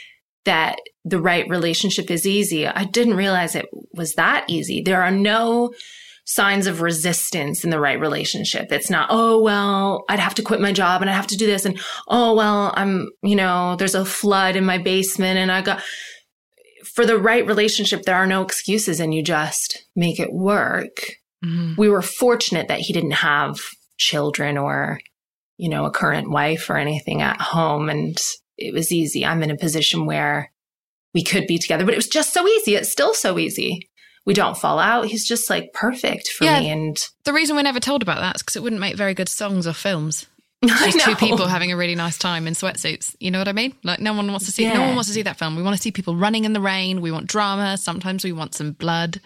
that 0.47 0.77
the 1.05 1.21
right 1.21 1.47
relationship 1.49 2.11
is 2.11 2.27
easy. 2.27 2.67
I 2.67 2.85
didn't 2.85 3.15
realize 3.15 3.55
it 3.55 3.67
was 3.93 4.15
that 4.15 4.47
easy. 4.49 4.81
There 4.81 5.03
are 5.03 5.11
no 5.11 5.73
signs 6.25 6.67
of 6.67 6.81
resistance 6.81 7.63
in 7.63 7.71
the 7.71 7.79
right 7.79 8.01
relationship. 8.01 8.73
It's 8.73 8.91
not, 8.91 9.09
oh, 9.11 9.41
well, 9.43 10.05
I'd 10.09 10.19
have 10.19 10.35
to 10.37 10.43
quit 10.43 10.61
my 10.61 10.73
job 10.73 11.03
and 11.03 11.11
I'd 11.11 11.15
have 11.15 11.27
to 11.29 11.37
do 11.37 11.47
this. 11.47 11.65
And 11.67 11.79
oh, 12.09 12.35
well, 12.35 12.73
I'm, 12.75 13.11
you 13.23 13.37
know, 13.37 13.77
there's 13.77 13.95
a 13.95 14.05
flood 14.05 14.57
in 14.57 14.65
my 14.65 14.79
basement 14.79 15.39
and 15.39 15.53
I 15.53 15.61
got, 15.63 15.83
for 16.97 17.07
the 17.07 17.19
right 17.19 17.47
relationship, 17.47 18.03
there 18.03 18.17
are 18.17 18.27
no 18.27 18.43
excuses 18.43 18.99
and 19.01 19.15
you 19.15 19.23
just 19.23 19.85
make 19.95 20.19
it 20.19 20.33
work 20.33 20.97
Mhm. 21.45 21.77
we 21.77 21.89
were 21.91 22.01
fortunate 22.03 22.69
that 22.69 22.81
he 22.81 22.93
didn't 22.95 23.11
have 23.13 23.59
children 23.99 24.57
or, 24.57 24.99
you 25.59 25.69
know, 25.69 25.85
a 25.85 25.91
current 25.91 26.31
wife 26.31 26.71
or 26.71 26.77
anything 26.79 27.21
at 27.21 27.39
home. 27.41 27.91
And 27.91 28.17
it 28.57 28.73
was 28.73 28.91
easy. 28.91 29.25
I'm 29.25 29.43
in 29.43 29.51
a 29.51 29.57
position 29.57 30.07
where 30.07 30.51
we 31.13 31.23
could 31.23 31.47
be 31.47 31.59
together, 31.59 31.85
but 31.85 31.93
it 31.93 31.99
was 31.99 32.09
just 32.09 32.33
so 32.33 32.49
easy. 32.49 32.75
It's 32.75 32.91
still 32.91 33.13
so 33.15 33.39
easy. 33.39 33.91
We 34.25 34.33
don't 34.35 34.57
fall 34.57 34.79
out. 34.79 35.07
He's 35.09 35.29
just 35.29 35.49
like 35.51 35.73
perfect 35.75 36.29
for 36.29 36.45
Yeah. 36.47 36.61
me. 36.61 36.71
And 36.71 36.97
The 37.25 37.35
reason 37.35 37.55
we're 37.55 37.63
never 37.63 37.81
told 37.81 38.01
about 38.03 38.21
that 38.21 38.37
is 38.37 38.43
because 38.43 38.57
it 38.57 38.63
wouldn't 38.63 38.81
make 38.81 38.97
very 38.97 39.13
good 39.15 39.29
songs 39.29 39.67
or 39.67 39.73
films. 39.75 40.27
Just 40.65 41.01
two 41.01 41.15
people 41.17 41.47
having 41.47 41.71
a 41.71 41.77
really 41.77 41.95
nice 41.95 42.17
time 42.17 42.47
in 42.47 42.55
sweatsuits. 42.55 43.15
You 43.21 43.31
know 43.31 43.39
what 43.39 43.49
I 43.49 43.53
mean? 43.53 43.75
Like 43.85 44.01
no 44.01 44.15
one 44.15 44.27
wants 44.29 44.47
to 44.47 44.53
see 44.53 44.67
no 44.67 44.81
one 44.81 44.95
wants 44.95 45.09
to 45.09 45.15
see 45.15 45.23
that 45.23 45.39
film. 45.39 45.55
We 45.55 45.63
want 45.63 45.77
to 45.77 45.83
see 45.83 45.93
people 45.93 46.17
running 46.17 46.45
in 46.45 46.55
the 46.55 46.61
rain. 46.61 47.03
We 47.03 47.13
want 47.13 47.27
drama. 47.27 47.77
Sometimes 47.77 48.25
we 48.25 48.33
want 48.33 48.55
some 48.55 48.73
blood. 48.73 49.21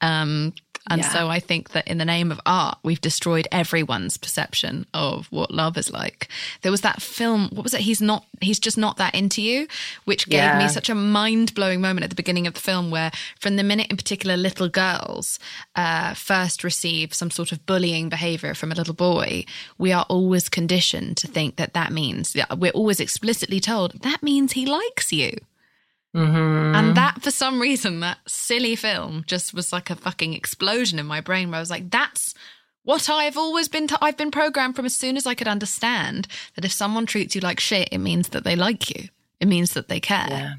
Um, 0.00 0.52
and 0.90 1.00
Yeah. 1.00 1.08
so 1.12 1.28
I 1.28 1.40
think 1.40 1.70
that 1.70 1.86
in 1.88 1.98
the 1.98 2.04
name 2.04 2.30
of 2.30 2.40
art, 2.44 2.78
we've 2.82 3.00
destroyed 3.00 3.48
everyone's 3.50 4.16
perception 4.16 4.86
of 4.92 5.26
what 5.30 5.50
love 5.50 5.78
is 5.78 5.90
like. 5.90 6.28
There 6.62 6.72
was 6.72 6.82
that 6.82 7.00
film, 7.00 7.48
what 7.52 7.62
was 7.64 7.74
it? 7.74 7.80
He's 7.80 8.02
not, 8.02 8.24
he's 8.40 8.58
just 8.58 8.76
not 8.76 8.96
that 8.98 9.14
into 9.14 9.40
you, 9.40 9.66
which 10.04 10.28
gave 10.28 10.56
me 10.58 10.68
such 10.68 10.88
a 10.88 10.94
mind 10.94 11.54
blowing 11.54 11.80
moment 11.80 12.04
at 12.04 12.10
the 12.10 12.16
beginning 12.16 12.46
of 12.46 12.54
the 12.54 12.60
film 12.60 12.90
where, 12.90 13.10
from 13.40 13.56
the 13.56 13.62
minute 13.62 13.88
in 13.90 13.96
particular, 13.96 14.36
little 14.36 14.68
girls 14.68 15.38
uh, 15.74 16.14
first 16.14 16.62
receive 16.64 17.14
some 17.14 17.30
sort 17.30 17.52
of 17.52 17.64
bullying 17.66 18.08
behavior 18.08 18.54
from 18.54 18.70
a 18.70 18.74
little 18.74 18.94
boy, 18.94 19.44
we 19.78 19.92
are 19.92 20.06
always 20.08 20.48
conditioned 20.48 21.16
to 21.16 21.26
think 21.26 21.56
that 21.56 21.72
that 21.74 21.92
means, 21.92 22.36
we're 22.56 22.70
always 22.72 23.00
explicitly 23.00 23.60
told 23.60 23.92
that 24.02 24.22
means 24.22 24.52
he 24.52 24.66
likes 24.66 25.12
you. 25.12 25.30
Mm-hmm. 26.14 26.74
And 26.76 26.96
that, 26.96 27.22
for 27.22 27.30
some 27.30 27.60
reason, 27.60 28.00
that 28.00 28.18
silly 28.26 28.76
film 28.76 29.24
just 29.26 29.52
was 29.52 29.72
like 29.72 29.90
a 29.90 29.96
fucking 29.96 30.32
explosion 30.32 30.98
in 30.98 31.06
my 31.06 31.20
brain 31.20 31.50
where 31.50 31.56
I 31.56 31.60
was 31.60 31.70
like, 31.70 31.90
that's 31.90 32.34
what 32.84 33.08
I've 33.08 33.36
always 33.36 33.68
been, 33.68 33.88
i 33.90 33.96
I've 34.00 34.16
been 34.16 34.30
programmed 34.30 34.76
from 34.76 34.86
as 34.86 34.94
soon 34.94 35.16
as 35.16 35.26
I 35.26 35.34
could 35.34 35.48
understand 35.48 36.28
that 36.54 36.64
if 36.64 36.72
someone 36.72 37.06
treats 37.06 37.34
you 37.34 37.40
like 37.40 37.58
shit, 37.58 37.88
it 37.90 37.98
means 37.98 38.28
that 38.28 38.44
they 38.44 38.54
like 38.54 38.90
you. 38.90 39.08
It 39.40 39.48
means 39.48 39.72
that 39.72 39.88
they 39.88 40.00
care. 40.00 40.26
Yeah. 40.28 40.52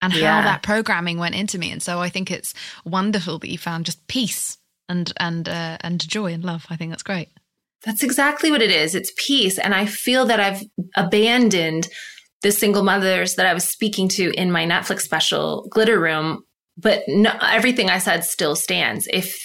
And 0.00 0.12
how 0.12 0.42
that 0.42 0.62
programming 0.62 1.18
went 1.18 1.34
into 1.34 1.58
me. 1.58 1.72
And 1.72 1.82
so 1.82 1.98
I 1.98 2.08
think 2.08 2.30
it's 2.30 2.54
wonderful 2.84 3.38
that 3.40 3.50
you 3.50 3.58
found 3.58 3.86
just 3.86 4.06
peace 4.06 4.58
and, 4.88 5.12
and, 5.18 5.48
uh, 5.48 5.78
and 5.80 6.06
joy 6.06 6.32
and 6.32 6.44
love. 6.44 6.66
I 6.70 6.76
think 6.76 6.92
that's 6.92 7.02
great. 7.02 7.30
That's 7.84 8.04
exactly 8.04 8.50
what 8.50 8.62
it 8.62 8.70
is. 8.70 8.94
It's 8.94 9.12
peace. 9.16 9.58
And 9.58 9.74
I 9.74 9.86
feel 9.86 10.24
that 10.26 10.38
I've 10.38 10.62
abandoned 10.94 11.88
the 12.42 12.52
single 12.52 12.82
mothers 12.82 13.34
that 13.34 13.46
I 13.46 13.54
was 13.54 13.64
speaking 13.68 14.08
to 14.10 14.30
in 14.32 14.52
my 14.52 14.64
Netflix 14.66 15.00
special, 15.00 15.66
Glitter 15.70 15.98
Room. 16.00 16.44
But 16.76 17.02
no, 17.08 17.32
everything 17.42 17.90
I 17.90 17.98
said 17.98 18.24
still 18.24 18.54
stands. 18.54 19.08
If 19.12 19.44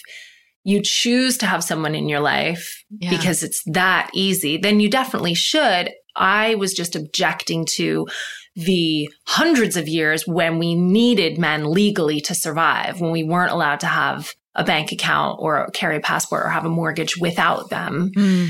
you 0.63 0.81
choose 0.81 1.37
to 1.39 1.45
have 1.45 1.63
someone 1.63 1.95
in 1.95 2.07
your 2.07 2.19
life 2.21 2.83
Yeah. 2.99 3.09
because 3.09 3.43
it's 3.43 3.63
that 3.65 4.09
easy, 4.13 4.57
then 4.57 4.79
you 4.79 4.89
definitely 4.89 5.33
should. 5.33 5.91
I 6.15 6.55
was 6.55 6.73
just 6.73 6.95
objecting 6.95 7.65
to 7.77 8.07
the 8.55 9.09
hundreds 9.25 9.75
of 9.75 9.87
years 9.87 10.27
when 10.27 10.59
we 10.59 10.75
needed 10.75 11.39
men 11.39 11.65
legally 11.71 12.21
to 12.21 12.35
survive, 12.35 13.01
when 13.01 13.11
we 13.11 13.23
weren't 13.23 13.51
allowed 13.51 13.79
to 13.79 13.87
have 13.87 14.31
a 14.55 14.63
bank 14.63 14.91
account 14.91 15.37
or 15.41 15.67
carry 15.73 15.97
a 15.97 15.99
passport 15.99 16.45
or 16.45 16.49
have 16.49 16.65
a 16.65 16.69
mortgage 16.69 17.17
without 17.17 17.71
them. 17.71 18.11
Mm. 18.15 18.49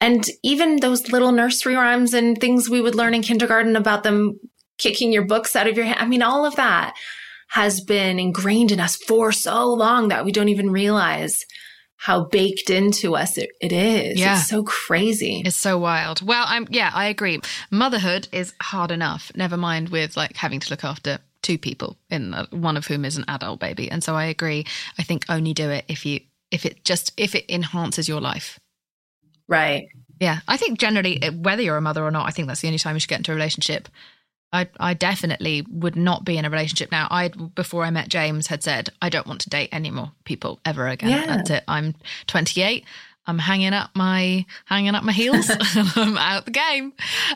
And 0.00 0.24
even 0.42 0.76
those 0.76 1.10
little 1.10 1.32
nursery 1.32 1.74
rhymes 1.74 2.12
and 2.12 2.38
things 2.38 2.68
we 2.68 2.80
would 2.80 2.94
learn 2.94 3.14
in 3.14 3.22
kindergarten 3.22 3.76
about 3.76 4.02
them 4.02 4.38
kicking 4.78 5.12
your 5.12 5.24
books 5.24 5.56
out 5.56 5.66
of 5.66 5.76
your 5.76 5.86
hand. 5.86 5.98
I 6.00 6.06
mean, 6.06 6.22
all 6.22 6.44
of 6.44 6.56
that 6.56 6.94
has 7.48 7.80
been 7.80 8.18
ingrained 8.18 8.72
in 8.72 8.80
us 8.80 8.96
for 8.96 9.32
so 9.32 9.72
long 9.72 10.08
that 10.08 10.24
we 10.24 10.32
don't 10.32 10.48
even 10.48 10.70
realize 10.70 11.44
how 11.96 12.24
baked 12.24 12.68
into 12.68 13.16
us 13.16 13.38
it, 13.38 13.50
it 13.60 13.72
is. 13.72 14.18
Yeah. 14.18 14.38
It's 14.38 14.48
so 14.48 14.62
crazy. 14.64 15.42
It's 15.44 15.56
so 15.56 15.78
wild. 15.78 16.20
Well, 16.20 16.44
I'm 16.46 16.66
yeah, 16.70 16.90
I 16.92 17.06
agree. 17.06 17.40
Motherhood 17.70 18.28
is 18.32 18.52
hard 18.60 18.90
enough. 18.90 19.32
Never 19.34 19.56
mind 19.56 19.88
with 19.88 20.16
like 20.16 20.36
having 20.36 20.60
to 20.60 20.70
look 20.70 20.84
after 20.84 21.18
two 21.40 21.56
people, 21.56 21.96
in 22.10 22.34
uh, 22.34 22.46
one 22.50 22.76
of 22.76 22.86
whom 22.86 23.04
is 23.04 23.16
an 23.16 23.24
adult 23.28 23.60
baby. 23.60 23.90
And 23.90 24.02
so 24.02 24.14
I 24.14 24.24
agree. 24.24 24.66
I 24.98 25.02
think 25.02 25.24
only 25.28 25.54
do 25.54 25.70
it 25.70 25.84
if 25.88 26.04
you 26.04 26.20
if 26.50 26.66
it 26.66 26.84
just 26.84 27.12
if 27.16 27.34
it 27.34 27.46
enhances 27.48 28.08
your 28.08 28.20
life. 28.20 28.58
Right. 29.48 29.88
Yeah, 30.20 30.40
I 30.46 30.56
think 30.56 30.78
generally, 30.78 31.22
uh, 31.22 31.32
whether 31.32 31.62
you're 31.62 31.76
a 31.76 31.82
mother 31.82 32.04
or 32.04 32.10
not, 32.10 32.26
I 32.26 32.30
think 32.30 32.48
that's 32.48 32.60
the 32.60 32.68
only 32.68 32.78
time 32.78 32.94
you 32.94 33.00
should 33.00 33.08
get 33.08 33.18
into 33.18 33.32
a 33.32 33.34
relationship. 33.34 33.88
I, 34.52 34.68
I 34.78 34.94
definitely 34.94 35.66
would 35.68 35.96
not 35.96 36.24
be 36.24 36.38
in 36.38 36.44
a 36.44 36.50
relationship 36.50 36.92
now. 36.92 37.08
I 37.10 37.28
before 37.28 37.82
I 37.82 37.90
met 37.90 38.08
James 38.08 38.46
had 38.46 38.62
said 38.62 38.90
I 39.02 39.08
don't 39.08 39.26
want 39.26 39.40
to 39.42 39.50
date 39.50 39.70
any 39.72 39.90
more 39.90 40.12
people 40.24 40.60
ever 40.64 40.86
again. 40.86 41.10
Yeah. 41.10 41.26
That's 41.26 41.50
it. 41.50 41.64
I'm 41.66 41.96
28. 42.28 42.84
I'm 43.26 43.38
hanging 43.38 43.72
up 43.72 43.90
my 43.94 44.46
hanging 44.66 44.94
up 44.94 45.02
my 45.02 45.12
heels. 45.12 45.50
I'm 45.96 46.18
out 46.18 46.44
the 46.44 46.50
game, 46.50 46.92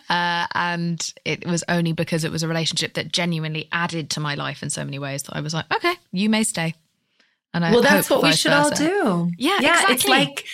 uh, 0.08 0.46
and 0.54 1.14
it 1.24 1.46
was 1.46 1.64
only 1.68 1.92
because 1.92 2.24
it 2.24 2.30
was 2.30 2.42
a 2.42 2.48
relationship 2.48 2.94
that 2.94 3.10
genuinely 3.10 3.68
added 3.72 4.10
to 4.10 4.20
my 4.20 4.34
life 4.34 4.62
in 4.62 4.70
so 4.70 4.84
many 4.84 4.98
ways 4.98 5.22
that 5.24 5.34
I 5.36 5.40
was 5.40 5.54
like, 5.54 5.64
okay, 5.74 5.94
you 6.12 6.28
may 6.28 6.44
stay. 6.44 6.74
And 7.54 7.64
I 7.64 7.72
Well, 7.72 7.82
that's 7.82 8.10
what 8.10 8.22
we 8.22 8.32
should 8.32 8.52
all 8.52 8.70
do. 8.70 9.30
Yeah, 9.38 9.58
Yeah. 9.60 9.84
It's 9.88 10.06
like 10.06 10.44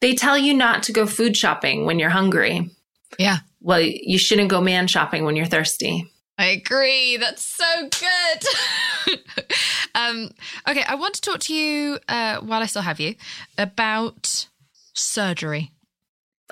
they 0.00 0.14
tell 0.14 0.38
you 0.38 0.54
not 0.54 0.82
to 0.84 0.92
go 0.92 1.06
food 1.06 1.36
shopping 1.36 1.84
when 1.84 1.98
you're 1.98 2.10
hungry. 2.10 2.70
Yeah. 3.18 3.38
Well, 3.60 3.80
you 3.80 4.18
shouldn't 4.18 4.50
go 4.50 4.60
man 4.60 4.86
shopping 4.86 5.24
when 5.24 5.36
you're 5.36 5.46
thirsty. 5.46 6.10
I 6.38 6.46
agree. 6.46 7.18
That's 7.18 7.44
so 7.44 7.88
good. 7.90 9.18
um, 9.94 10.30
okay, 10.66 10.82
I 10.88 10.94
want 10.94 11.14
to 11.14 11.20
talk 11.20 11.40
to 11.40 11.54
you 11.54 11.98
uh, 12.08 12.40
while 12.40 12.62
I 12.62 12.66
still 12.66 12.82
have 12.82 12.98
you 12.98 13.14
about 13.58 14.46
surgery. 14.94 15.72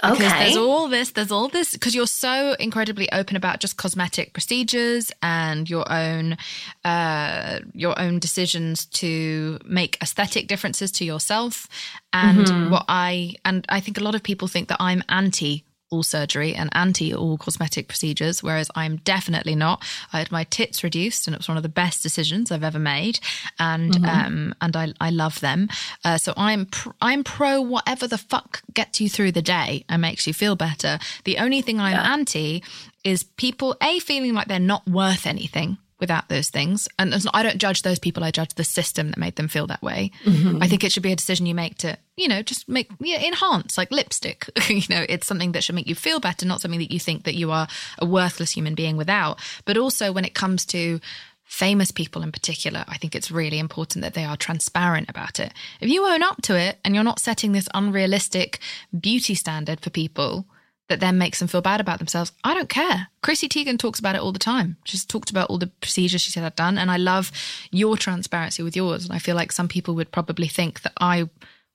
Because 0.02 0.20
Okay. 0.20 0.38
there's 0.38 0.56
all 0.56 0.88
this, 0.88 1.10
there's 1.12 1.32
all 1.32 1.48
this, 1.48 1.72
because 1.72 1.94
you're 1.94 2.06
so 2.06 2.54
incredibly 2.58 3.10
open 3.12 3.36
about 3.36 3.60
just 3.60 3.76
cosmetic 3.76 4.32
procedures 4.32 5.10
and 5.22 5.68
your 5.68 5.90
own, 5.90 6.36
uh, 6.84 7.60
your 7.74 7.98
own 8.00 8.18
decisions 8.18 8.86
to 8.86 9.58
make 9.64 9.98
aesthetic 10.02 10.46
differences 10.46 10.90
to 10.92 11.04
yourself. 11.04 11.68
And 12.12 12.46
Mm-hmm. 12.46 12.70
what 12.70 12.84
I, 12.88 13.34
and 13.44 13.64
I 13.68 13.80
think 13.80 13.98
a 13.98 14.04
lot 14.04 14.14
of 14.14 14.22
people 14.22 14.48
think 14.48 14.68
that 14.68 14.78
I'm 14.80 15.02
anti 15.08 15.64
all 15.90 16.02
surgery 16.02 16.54
and 16.54 16.68
anti 16.72 17.14
all 17.14 17.38
cosmetic 17.38 17.88
procedures, 17.88 18.42
whereas 18.42 18.70
I'm 18.74 18.96
definitely 19.04 19.54
not. 19.54 19.84
I 20.12 20.18
had 20.18 20.30
my 20.32 20.44
tits 20.44 20.84
reduced, 20.84 21.26
and 21.26 21.34
it 21.34 21.38
was 21.38 21.48
one 21.48 21.56
of 21.56 21.62
the 21.62 21.68
best 21.68 22.02
decisions 22.02 22.50
I've 22.50 22.64
ever 22.64 22.78
made, 22.78 23.20
and 23.58 23.92
Mm-hmm. 23.94 24.04
um, 24.04 24.54
and 24.60 24.76
I 24.76 24.92
I 25.00 25.10
love 25.10 25.40
them. 25.40 25.68
Uh, 26.04 26.18
so 26.18 26.32
I'm 26.36 26.66
pr- 26.66 26.90
I'm 27.00 27.24
pro 27.24 27.60
whatever 27.60 28.06
the 28.06 28.18
fuck 28.18 28.62
gets 28.74 29.00
you 29.00 29.08
through 29.08 29.32
the 29.32 29.42
day 29.42 29.84
and 29.88 30.02
makes 30.02 30.26
you 30.26 30.34
feel 30.34 30.56
better. 30.56 30.98
The 31.24 31.38
only 31.38 31.62
thing 31.62 31.80
I'm 31.80 31.94
anti 31.96 32.62
is 33.04 33.22
people 33.22 33.76
a 33.82 33.98
feeling 34.00 34.34
like 34.34 34.48
they're 34.48 34.58
not 34.60 34.86
worth 34.86 35.26
anything 35.26 35.78
without 36.00 36.28
those 36.28 36.50
things. 36.50 36.88
And 36.98 37.10
not- 37.10 37.34
I 37.34 37.42
don't 37.42 37.58
judge 37.58 37.82
those 37.82 37.98
people. 37.98 38.24
I 38.24 38.30
judge 38.30 38.54
the 38.54 38.64
system 38.64 39.10
that 39.10 39.18
made 39.18 39.36
them 39.36 39.48
feel 39.48 39.66
that 39.66 39.82
way. 39.82 40.10
Mm-hmm. 40.24 40.62
I 40.62 40.68
think 40.68 40.84
it 40.84 40.92
should 40.92 41.02
be 41.02 41.12
a 41.12 41.16
decision 41.16 41.46
you 41.46 41.54
make 41.54 41.76
to, 41.78 41.98
you 42.16 42.28
know, 42.28 42.42
just 42.42 42.68
make, 42.68 42.90
yeah, 43.00 43.20
enhance 43.20 43.76
like 43.76 43.90
lipstick. 43.90 44.48
you 44.68 44.82
know, 44.88 45.04
it's 45.08 45.26
something 45.26 45.52
that 45.52 45.64
should 45.64 45.74
make 45.74 45.88
you 45.88 45.94
feel 45.94 46.20
better, 46.20 46.46
not 46.46 46.60
something 46.60 46.80
that 46.80 46.92
you 46.92 47.00
think 47.00 47.24
that 47.24 47.34
you 47.34 47.50
are 47.50 47.68
a 47.98 48.06
worthless 48.06 48.52
human 48.52 48.74
being 48.74 48.96
without. 48.96 49.38
But 49.64 49.76
also 49.76 50.12
when 50.12 50.24
it 50.24 50.34
comes 50.34 50.64
to 50.66 51.00
famous 51.48 51.90
people 51.90 52.22
in 52.22 52.30
particular, 52.30 52.84
I 52.86 52.98
think 52.98 53.14
it's 53.14 53.30
really 53.30 53.58
important 53.58 54.02
that 54.02 54.14
they 54.14 54.24
are 54.24 54.36
transparent 54.36 55.08
about 55.08 55.40
it. 55.40 55.52
If 55.80 55.88
you 55.88 56.06
own 56.06 56.22
up 56.22 56.42
to 56.42 56.56
it 56.56 56.78
and 56.84 56.94
you're 56.94 57.02
not 57.02 57.20
setting 57.20 57.52
this 57.52 57.68
unrealistic 57.74 58.60
beauty 58.98 59.34
standard 59.34 59.80
for 59.80 59.90
people, 59.90 60.46
that 60.88 61.00
then 61.00 61.18
makes 61.18 61.38
them 61.38 61.48
feel 61.48 61.60
bad 61.60 61.80
about 61.80 61.98
themselves. 61.98 62.32
I 62.44 62.54
don't 62.54 62.68
care. 62.68 63.08
Chrissy 63.22 63.48
Teigen 63.48 63.78
talks 63.78 63.98
about 63.98 64.14
it 64.14 64.22
all 64.22 64.32
the 64.32 64.38
time. 64.38 64.76
She's 64.84 65.04
talked 65.04 65.30
about 65.30 65.50
all 65.50 65.58
the 65.58 65.66
procedures 65.66 66.22
she 66.22 66.30
said 66.30 66.44
I'd 66.44 66.56
done. 66.56 66.78
And 66.78 66.90
I 66.90 66.96
love 66.96 67.30
your 67.70 67.96
transparency 67.96 68.62
with 68.62 68.74
yours. 68.74 69.04
And 69.04 69.12
I 69.12 69.18
feel 69.18 69.36
like 69.36 69.52
some 69.52 69.68
people 69.68 69.94
would 69.94 70.10
probably 70.10 70.48
think 70.48 70.82
that 70.82 70.94
I 70.98 71.28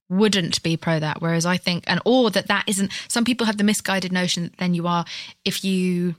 wouldn't 0.09 0.61
be 0.63 0.77
pro 0.77 0.99
that. 0.99 1.21
Whereas 1.21 1.45
I 1.45 1.57
think, 1.57 1.83
and 1.87 2.01
or 2.05 2.31
that 2.31 2.47
that 2.47 2.63
isn't, 2.67 2.91
some 3.07 3.23
people 3.23 3.45
have 3.45 3.57
the 3.57 3.63
misguided 3.63 4.11
notion 4.11 4.43
that 4.43 4.57
then 4.57 4.73
you 4.73 4.87
are, 4.87 5.05
if 5.45 5.63
you, 5.63 6.15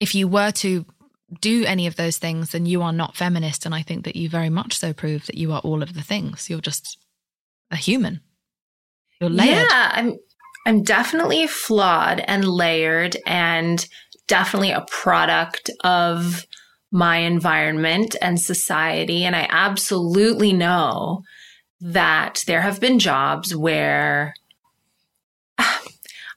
if 0.00 0.14
you 0.14 0.28
were 0.28 0.52
to 0.52 0.86
do 1.40 1.64
any 1.66 1.86
of 1.86 1.96
those 1.96 2.16
things, 2.18 2.52
then 2.52 2.64
you 2.64 2.80
are 2.82 2.92
not 2.92 3.16
feminist. 3.16 3.66
And 3.66 3.74
I 3.74 3.82
think 3.82 4.04
that 4.04 4.16
you 4.16 4.30
very 4.30 4.50
much 4.50 4.78
so 4.78 4.94
prove 4.94 5.26
that 5.26 5.36
you 5.36 5.52
are 5.52 5.60
all 5.60 5.82
of 5.82 5.94
the 5.94 6.02
things. 6.02 6.48
You're 6.48 6.60
just 6.60 6.98
a 7.70 7.76
human. 7.76 8.20
You're 9.20 9.30
layered. 9.30 9.66
Yeah, 9.70 9.90
I'm 9.94 10.18
I'm 10.66 10.82
definitely 10.82 11.46
flawed 11.46 12.20
and 12.26 12.44
layered 12.44 13.16
and 13.24 13.86
definitely 14.26 14.72
a 14.72 14.84
product 14.90 15.70
of 15.84 16.44
my 16.90 17.18
environment 17.18 18.16
and 18.20 18.40
society 18.40 19.24
and 19.24 19.36
I 19.36 19.46
absolutely 19.48 20.52
know 20.52 21.22
that 21.80 22.42
there 22.48 22.62
have 22.62 22.80
been 22.80 22.98
jobs 22.98 23.54
where 23.54 24.34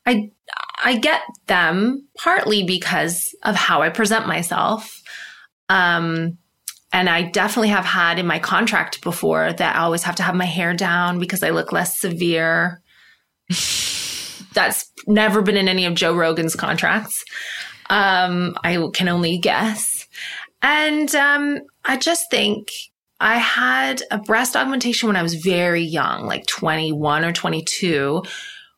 I 0.06 0.30
I 0.84 0.98
get 0.98 1.22
them 1.48 2.08
partly 2.22 2.64
because 2.64 3.36
of 3.44 3.56
how 3.56 3.82
I 3.82 3.90
present 3.90 4.28
myself. 4.28 5.02
Um 5.70 6.38
and 6.94 7.10
I 7.10 7.24
definitely 7.24 7.70
have 7.70 7.86
had 7.86 8.20
in 8.20 8.28
my 8.28 8.38
contract 8.38 9.02
before 9.02 9.54
that 9.54 9.76
I 9.76 9.80
always 9.80 10.04
have 10.04 10.16
to 10.18 10.24
have 10.24 10.36
my 10.36 10.46
hair 10.46 10.76
down 10.76 11.20
because 11.20 11.42
I 11.42 11.50
look 11.50 11.72
less 11.72 12.00
severe. 12.00 12.82
That's 14.54 14.92
never 15.08 15.42
been 15.42 15.58
in 15.58 15.68
any 15.68 15.86
of 15.86 15.96
Joe 15.96 16.16
Rogan's 16.16 16.56
contracts. 16.56 17.24
Um, 17.90 18.56
I 18.64 18.88
can 18.94 19.08
only 19.08 19.38
guess. 19.38 20.08
And 20.62 21.14
um, 21.16 21.60
I 21.86 21.98
just 21.98 22.30
think 22.30 22.70
I 23.20 23.38
had 23.38 24.02
a 24.12 24.18
breast 24.18 24.56
augmentation 24.56 25.08
when 25.08 25.16
I 25.16 25.24
was 25.24 25.36
very 25.36 25.84
young, 25.84 26.26
like 26.26 26.46
21 26.46 27.26
or 27.26 27.34
22, 27.34 28.24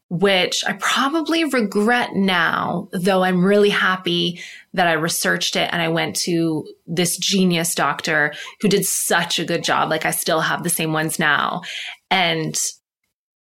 which 0.10 0.64
I 0.66 0.74
probably 0.74 1.44
regret 1.46 2.14
now, 2.14 2.90
though 2.92 3.24
I'm 3.24 3.46
really 3.46 3.70
happy 3.70 4.42
that 4.74 4.88
I 4.88 4.94
researched 4.94 5.56
it 5.56 5.70
and 5.72 5.82
I 5.82 5.90
went 5.90 6.16
to 6.22 6.66
this 6.88 7.18
genius 7.18 7.76
doctor 7.76 8.34
who 8.62 8.68
did 8.68 8.86
such 8.86 9.38
a 9.40 9.46
good 9.46 9.64
job. 9.64 9.90
Like 9.90 10.06
I 10.06 10.12
still 10.12 10.42
have 10.42 10.64
the 10.64 10.70
same 10.70 10.94
ones 10.94 11.20
now. 11.20 11.62
And 12.10 12.56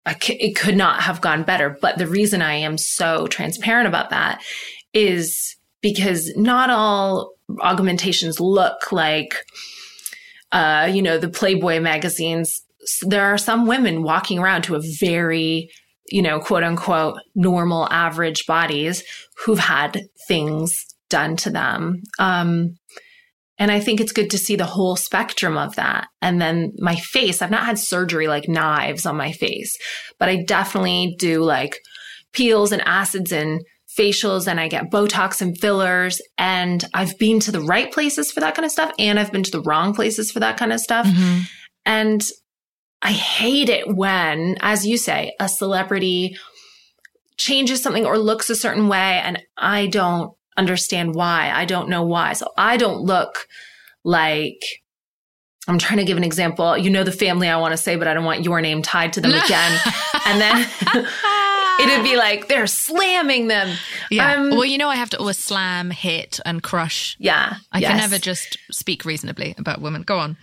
it 0.05 0.55
could 0.55 0.75
not 0.75 1.01
have 1.01 1.21
gone 1.21 1.43
better. 1.43 1.77
But 1.81 1.97
the 1.97 2.07
reason 2.07 2.41
I 2.41 2.55
am 2.55 2.77
so 2.77 3.27
transparent 3.27 3.87
about 3.87 4.09
that 4.09 4.41
is 4.93 5.55
because 5.81 6.35
not 6.35 6.69
all 6.69 7.33
augmentations 7.61 8.39
look 8.39 8.91
like, 8.91 9.35
uh, 10.51 10.89
you 10.91 11.01
know, 11.01 11.17
the 11.17 11.29
Playboy 11.29 11.79
magazines. 11.79 12.61
There 13.03 13.25
are 13.25 13.37
some 13.37 13.67
women 13.67 14.03
walking 14.03 14.39
around 14.39 14.63
to 14.63 14.75
a 14.75 14.81
very 14.99 15.69
you 16.11 16.21
know, 16.21 16.39
quote 16.39 16.63
unquote, 16.63 17.19
normal 17.35 17.87
average 17.91 18.45
bodies 18.45 19.03
who've 19.37 19.59
had 19.59 20.03
things 20.27 20.85
done 21.09 21.35
to 21.37 21.49
them. 21.49 22.03
Um, 22.19 22.77
and 23.61 23.71
I 23.71 23.79
think 23.79 24.01
it's 24.01 24.11
good 24.11 24.31
to 24.31 24.39
see 24.39 24.55
the 24.55 24.65
whole 24.65 24.95
spectrum 24.95 25.55
of 25.55 25.75
that. 25.75 26.07
And 26.19 26.41
then 26.41 26.73
my 26.79 26.95
face, 26.95 27.43
I've 27.43 27.51
not 27.51 27.67
had 27.67 27.77
surgery 27.77 28.27
like 28.27 28.49
knives 28.49 29.05
on 29.05 29.15
my 29.15 29.33
face, 29.33 29.77
but 30.17 30.29
I 30.29 30.41
definitely 30.41 31.15
do 31.19 31.43
like 31.43 31.77
peels 32.33 32.71
and 32.71 32.81
acids 32.87 33.31
and 33.31 33.61
facials 33.95 34.47
and 34.47 34.59
I 34.59 34.67
get 34.67 34.89
Botox 34.89 35.43
and 35.43 35.55
fillers. 35.55 36.19
And 36.39 36.83
I've 36.95 37.19
been 37.19 37.39
to 37.41 37.51
the 37.51 37.61
right 37.61 37.93
places 37.93 38.31
for 38.31 38.39
that 38.39 38.55
kind 38.55 38.65
of 38.65 38.71
stuff. 38.71 38.91
And 38.97 39.19
I've 39.19 39.31
been 39.31 39.43
to 39.43 39.51
the 39.51 39.61
wrong 39.61 39.93
places 39.93 40.31
for 40.31 40.39
that 40.39 40.57
kind 40.57 40.73
of 40.73 40.79
stuff. 40.79 41.05
Mm-hmm. 41.05 41.41
And 41.85 42.23
I 43.03 43.11
hate 43.11 43.69
it 43.69 43.95
when, 43.95 44.57
as 44.61 44.87
you 44.87 44.97
say, 44.97 45.35
a 45.39 45.47
celebrity 45.47 46.35
changes 47.37 47.83
something 47.83 48.07
or 48.07 48.17
looks 48.17 48.49
a 48.49 48.55
certain 48.55 48.87
way 48.87 49.21
and 49.23 49.39
I 49.55 49.85
don't 49.85 50.33
understand 50.57 51.15
why. 51.15 51.51
I 51.53 51.65
don't 51.65 51.89
know 51.89 52.03
why. 52.03 52.33
So 52.33 52.51
I 52.57 52.77
don't 52.77 53.01
look 53.01 53.47
like 54.03 54.61
I'm 55.67 55.77
trying 55.77 55.99
to 55.99 56.05
give 56.05 56.17
an 56.17 56.23
example. 56.23 56.77
You 56.77 56.89
know 56.89 57.03
the 57.03 57.11
family 57.11 57.47
I 57.47 57.57
want 57.57 57.71
to 57.71 57.77
say, 57.77 57.95
but 57.95 58.07
I 58.07 58.13
don't 58.13 58.25
want 58.25 58.43
your 58.43 58.61
name 58.61 58.81
tied 58.81 59.13
to 59.13 59.21
them 59.21 59.31
again. 59.45 59.79
and 60.25 60.41
then 60.41 60.67
it'd 61.81 62.03
be 62.03 62.17
like 62.17 62.47
they're 62.47 62.67
slamming 62.67 63.47
them. 63.47 63.77
Yeah. 64.09 64.33
Um, 64.33 64.49
well, 64.51 64.65
you 64.65 64.77
know 64.77 64.89
I 64.89 64.95
have 64.95 65.09
to 65.11 65.19
always 65.19 65.37
slam, 65.37 65.91
hit, 65.91 66.39
and 66.45 66.63
crush. 66.63 67.15
Yeah. 67.19 67.55
I 67.71 67.79
yes. 67.79 67.91
can 67.91 67.97
never 67.97 68.17
just 68.17 68.57
speak 68.71 69.05
reasonably 69.05 69.55
about 69.57 69.81
women. 69.81 70.01
Go 70.01 70.19
on 70.19 70.37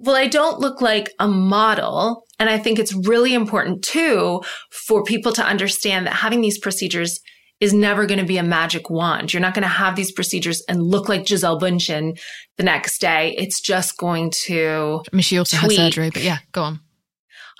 well, 0.00 0.16
I 0.16 0.26
don't 0.26 0.60
look 0.60 0.80
like 0.80 1.12
a 1.18 1.28
model. 1.28 2.24
And 2.38 2.48
I 2.48 2.58
think 2.58 2.78
it's 2.78 2.94
really 2.94 3.34
important 3.34 3.82
too 3.82 4.42
for 4.70 5.04
people 5.04 5.32
to 5.32 5.44
understand 5.44 6.06
that 6.06 6.14
having 6.14 6.40
these 6.40 6.58
procedures 6.58 7.20
is 7.60 7.74
never 7.74 8.06
going 8.06 8.20
to 8.20 8.26
be 8.26 8.38
a 8.38 8.42
magic 8.42 8.88
wand. 8.88 9.32
You're 9.32 9.42
not 9.42 9.54
going 9.54 9.62
to 9.62 9.68
have 9.68 9.96
these 9.96 10.12
procedures 10.12 10.62
and 10.68 10.82
look 10.82 11.08
like 11.08 11.26
Gisele 11.26 11.60
Bündchen 11.60 12.18
the 12.56 12.62
next 12.62 13.00
day. 13.00 13.34
It's 13.36 13.60
just 13.60 13.98
going 13.98 14.30
to. 14.46 15.02
I 15.12 15.16
mean, 15.16 15.22
she 15.22 15.38
also 15.38 15.56
tweak. 15.58 15.78
had 15.78 15.92
surgery, 15.92 16.10
but 16.10 16.22
yeah, 16.22 16.38
go 16.52 16.62
on. 16.62 16.80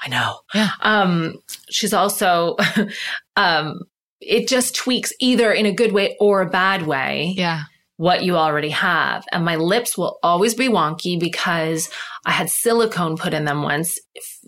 I 0.03 0.09
know. 0.09 0.40
Yeah. 0.55 0.70
Um, 0.80 1.34
she's 1.68 1.92
also, 1.92 2.57
um, 3.36 3.80
it 4.20 4.48
just 4.48 4.74
tweaks 4.74 5.12
either 5.20 5.53
in 5.53 5.66
a 5.66 5.72
good 5.72 5.92
way 5.92 6.16
or 6.18 6.40
a 6.40 6.48
bad 6.48 6.86
way. 6.86 7.34
Yeah 7.36 7.64
what 8.01 8.24
you 8.24 8.34
already 8.34 8.70
have. 8.70 9.26
And 9.30 9.44
my 9.44 9.57
lips 9.57 9.98
will 9.98 10.18
always 10.22 10.55
be 10.55 10.68
wonky 10.68 11.20
because 11.20 11.90
I 12.24 12.30
had 12.30 12.48
silicone 12.48 13.18
put 13.18 13.34
in 13.34 13.44
them 13.44 13.62
once 13.62 13.98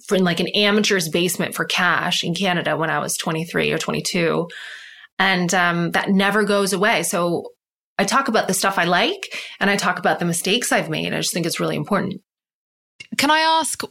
for 0.07 0.17
in 0.17 0.25
like 0.25 0.41
an 0.41 0.49
amateur's 0.55 1.11
basement 1.11 1.55
for 1.55 1.67
cash 1.67 2.25
in 2.25 2.35
Canada 2.35 2.79
when 2.79 2.89
I 2.89 2.99
was 2.99 3.15
23 3.19 3.71
or 3.71 3.77
22. 3.77 4.49
And 5.23 5.55
um, 5.55 5.93
that 5.93 6.09
never 6.09 6.43
goes 6.43 6.73
away. 6.73 7.05
So 7.05 7.53
I 7.97 8.03
talk 8.03 8.27
about 8.27 8.49
the 8.49 8.55
stuff 8.55 8.77
I 8.77 8.85
like 8.85 9.39
and 9.61 9.71
I 9.71 9.77
talk 9.77 10.01
about 10.01 10.19
the 10.19 10.25
mistakes 10.25 10.73
I've 10.73 10.91
made. 10.91 11.15
I 11.15 11.19
just 11.19 11.33
think 11.33 11.47
it's 11.47 11.61
really 11.61 11.77
important. 11.77 12.21
Can 13.19 13.31
I 13.31 13.39
ask, 13.39 13.83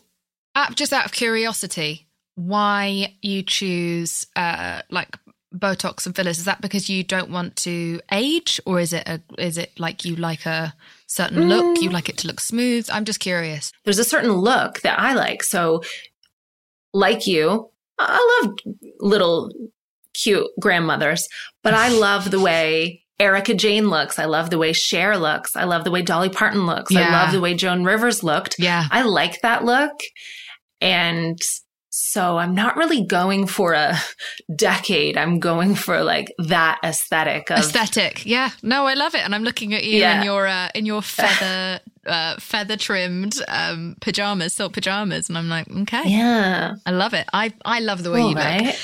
just 0.75 0.91
out 0.91 1.05
of 1.05 1.13
curiosity, 1.13 2.09
why 2.35 3.15
you 3.21 3.43
choose 3.43 4.27
uh, 4.35 4.81
like 4.89 5.17
Botox 5.55 6.05
and 6.05 6.13
fillers? 6.13 6.37
Is 6.37 6.43
that 6.45 6.59
because 6.59 6.89
you 6.89 7.01
don't 7.01 7.31
want 7.31 7.55
to 7.57 8.01
age, 8.11 8.59
or 8.65 8.81
is 8.81 8.91
it 8.91 9.07
a 9.07 9.21
is 9.37 9.57
it 9.57 9.71
like 9.79 10.03
you 10.03 10.17
like 10.17 10.45
a 10.45 10.73
certain 11.07 11.47
look? 11.47 11.77
Mm. 11.77 11.81
You 11.83 11.89
like 11.91 12.09
it 12.09 12.17
to 12.19 12.27
look 12.27 12.41
smooth? 12.41 12.89
I'm 12.91 13.05
just 13.05 13.21
curious. 13.21 13.71
There's 13.85 13.99
a 13.99 14.03
certain 14.03 14.33
look 14.33 14.81
that 14.81 14.99
I 14.99 15.13
like. 15.13 15.43
So, 15.43 15.81
like 16.93 17.25
you, 17.25 17.69
I 17.97 18.41
love 18.43 18.57
little 18.99 19.51
cute 20.21 20.47
grandmothers, 20.59 21.27
but 21.63 21.73
I 21.73 21.89
love 21.97 22.31
the 22.31 22.39
way 22.39 23.03
Erika 23.19 23.53
Jayne 23.53 23.89
looks. 23.89 24.17
I 24.17 24.25
love 24.25 24.49
the 24.49 24.57
way 24.57 24.73
Cher 24.73 25.17
looks. 25.17 25.55
I 25.55 25.65
love 25.65 25.83
the 25.83 25.91
way 25.91 26.01
Dolly 26.01 26.29
Parton 26.29 26.65
looks. 26.65 26.91
Yeah. 26.91 27.07
I 27.07 27.23
love 27.23 27.31
the 27.31 27.41
way 27.41 27.53
Joan 27.53 27.83
Rivers 27.83 28.23
looked. 28.23 28.55
Yeah. 28.57 28.85
I 28.89 29.03
like 29.03 29.41
that 29.41 29.63
look. 29.63 29.91
And 30.81 31.39
so 31.91 32.37
I'm 32.37 32.55
not 32.55 32.77
really 32.77 33.05
going 33.05 33.45
for 33.45 33.73
a 33.73 33.95
decade. 34.55 35.17
I'm 35.17 35.39
going 35.39 35.75
for 35.75 36.03
like 36.03 36.33
that 36.39 36.79
aesthetic 36.83 37.51
of 37.51 37.59
aesthetic. 37.59 38.25
Yeah. 38.25 38.49
No, 38.63 38.87
I 38.87 38.95
love 38.95 39.13
it. 39.13 39.23
And 39.23 39.35
I'm 39.35 39.43
looking 39.43 39.73
at 39.75 39.83
you 39.83 39.99
yeah. 39.99 40.19
in 40.19 40.25
your 40.25 40.47
uh, 40.47 40.69
in 40.73 40.87
your 40.87 41.01
feather 41.03 41.79
uh, 42.07 42.37
feather 42.39 42.77
trimmed 42.77 43.35
um, 43.47 43.97
pajamas, 44.01 44.53
silk 44.53 44.73
pajamas, 44.73 45.29
and 45.29 45.37
I'm 45.37 45.49
like, 45.49 45.69
okay, 45.69 46.03
yeah, 46.05 46.73
I 46.85 46.91
love 46.91 47.13
it. 47.13 47.27
I 47.33 47.53
I 47.65 47.81
love 47.81 48.01
the 48.03 48.11
way 48.11 48.21
All 48.21 48.29
you 48.31 48.35
right. 48.35 48.65
look. 48.65 48.75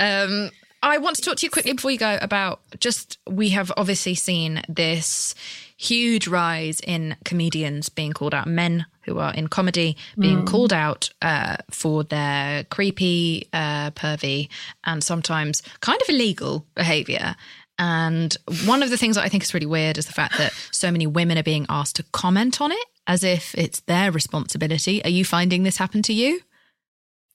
Um, 0.00 0.50
I 0.82 0.98
want 0.98 1.16
to 1.16 1.22
talk 1.22 1.36
to 1.38 1.46
you 1.46 1.50
quickly 1.50 1.72
before 1.72 1.90
you 1.90 1.98
go 1.98 2.18
about 2.20 2.60
just 2.78 3.18
we 3.28 3.50
have 3.50 3.72
obviously 3.76 4.14
seen 4.14 4.62
this 4.68 5.34
huge 5.76 6.28
rise 6.28 6.80
in 6.80 7.16
comedians 7.24 7.88
being 7.88 8.12
called 8.12 8.34
out, 8.34 8.46
men 8.46 8.86
who 9.02 9.18
are 9.18 9.32
in 9.34 9.48
comedy 9.48 9.96
being 10.18 10.42
mm. 10.42 10.46
called 10.46 10.72
out 10.72 11.10
uh, 11.22 11.56
for 11.70 12.04
their 12.04 12.64
creepy, 12.64 13.48
uh, 13.52 13.90
pervy, 13.92 14.48
and 14.84 15.02
sometimes 15.02 15.62
kind 15.80 16.00
of 16.00 16.08
illegal 16.08 16.66
behavior. 16.74 17.34
And 17.78 18.36
one 18.66 18.82
of 18.82 18.90
the 18.90 18.96
things 18.96 19.16
that 19.16 19.24
I 19.24 19.28
think 19.28 19.44
is 19.44 19.54
really 19.54 19.66
weird 19.66 19.98
is 19.98 20.06
the 20.06 20.12
fact 20.12 20.36
that 20.38 20.52
so 20.72 20.90
many 20.90 21.06
women 21.06 21.38
are 21.38 21.44
being 21.44 21.66
asked 21.68 21.96
to 21.96 22.02
comment 22.12 22.60
on 22.60 22.72
it 22.72 22.86
as 23.06 23.22
if 23.22 23.54
it's 23.54 23.80
their 23.80 24.10
responsibility. 24.10 25.02
Are 25.04 25.10
you 25.10 25.24
finding 25.24 25.62
this 25.62 25.76
happen 25.76 26.02
to 26.02 26.12
you? 26.12 26.40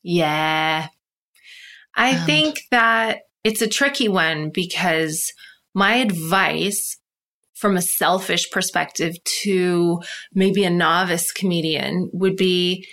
Yeah. 0.04 0.88
I 1.96 2.16
think 2.16 2.60
that 2.72 3.22
it's 3.44 3.62
a 3.62 3.68
tricky 3.68 4.08
one 4.08 4.50
because 4.50 5.34
my 5.74 5.96
advice 5.96 6.98
from 7.54 7.78
a 7.78 7.82
selfish 7.82 8.50
perspective 8.52 9.16
to 9.24 10.02
maybe 10.34 10.64
a 10.64 10.70
novice 10.70 11.32
comedian 11.32 12.10
would 12.14 12.36
be 12.36 12.88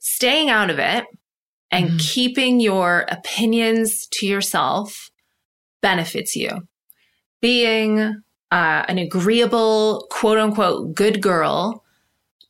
staying 0.00 0.50
out 0.50 0.70
of 0.70 0.78
it 0.78 1.04
and 1.70 1.88
mm-hmm. 1.88 1.96
keeping 1.98 2.60
your 2.60 3.06
opinions 3.08 4.06
to 4.12 4.26
yourself 4.26 5.10
benefits 5.80 6.36
you. 6.36 6.50
Being 7.40 7.98
uh, 8.50 8.84
an 8.88 8.98
agreeable, 8.98 10.06
quote 10.10 10.38
unquote, 10.38 10.94
good 10.94 11.20
girl, 11.20 11.84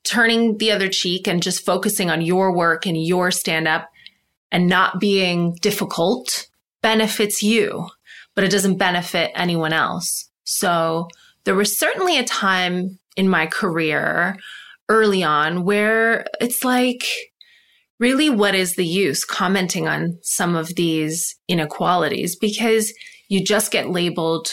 turning 0.05 0.59
the 0.59 0.70
other 0.70 0.88
cheek 0.88 1.26
and 1.26 1.42
just 1.42 1.64
focusing 1.64 2.11
on 2.11 2.22
your 2.22 2.55
work 2.55 2.86
and 2.86 3.03
your 3.03 3.30
stand 3.30 3.66
up 3.66 3.88
and 4.53 4.68
not 4.68 5.01
being 5.01 5.55
difficult 5.61 6.49
benefits 6.85 7.43
you, 7.43 7.89
but 8.35 8.45
it 8.45 8.51
doesn't 8.51 8.76
benefit 8.76 9.32
anyone 9.35 9.72
else. 9.72 10.30
So 10.45 11.09
there 11.45 11.55
was 11.55 11.78
certainly 11.78 12.18
a 12.18 12.24
time 12.24 12.99
in 13.16 13.26
my 13.26 13.47
career 13.47 14.37
early 14.91 15.22
on 15.22 15.64
where 15.64 16.26
it's 16.43 16.62
like, 16.62 17.03
really, 17.99 18.28
what 18.28 18.55
is 18.55 18.76
the 18.76 18.85
use 18.85 19.24
commenting 19.24 19.89
on 19.89 20.18
some 20.22 20.55
of 20.55 20.74
these 20.74 21.35
inequalities? 21.49 22.37
Because 22.37 22.93
you 23.28 23.43
just 23.43 23.72
get 23.72 23.89
labeled 23.89 24.49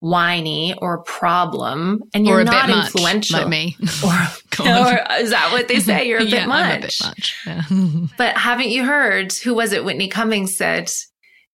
whiny 0.00 0.76
or 0.80 1.02
problem 1.02 2.00
and 2.14 2.24
you're 2.24 2.44
not 2.44 2.70
influential 2.70 3.40
like 3.40 3.48
me 3.48 3.76
or, 4.04 4.12
or, 4.60 5.10
uh, 5.10 5.16
is 5.18 5.30
that 5.30 5.48
what 5.50 5.66
they 5.66 5.80
say 5.80 6.06
you're 6.06 6.20
a 6.20 6.22
yeah, 6.24 6.42
bit 6.42 6.48
much, 6.48 6.78
a 6.78 6.80
bit 6.80 7.00
much. 7.04 7.36
Yeah. 7.44 8.06
but 8.16 8.36
haven't 8.36 8.68
you 8.68 8.84
heard 8.84 9.32
who 9.32 9.54
was 9.54 9.72
it 9.72 9.84
whitney 9.84 10.06
cummings 10.06 10.56
said 10.56 10.88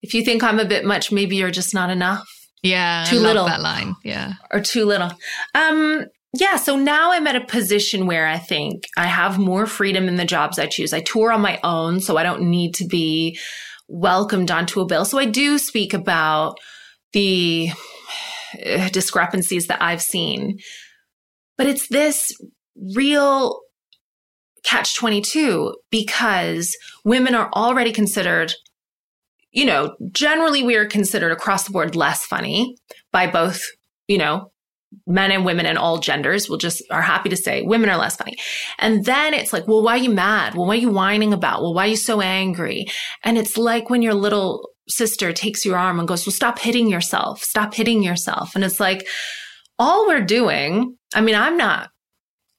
if 0.04 0.14
you 0.14 0.22
think 0.24 0.42
i'm 0.42 0.60
a 0.60 0.64
bit 0.64 0.84
much 0.84 1.10
maybe 1.10 1.36
you're 1.36 1.50
just 1.50 1.74
not 1.74 1.90
enough 1.90 2.28
yeah. 2.64 3.04
Too 3.06 3.18
little. 3.20 3.44
That 3.44 3.60
line. 3.60 3.94
Yeah. 4.02 4.32
Or 4.50 4.58
too 4.58 4.86
little. 4.86 5.12
Um, 5.54 6.06
yeah. 6.32 6.56
So 6.56 6.76
now 6.76 7.12
I'm 7.12 7.26
at 7.26 7.36
a 7.36 7.44
position 7.44 8.06
where 8.06 8.26
I 8.26 8.38
think 8.38 8.84
I 8.96 9.06
have 9.06 9.38
more 9.38 9.66
freedom 9.66 10.08
in 10.08 10.16
the 10.16 10.24
jobs 10.24 10.58
I 10.58 10.66
choose. 10.66 10.94
I 10.94 11.00
tour 11.00 11.30
on 11.30 11.42
my 11.42 11.60
own, 11.62 12.00
so 12.00 12.16
I 12.16 12.22
don't 12.22 12.48
need 12.48 12.74
to 12.76 12.86
be 12.86 13.38
welcomed 13.86 14.50
onto 14.50 14.80
a 14.80 14.86
bill. 14.86 15.04
So 15.04 15.18
I 15.18 15.26
do 15.26 15.58
speak 15.58 15.92
about 15.92 16.56
the 17.12 17.68
uh, 18.64 18.88
discrepancies 18.88 19.66
that 19.66 19.82
I've 19.82 20.02
seen. 20.02 20.58
But 21.58 21.66
it's 21.66 21.86
this 21.88 22.32
real 22.94 23.60
catch 24.64 24.96
22 24.96 25.74
because 25.90 26.74
women 27.04 27.34
are 27.34 27.50
already 27.54 27.92
considered 27.92 28.54
you 29.54 29.64
know, 29.64 29.96
generally 30.10 30.62
we 30.62 30.74
are 30.74 30.84
considered 30.84 31.32
across 31.32 31.64
the 31.64 31.70
board 31.70 31.94
less 31.94 32.24
funny 32.24 32.76
by 33.12 33.28
both, 33.28 33.62
you 34.08 34.18
know, 34.18 34.50
men 35.06 35.30
and 35.30 35.44
women 35.44 35.66
and 35.66 35.78
all 35.78 35.98
genders 35.98 36.48
We'll 36.48 36.58
just 36.58 36.82
are 36.90 37.02
happy 37.02 37.28
to 37.28 37.36
say 37.36 37.62
women 37.62 37.88
are 37.88 37.96
less 37.96 38.16
funny. 38.16 38.36
And 38.78 39.04
then 39.04 39.32
it's 39.32 39.52
like, 39.52 39.66
well, 39.66 39.82
why 39.82 39.94
are 39.94 40.02
you 40.02 40.10
mad? 40.10 40.54
Well, 40.54 40.66
what 40.66 40.76
are 40.76 40.80
you 40.80 40.90
whining 40.90 41.32
about? 41.32 41.62
Well, 41.62 41.72
why 41.72 41.84
are 41.84 41.90
you 41.90 41.96
so 41.96 42.20
angry? 42.20 42.86
And 43.22 43.38
it's 43.38 43.56
like 43.56 43.90
when 43.90 44.02
your 44.02 44.14
little 44.14 44.68
sister 44.88 45.32
takes 45.32 45.64
your 45.64 45.78
arm 45.78 45.98
and 45.98 46.08
goes, 46.08 46.26
well, 46.26 46.32
stop 46.32 46.58
hitting 46.58 46.88
yourself. 46.88 47.40
Stop 47.42 47.74
hitting 47.74 48.02
yourself. 48.02 48.54
And 48.54 48.64
it's 48.64 48.80
like, 48.80 49.06
all 49.78 50.06
we're 50.06 50.24
doing, 50.24 50.96
I 51.14 51.20
mean, 51.20 51.34
I'm 51.34 51.56
not 51.56 51.90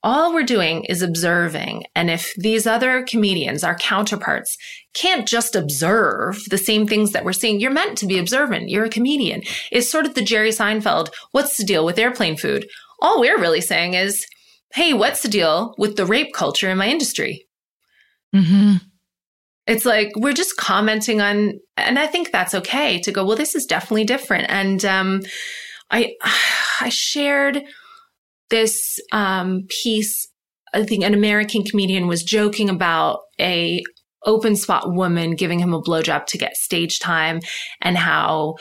all 0.06 0.32
we're 0.32 0.44
doing 0.44 0.84
is 0.86 1.02
observing. 1.02 1.84
And 1.96 2.12
if 2.12 2.32
these 2.36 2.68
other 2.68 3.04
comedians, 3.04 3.64
our 3.64 3.76
counterparts, 3.76 4.56
can't 4.94 5.28
just 5.28 5.56
observe 5.56 6.40
the 6.52 6.60
same 6.60 6.86
things 6.86 7.12
that 7.12 7.26
we're 7.26 7.34
seeing, 7.34 7.60
you're 7.60 7.72
meant 7.72 7.98
to 7.98 8.06
be 8.06 8.20
observant. 8.20 8.70
You're 8.70 8.86
a 8.86 8.90
comedian. 8.90 9.42
It's 9.72 9.90
sort 9.90 10.06
of 10.06 10.14
the 10.14 10.22
Jerry 10.22 10.52
Seinfeld, 10.52 11.10
what's 11.32 11.58
the 11.58 11.64
deal 11.64 11.84
with 11.84 11.98
airplane 11.98 12.38
food? 12.38 12.68
All 13.02 13.20
we're 13.20 13.40
really 13.40 13.62
saying 13.62 13.96
is, 13.96 14.28
hey, 14.74 14.94
what's 14.94 15.24
the 15.24 15.28
deal 15.28 15.74
with 15.80 15.96
the 15.96 16.06
rape 16.06 16.36
culture 16.36 16.70
in 16.70 16.78
my 16.78 16.88
industry? 16.88 17.48
Mm-hmm. 18.34 18.76
It's 19.66 19.86
like 19.86 20.12
we're 20.16 20.34
just 20.34 20.56
commenting 20.56 21.20
on, 21.20 21.60
and 21.78 21.98
I 21.98 22.06
think 22.06 22.32
that's 22.32 22.54
okay 22.54 23.02
to 23.02 23.12
go, 23.12 23.26
well, 23.26 23.36
this 23.36 23.56
is 23.56 23.66
definitely 23.66 24.04
different. 24.04 24.46
And 24.50 24.86
um, 24.86 25.22
I, 25.90 26.14
I 26.80 26.90
shared 26.90 27.64
this 28.50 29.00
um, 29.12 29.66
piece, 29.70 30.28
I 30.74 30.84
think 30.84 31.04
an 31.04 31.14
American 31.14 31.64
comedian 31.64 32.08
was 32.08 32.24
joking 32.24 32.70
about 32.70 33.22
a 33.40 33.84
open 34.26 34.56
spot 34.56 34.92
woman 34.92 35.36
giving 35.36 35.60
him 35.60 35.74
a 35.74 35.82
blowjob 35.82 36.26
to 36.26 36.38
get 36.38 36.58
stage 36.58 37.00
time 37.00 37.40
and 37.82 37.98
how 37.98 38.56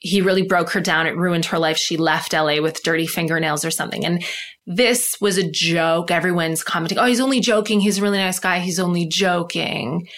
he 0.00 0.22
really 0.22 0.42
broke 0.42 0.70
her 0.70 0.80
down. 0.80 1.06
It 1.06 1.16
ruined 1.16 1.44
her 1.46 1.58
life. 1.58 1.76
She 1.76 1.98
left 1.98 2.32
LA 2.32 2.60
with 2.62 2.82
dirty 2.82 3.06
fingernails 3.06 3.66
or 3.66 3.70
something. 3.70 4.04
And 4.04 4.24
this 4.66 5.20
was 5.20 5.36
a 5.36 5.50
joke. 5.50 6.10
Everyone's 6.10 6.64
commenting, 6.64 6.98
oh, 6.98 7.04
he's 7.04 7.20
only 7.20 7.40
joking. 7.40 7.80
He's 7.80 7.98
a 7.98 8.02
really 8.02 8.18
nice 8.18 8.38
guy. 8.38 8.60
He's 8.60 8.78
only 8.78 9.06
joking. 9.06 10.08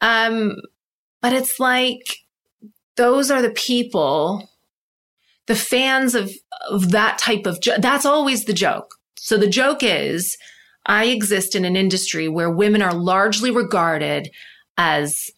Um, 0.00 0.56
but 1.20 1.34
it's 1.34 1.60
like, 1.60 2.02
those 2.96 3.30
are 3.30 3.42
the 3.42 3.50
people 3.50 4.48
the 5.46 5.56
fans 5.56 6.14
of, 6.14 6.30
of 6.70 6.90
that 6.90 7.18
type 7.18 7.46
of, 7.46 7.60
jo- 7.60 7.78
that's 7.78 8.06
always 8.06 8.44
the 8.44 8.52
joke. 8.52 8.94
So 9.16 9.36
the 9.36 9.48
joke 9.48 9.82
is, 9.82 10.36
I 10.86 11.06
exist 11.06 11.54
in 11.54 11.64
an 11.64 11.76
industry 11.76 12.28
where 12.28 12.50
women 12.50 12.82
are 12.82 12.94
largely 12.94 13.50
regarded 13.50 14.30
as 14.76 15.30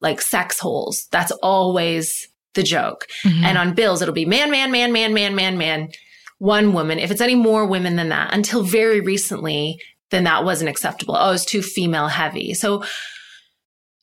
like 0.00 0.20
sex 0.20 0.58
holes. 0.58 1.06
That's 1.10 1.32
always 1.42 2.28
the 2.54 2.62
joke. 2.62 3.06
Mm-hmm. 3.22 3.44
And 3.44 3.56
on 3.56 3.74
bills, 3.74 4.02
it'll 4.02 4.12
be 4.12 4.26
man, 4.26 4.50
man, 4.50 4.70
man, 4.70 4.92
man, 4.92 5.14
man, 5.14 5.34
man, 5.34 5.56
man, 5.56 5.88
one 6.38 6.74
woman. 6.74 6.98
If 6.98 7.10
it's 7.10 7.20
any 7.20 7.34
more 7.34 7.66
women 7.66 7.96
than 7.96 8.10
that, 8.10 8.34
until 8.34 8.62
very 8.62 9.00
recently, 9.00 9.78
then 10.10 10.24
that 10.24 10.44
wasn't 10.44 10.68
acceptable. 10.68 11.16
Oh, 11.18 11.32
it's 11.32 11.46
too 11.46 11.62
female 11.62 12.08
heavy. 12.08 12.52
So, 12.52 12.84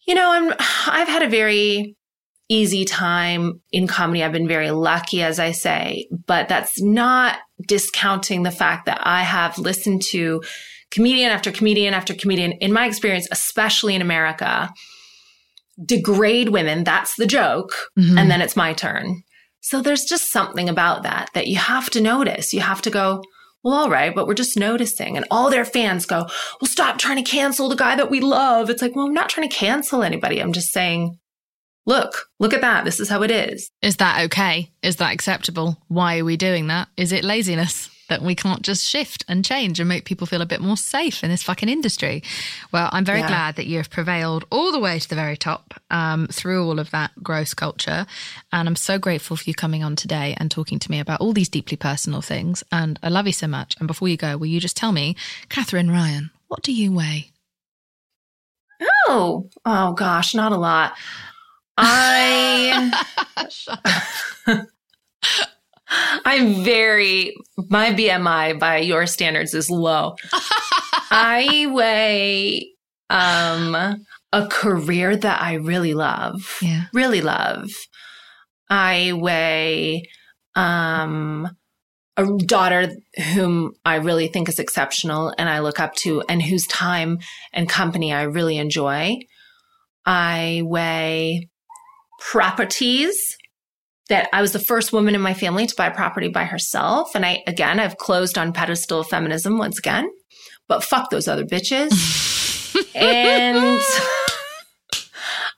you 0.08 0.16
know, 0.16 0.32
I'm, 0.32 0.54
I've 0.88 1.08
had 1.08 1.22
a 1.22 1.30
very 1.30 1.96
easy 2.50 2.84
time 2.84 3.62
in 3.72 3.88
comedy. 3.88 4.24
I've 4.24 4.32
been 4.32 4.48
very 4.48 4.72
lucky, 4.72 5.22
as 5.22 5.40
I 5.40 5.52
say, 5.52 6.08
but 6.26 6.50
that's 6.50 6.82
not 6.82 7.38
discounting 7.68 8.44
the 8.44 8.52
fact 8.52 8.88
that 8.88 9.00
I 9.04 9.22
have 9.22 9.58
listened 9.60 10.02
to 10.08 10.42
comedian 10.92 11.32
after 11.32 11.52
comedian 11.52 11.94
after 11.94 12.16
comedian, 12.16 12.54
in 12.54 12.74
my 12.74 12.88
experience, 12.88 13.28
especially 13.32 13.94
in 13.94 14.02
America, 14.02 14.72
degrade 15.86 16.50
women. 16.50 16.84
That's 16.84 17.16
the 17.16 17.28
joke. 17.28 17.72
Mm-hmm. 17.98 18.18
And 18.18 18.32
then 18.32 18.42
it's 18.42 18.56
my 18.56 18.74
turn. 18.74 19.22
So 19.62 19.82
there's 19.82 20.06
just 20.06 20.32
something 20.32 20.68
about 20.68 21.04
that 21.04 21.30
that 21.34 21.48
you 21.48 21.58
have 21.58 21.90
to 21.92 22.02
notice. 22.02 22.54
You 22.54 22.62
have 22.62 22.82
to 22.82 22.90
go, 22.90 23.22
well, 23.64 23.76
all 23.76 23.90
right, 23.90 24.16
but 24.16 24.26
we're 24.26 24.34
just 24.34 24.58
noticing. 24.58 25.18
And 25.18 25.26
all 25.30 25.50
their 25.50 25.66
fans 25.66 26.06
go, 26.06 26.26
well, 26.60 26.70
stop 26.70 26.98
trying 26.98 27.24
to 27.24 27.30
cancel 27.30 27.70
the 27.70 27.76
guy 27.76 27.96
that 27.96 28.10
we 28.10 28.22
love. 28.22 28.70
It's 28.70 28.82
like, 28.82 28.96
well, 28.96 29.06
I'm 29.06 29.14
not 29.14 29.30
trying 29.30 29.48
to 29.48 29.56
cancel 29.56 30.02
anybody. 30.02 30.40
I'm 30.40 30.54
just 30.54 30.72
saying, 30.72 31.20
look, 31.90 32.30
look 32.40 32.54
at 32.54 32.62
that. 32.62 32.86
This 32.86 33.00
is 33.00 33.10
how 33.10 33.24
it 33.24 33.32
is. 33.32 33.72
Is 33.82 33.98
that 33.98 34.24
okay? 34.26 34.72
Is 34.82 34.98
that 34.98 35.12
acceptable? 35.12 35.78
Why 35.88 36.20
are 36.20 36.26
we 36.26 36.38
doing 36.38 36.68
that? 36.68 36.88
Is 36.96 37.12
it 37.12 37.26
laziness? 37.26 37.90
That 38.10 38.24
we 38.24 38.34
can't 38.34 38.64
just 38.64 38.84
shift 38.88 39.24
and 39.28 39.46
change 39.46 39.80
and 39.80 39.88
make 39.88 40.06
people 40.06 40.26
feel 40.26 40.42
a 40.42 40.46
bit 40.48 40.62
more 40.62 40.78
safe 40.78 41.24
in 41.24 41.30
this 41.30 41.44
fucking 41.44 41.70
industry. 41.70 42.24
Well, 42.72 42.90
I'm 42.92 43.06
very 43.06 43.20
yeah. 43.20 43.28
glad 43.28 43.56
that 43.58 43.68
you 43.68 43.78
have 43.78 43.92
prevailed 43.92 44.46
all 44.50 44.72
the 44.72 44.80
way 44.80 44.98
to 44.98 45.08
the 45.08 45.14
very 45.14 45.38
top 45.38 45.76
um, 45.92 46.26
through 46.26 46.66
all 46.66 46.80
of 46.80 46.90
that 46.90 47.12
gross 47.22 47.54
culture. 47.54 48.08
And 48.52 48.68
I'm 48.68 48.76
so 48.76 48.98
grateful 48.98 49.38
for 49.38 49.44
you 49.46 49.54
coming 49.54 49.84
on 49.84 49.96
today 49.96 50.36
and 50.40 50.50
talking 50.50 50.80
to 50.80 50.90
me 50.90 51.00
about 51.00 51.22
all 51.22 51.34
these 51.34 51.50
deeply 51.50 51.78
personal 51.78 52.22
things. 52.22 52.64
And 52.72 52.98
I 53.04 53.10
love 53.10 53.28
you 53.28 53.34
so 53.34 53.48
much. 53.48 53.76
And 53.78 53.88
before 53.88 54.08
you 54.08 54.18
go, 54.18 54.38
will 54.38 54.48
you 54.48 54.60
just 54.60 54.78
tell 54.78 54.92
me, 54.92 55.16
Katherine 55.48 55.92
Ryan, 55.92 56.32
what 56.48 56.64
do 56.64 56.74
you 56.74 56.92
weigh? 56.92 57.30
Oh, 59.08 59.50
oh 59.66 59.94
gosh, 59.94 60.34
not 60.34 60.52
a 60.52 60.58
lot. 60.58 60.94
I 61.82 62.92
I'm 66.26 66.64
very 66.64 67.36
my 67.70 67.94
BMI 67.94 68.60
by 68.60 68.78
your 68.78 69.08
standards 69.08 69.54
is 69.54 69.70
low. 69.70 70.16
I 71.10 71.68
weigh 71.72 72.74
um 73.10 74.06
a 74.32 74.48
career 74.48 75.16
that 75.16 75.42
I 75.42 75.54
really 75.54 75.94
love. 75.94 76.60
Yeah. 76.62 76.86
Really 76.94 77.22
love. 77.22 77.70
I 78.70 79.14
weigh 79.14 80.04
um 80.56 81.50
a 82.18 82.26
daughter 82.40 82.92
whom 83.34 83.74
I 83.86 83.96
really 83.96 84.28
think 84.28 84.50
is 84.50 84.60
exceptional 84.60 85.34
and 85.38 85.48
I 85.48 85.60
look 85.60 85.80
up 85.80 85.96
to 85.96 86.22
and 86.28 86.42
whose 86.42 86.68
time 86.68 87.20
and 87.54 87.70
company 87.70 88.12
I 88.12 88.24
really 88.24 88.58
enjoy. 88.58 89.20
I 90.06 90.64
weigh 90.66 91.50
properties 92.20 93.38
that 94.10 94.28
I 94.34 94.42
was 94.42 94.52
the 94.52 94.60
first 94.60 94.92
woman 94.92 95.16
in 95.16 95.22
my 95.22 95.34
family 95.34 95.68
to 95.68 95.76
buy 95.76 95.90
property 95.90 96.28
by 96.28 96.44
herself. 96.44 97.16
And 97.16 97.26
I, 97.26 97.44
again, 97.48 97.80
I've 97.80 97.98
closed 97.98 98.38
on 98.38 98.54
pedestal 98.54 99.04
feminism 99.04 99.58
once 99.58 99.78
again, 99.78 100.10
but 100.68 100.84
fuck 100.84 101.10
those 101.10 101.28
other 101.28 101.46
bitches. 101.46 101.92
and, 102.96 103.82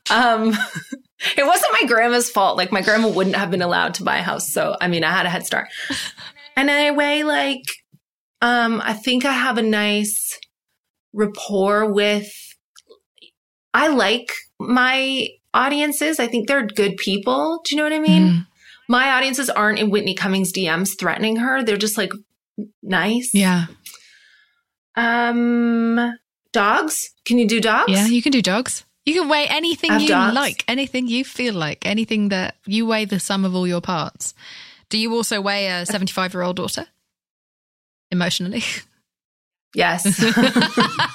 um, 0.09 0.49
it 1.37 1.45
wasn't 1.45 1.73
my 1.81 1.87
grandma's 1.87 2.29
fault. 2.29 2.57
Like 2.57 2.71
my 2.71 2.81
grandma 2.81 3.07
wouldn't 3.07 3.37
have 3.37 3.51
been 3.51 3.61
allowed 3.61 3.95
to 3.95 4.03
buy 4.03 4.17
a 4.17 4.23
house. 4.23 4.51
So, 4.51 4.75
I 4.79 4.89
mean, 4.89 5.03
I 5.03 5.11
had 5.11 5.25
a 5.25 5.29
head 5.29 5.45
start. 5.45 5.69
And 6.57 6.69
I 6.69 6.91
weigh 6.91 7.23
like, 7.23 7.63
um, 8.41 8.81
I 8.83 8.93
think 8.93 9.23
I 9.23 9.31
have 9.31 9.57
a 9.57 9.63
nice 9.63 10.37
rapport 11.13 11.91
with, 11.91 12.29
I 13.73 13.87
like 13.87 14.33
my 14.59 15.27
audiences. 15.53 16.19
I 16.19 16.27
think 16.27 16.47
they're 16.47 16.65
good 16.65 16.97
people. 16.97 17.61
Do 17.65 17.75
you 17.75 17.77
know 17.77 17.83
what 17.83 17.93
I 17.93 17.99
mean? 17.99 18.27
Mm. 18.27 18.47
My 18.87 19.11
audiences 19.11 19.49
aren't 19.49 19.79
in 19.79 19.89
Whitney 19.89 20.15
Cummings 20.15 20.51
DMs 20.51 20.89
threatening 20.99 21.37
her. 21.37 21.63
They're 21.63 21.77
just 21.77 21.97
like 21.97 22.11
nice. 22.83 23.31
Yeah. 23.33 23.67
Um, 24.95 26.17
dogs. 26.51 27.11
Can 27.25 27.37
you 27.37 27.47
do 27.47 27.61
dogs? 27.61 27.91
Yeah, 27.91 28.07
you 28.07 28.21
can 28.21 28.31
do 28.31 28.41
dogs. 28.41 28.85
You 29.05 29.13
can 29.19 29.29
weigh 29.29 29.47
anything 29.47 29.99
you 29.99 30.07
dogs. 30.07 30.35
like, 30.35 30.63
anything 30.67 31.07
you 31.07 31.25
feel 31.25 31.55
like, 31.55 31.85
anything 31.85 32.29
that 32.29 32.55
you 32.65 32.85
weigh 32.85 33.05
the 33.05 33.19
sum 33.19 33.45
of 33.45 33.55
all 33.55 33.65
your 33.65 33.81
parts. 33.81 34.33
Do 34.89 34.97
you 34.97 35.13
also 35.13 35.41
weigh 35.41 35.67
a 35.67 35.85
75 35.85 36.33
year 36.33 36.43
old 36.43 36.57
daughter 36.57 36.85
emotionally? 38.11 38.63
Yes. 39.73 40.03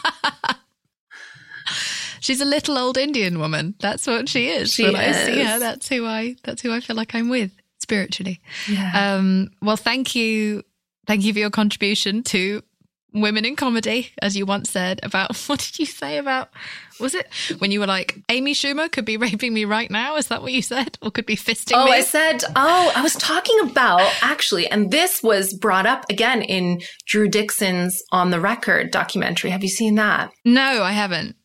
She's 2.26 2.40
a 2.40 2.44
little 2.44 2.76
old 2.76 2.96
Indian 2.96 3.38
woman. 3.38 3.76
That's 3.78 4.04
what 4.04 4.28
she 4.28 4.48
is. 4.48 4.72
She 4.72 4.82
when 4.82 4.96
is. 4.96 5.16
I 5.16 5.24
see 5.26 5.44
her, 5.44 5.60
that's 5.60 5.88
who 5.88 6.04
I 6.04 6.34
that's 6.42 6.60
who 6.60 6.72
I 6.72 6.80
feel 6.80 6.96
like 6.96 7.14
I'm 7.14 7.28
with 7.28 7.52
spiritually. 7.78 8.40
Yeah. 8.68 9.14
Um, 9.14 9.50
well, 9.62 9.76
thank 9.76 10.16
you, 10.16 10.64
thank 11.06 11.22
you 11.22 11.32
for 11.32 11.38
your 11.38 11.50
contribution 11.50 12.24
to 12.24 12.64
women 13.12 13.44
in 13.44 13.54
comedy, 13.54 14.10
as 14.20 14.36
you 14.36 14.44
once 14.44 14.70
said 14.70 14.98
about 15.04 15.36
what 15.46 15.60
did 15.60 15.78
you 15.78 15.86
say 15.86 16.18
about 16.18 16.50
was 16.98 17.14
it 17.14 17.28
when 17.58 17.70
you 17.70 17.78
were 17.78 17.86
like 17.86 18.18
Amy 18.28 18.54
Schumer 18.54 18.90
could 18.90 19.04
be 19.04 19.16
raping 19.16 19.54
me 19.54 19.64
right 19.64 19.88
now? 19.88 20.16
Is 20.16 20.26
that 20.26 20.42
what 20.42 20.52
you 20.52 20.62
said, 20.62 20.98
or 21.00 21.12
could 21.12 21.26
be 21.26 21.36
fisting 21.36 21.74
oh, 21.76 21.84
me? 21.84 21.92
Oh, 21.92 21.94
I 21.94 22.00
said. 22.00 22.42
Oh, 22.56 22.92
I 22.92 23.02
was 23.02 23.14
talking 23.14 23.60
about 23.60 24.12
actually, 24.20 24.66
and 24.68 24.90
this 24.90 25.22
was 25.22 25.54
brought 25.54 25.86
up 25.86 26.06
again 26.10 26.42
in 26.42 26.80
Drew 27.06 27.28
Dixon's 27.28 28.02
On 28.10 28.30
the 28.30 28.40
Record 28.40 28.90
documentary. 28.90 29.50
Have 29.50 29.62
you 29.62 29.68
seen 29.68 29.94
that? 29.94 30.32
No, 30.44 30.82
I 30.82 30.90
haven't. 30.90 31.36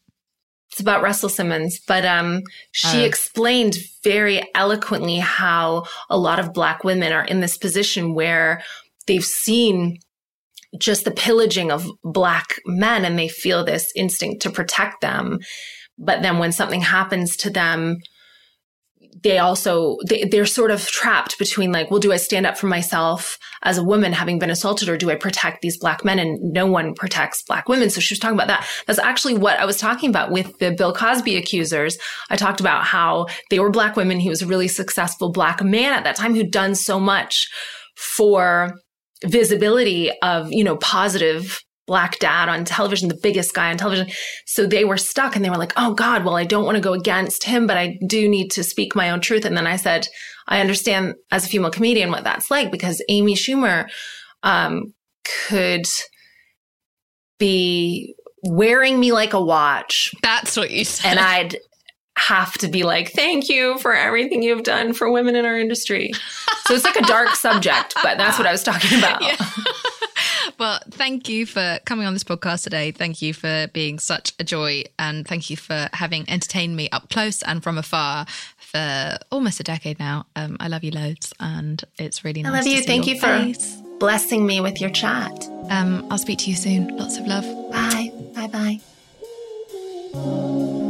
It's 0.72 0.80
about 0.80 1.04
Russell 1.04 1.30
Simmons, 1.30 1.82
but 1.86 2.06
um, 2.06 2.44
she 2.72 3.04
uh, 3.04 3.06
explained 3.06 3.78
very 4.04 4.42
eloquently 4.56 5.18
how 5.18 5.86
a 6.10 6.18
lot 6.18 6.40
of 6.40 6.54
Black 6.54 6.84
women 6.86 7.12
are 7.12 7.26
in 7.26 7.42
this 7.42 7.58
position 7.58 8.14
where 8.14 8.64
they've 9.06 9.24
seen 9.24 10.00
just 10.78 11.04
the 11.04 11.12
pillaging 11.12 11.72
of 11.72 11.90
Black 12.04 12.62
men 12.66 13.04
and 13.04 13.20
they 13.20 13.28
feel 13.28 13.66
this 13.66 13.92
instinct 13.96 14.42
to 14.44 14.50
protect 14.50 15.02
them. 15.02 15.40
But 15.98 16.22
then 16.22 16.40
when 16.40 16.54
something 16.54 16.82
happens 16.82 17.36
to 17.38 17.50
them, 17.50 17.98
they 19.24 19.38
also 19.38 19.98
they, 20.08 20.24
they're 20.24 20.46
sort 20.46 20.72
of 20.72 20.86
trapped 20.88 21.38
between 21.38 21.72
like 21.72 21.92
well 21.92 22.00
do 22.00 22.14
i 22.14 22.18
stand 22.18 22.46
up 22.46 22.58
for 22.58 22.68
myself 22.68 23.38
as 23.64 23.78
a 23.78 23.84
woman 23.84 24.14
having 24.14 24.40
been 24.40 24.50
assaulted 24.50 24.90
or 24.90 24.98
do 24.98 25.10
i 25.10 25.16
protect 25.16 25.62
these 25.62 25.78
black 25.78 26.04
men? 26.04 26.20
And 26.20 26.54
no 26.54 26.66
one 26.66 26.94
protects 26.94 27.44
black 27.44 27.68
women. 27.70 27.90
So 27.90 28.02
she 28.02 28.14
was 28.14 28.20
talking 28.20 28.36
about 28.36 28.48
that. 28.48 28.68
That's 28.88 29.00
actually 29.00 29.36
what 29.36 29.60
i 29.60 29.66
was 29.66 29.78
talking 29.78 30.10
about 30.10 30.32
with 30.32 30.58
the 30.60 30.72
bill 30.72 30.94
cosby 30.94 31.36
accusers. 31.36 31.98
I 32.30 32.36
talked 32.36 32.60
about 32.60 32.86
how 32.86 33.28
they 33.50 33.60
were 33.60 33.70
black 33.70 33.96
women. 33.96 34.20
He 34.20 34.30
was 34.30 34.42
a 34.42 34.48
really 34.48 34.68
successful 34.68 35.32
black 35.32 35.64
man 35.64 35.94
at 35.94 36.04
that 36.04 36.16
time 36.16 36.36
who'd 36.36 36.52
done 36.52 36.76
so 36.76 37.00
much 37.00 37.50
for 37.96 38.74
visibility 39.24 40.12
of 40.22 40.52
you 40.52 40.64
know 40.64 40.78
positive 40.78 41.60
black 41.92 42.20
dad 42.20 42.48
on 42.48 42.64
television, 42.64 43.10
the 43.10 43.20
biggest 43.22 43.54
guy 43.54 43.70
on 43.70 43.78
television. 43.78 44.08
So 44.46 44.66
they 44.66 44.86
were 44.86 44.96
stuck 44.96 45.36
and 45.36 45.44
they 45.44 45.50
were 45.50 45.58
like, 45.58 45.74
oh 45.76 45.94
God, 45.94 46.24
well, 46.24 46.38
I 46.38 46.46
don't 46.46 46.64
want 46.64 46.78
to 46.78 46.82
go 46.82 46.94
against 46.94 47.44
him, 47.44 47.68
but 47.68 47.76
I 47.76 48.00
do 48.08 48.30
need 48.30 48.50
to 48.52 48.64
speak 48.64 48.96
my 48.96 49.10
own 49.10 49.20
truth. 49.20 49.44
And 49.44 49.58
then 49.58 49.68
I 49.68 49.76
said, 49.76 50.08
I 50.48 50.62
understand 50.62 51.16
as 51.32 51.46
a 51.46 51.50
female 51.50 51.70
comedian 51.70 52.10
what 52.10 52.24
that's 52.24 52.50
like 52.50 52.72
because 52.72 53.04
Amy 53.10 53.36
Schumer 53.36 53.90
um, 54.42 54.94
could 55.50 55.86
be 57.40 58.16
wearing 58.42 58.98
me 58.98 59.12
like 59.12 59.34
a 59.34 59.42
watch. 59.42 60.14
That's 60.24 60.56
what 60.56 60.72
you 60.72 60.86
said. 60.86 61.10
And 61.10 61.20
I'd 61.20 61.58
have 62.18 62.54
to 62.60 62.70
be 62.70 62.84
like, 62.84 63.12
thank 63.12 63.50
you 63.50 63.78
for 63.80 63.94
everything 63.94 64.44
you've 64.44 64.64
done 64.64 64.94
for 64.94 65.12
women 65.12 65.36
in 65.36 65.44
our 65.44 65.60
industry. 65.60 66.14
So 66.68 66.74
it's 66.74 66.86
like 66.86 66.96
a 66.96 67.02
dark 67.02 67.36
subject, 67.36 67.96
but 68.02 68.18
that's 68.18 68.38
what 68.38 68.48
I 68.48 68.54
was 68.54 68.64
talking 68.64 68.98
about. 68.98 69.22
Yeah. 69.22 69.36
well, 70.60 70.80
thank 70.92 71.30
you 71.30 71.46
for 71.46 71.80
coming 71.86 72.06
on 72.06 72.14
this 72.14 72.24
podcast 72.24 72.64
today. 72.64 72.92
Thank 72.92 73.22
you 73.22 73.34
for 73.34 73.68
being 73.74 74.00
such 74.00 74.34
a 74.40 74.44
joy. 74.44 74.84
And 74.98 75.28
thank 75.28 75.50
you 75.50 75.58
for 75.58 75.90
having 75.94 76.30
entertained 76.30 76.76
me 76.76 76.90
up 76.92 77.10
close 77.10 77.42
and 77.44 77.64
from 77.64 77.78
afar 77.78 78.26
for 78.58 79.18
almost 79.32 79.60
a 79.60 79.64
decade 79.64 80.00
now. 80.00 80.26
Um, 80.36 80.58
I 80.60 80.68
love 80.68 80.84
you 80.84 80.92
loads. 80.92 81.34
And 81.40 81.84
it's 81.98 82.24
really 82.24 82.42
nice. 82.42 82.54
I 82.54 82.58
love 82.58 82.68
you. 82.68 82.84
Thank 82.84 83.08
you 83.08 83.20
face. 83.20 83.76
for 83.76 83.84
blessing 84.00 84.46
me 84.46 84.62
with 84.62 84.82
your 84.82 84.90
chat. 84.90 85.48
Um, 85.70 86.08
I'll 86.10 86.18
speak 86.18 86.40
to 86.40 86.50
you 86.50 86.56
soon. 86.56 86.98
Lots 86.98 87.18
of 87.18 87.28
love. 87.28 87.46
Bye. 87.72 88.12
Bye 88.36 88.80
bye. 90.14 90.78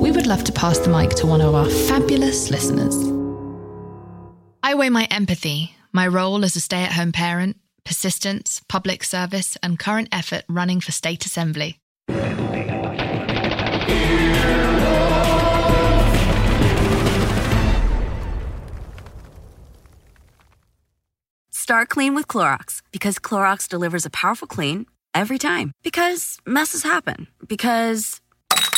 we 0.00 0.10
would 0.10 0.26
love 0.26 0.44
to 0.44 0.52
pass 0.52 0.78
the 0.78 0.90
mic 0.90 1.10
to 1.16 1.26
one 1.26 1.40
of 1.40 1.54
our 1.54 1.68
fabulous 1.68 2.50
listeners. 2.50 2.96
I 4.62 4.74
weigh 4.74 4.90
my 4.90 5.06
empathy, 5.10 5.74
my 5.92 6.06
role 6.06 6.44
as 6.44 6.56
a 6.56 6.60
stay 6.60 6.82
at 6.82 6.92
home 6.92 7.12
parent, 7.12 7.56
persistence, 7.84 8.60
public 8.68 9.04
service, 9.04 9.56
and 9.62 9.78
current 9.78 10.08
effort 10.12 10.44
running 10.48 10.80
for 10.80 10.92
state 10.92 11.24
assembly. 11.24 11.78
Start 21.52 21.88
clean 21.88 22.14
with 22.14 22.28
Clorox 22.28 22.80
because 22.92 23.18
Clorox 23.18 23.68
delivers 23.68 24.06
a 24.06 24.10
powerful 24.10 24.46
clean 24.46 24.86
every 25.14 25.38
time. 25.38 25.72
Because 25.82 26.38
messes 26.46 26.84
happen. 26.84 27.26
Because 27.48 28.20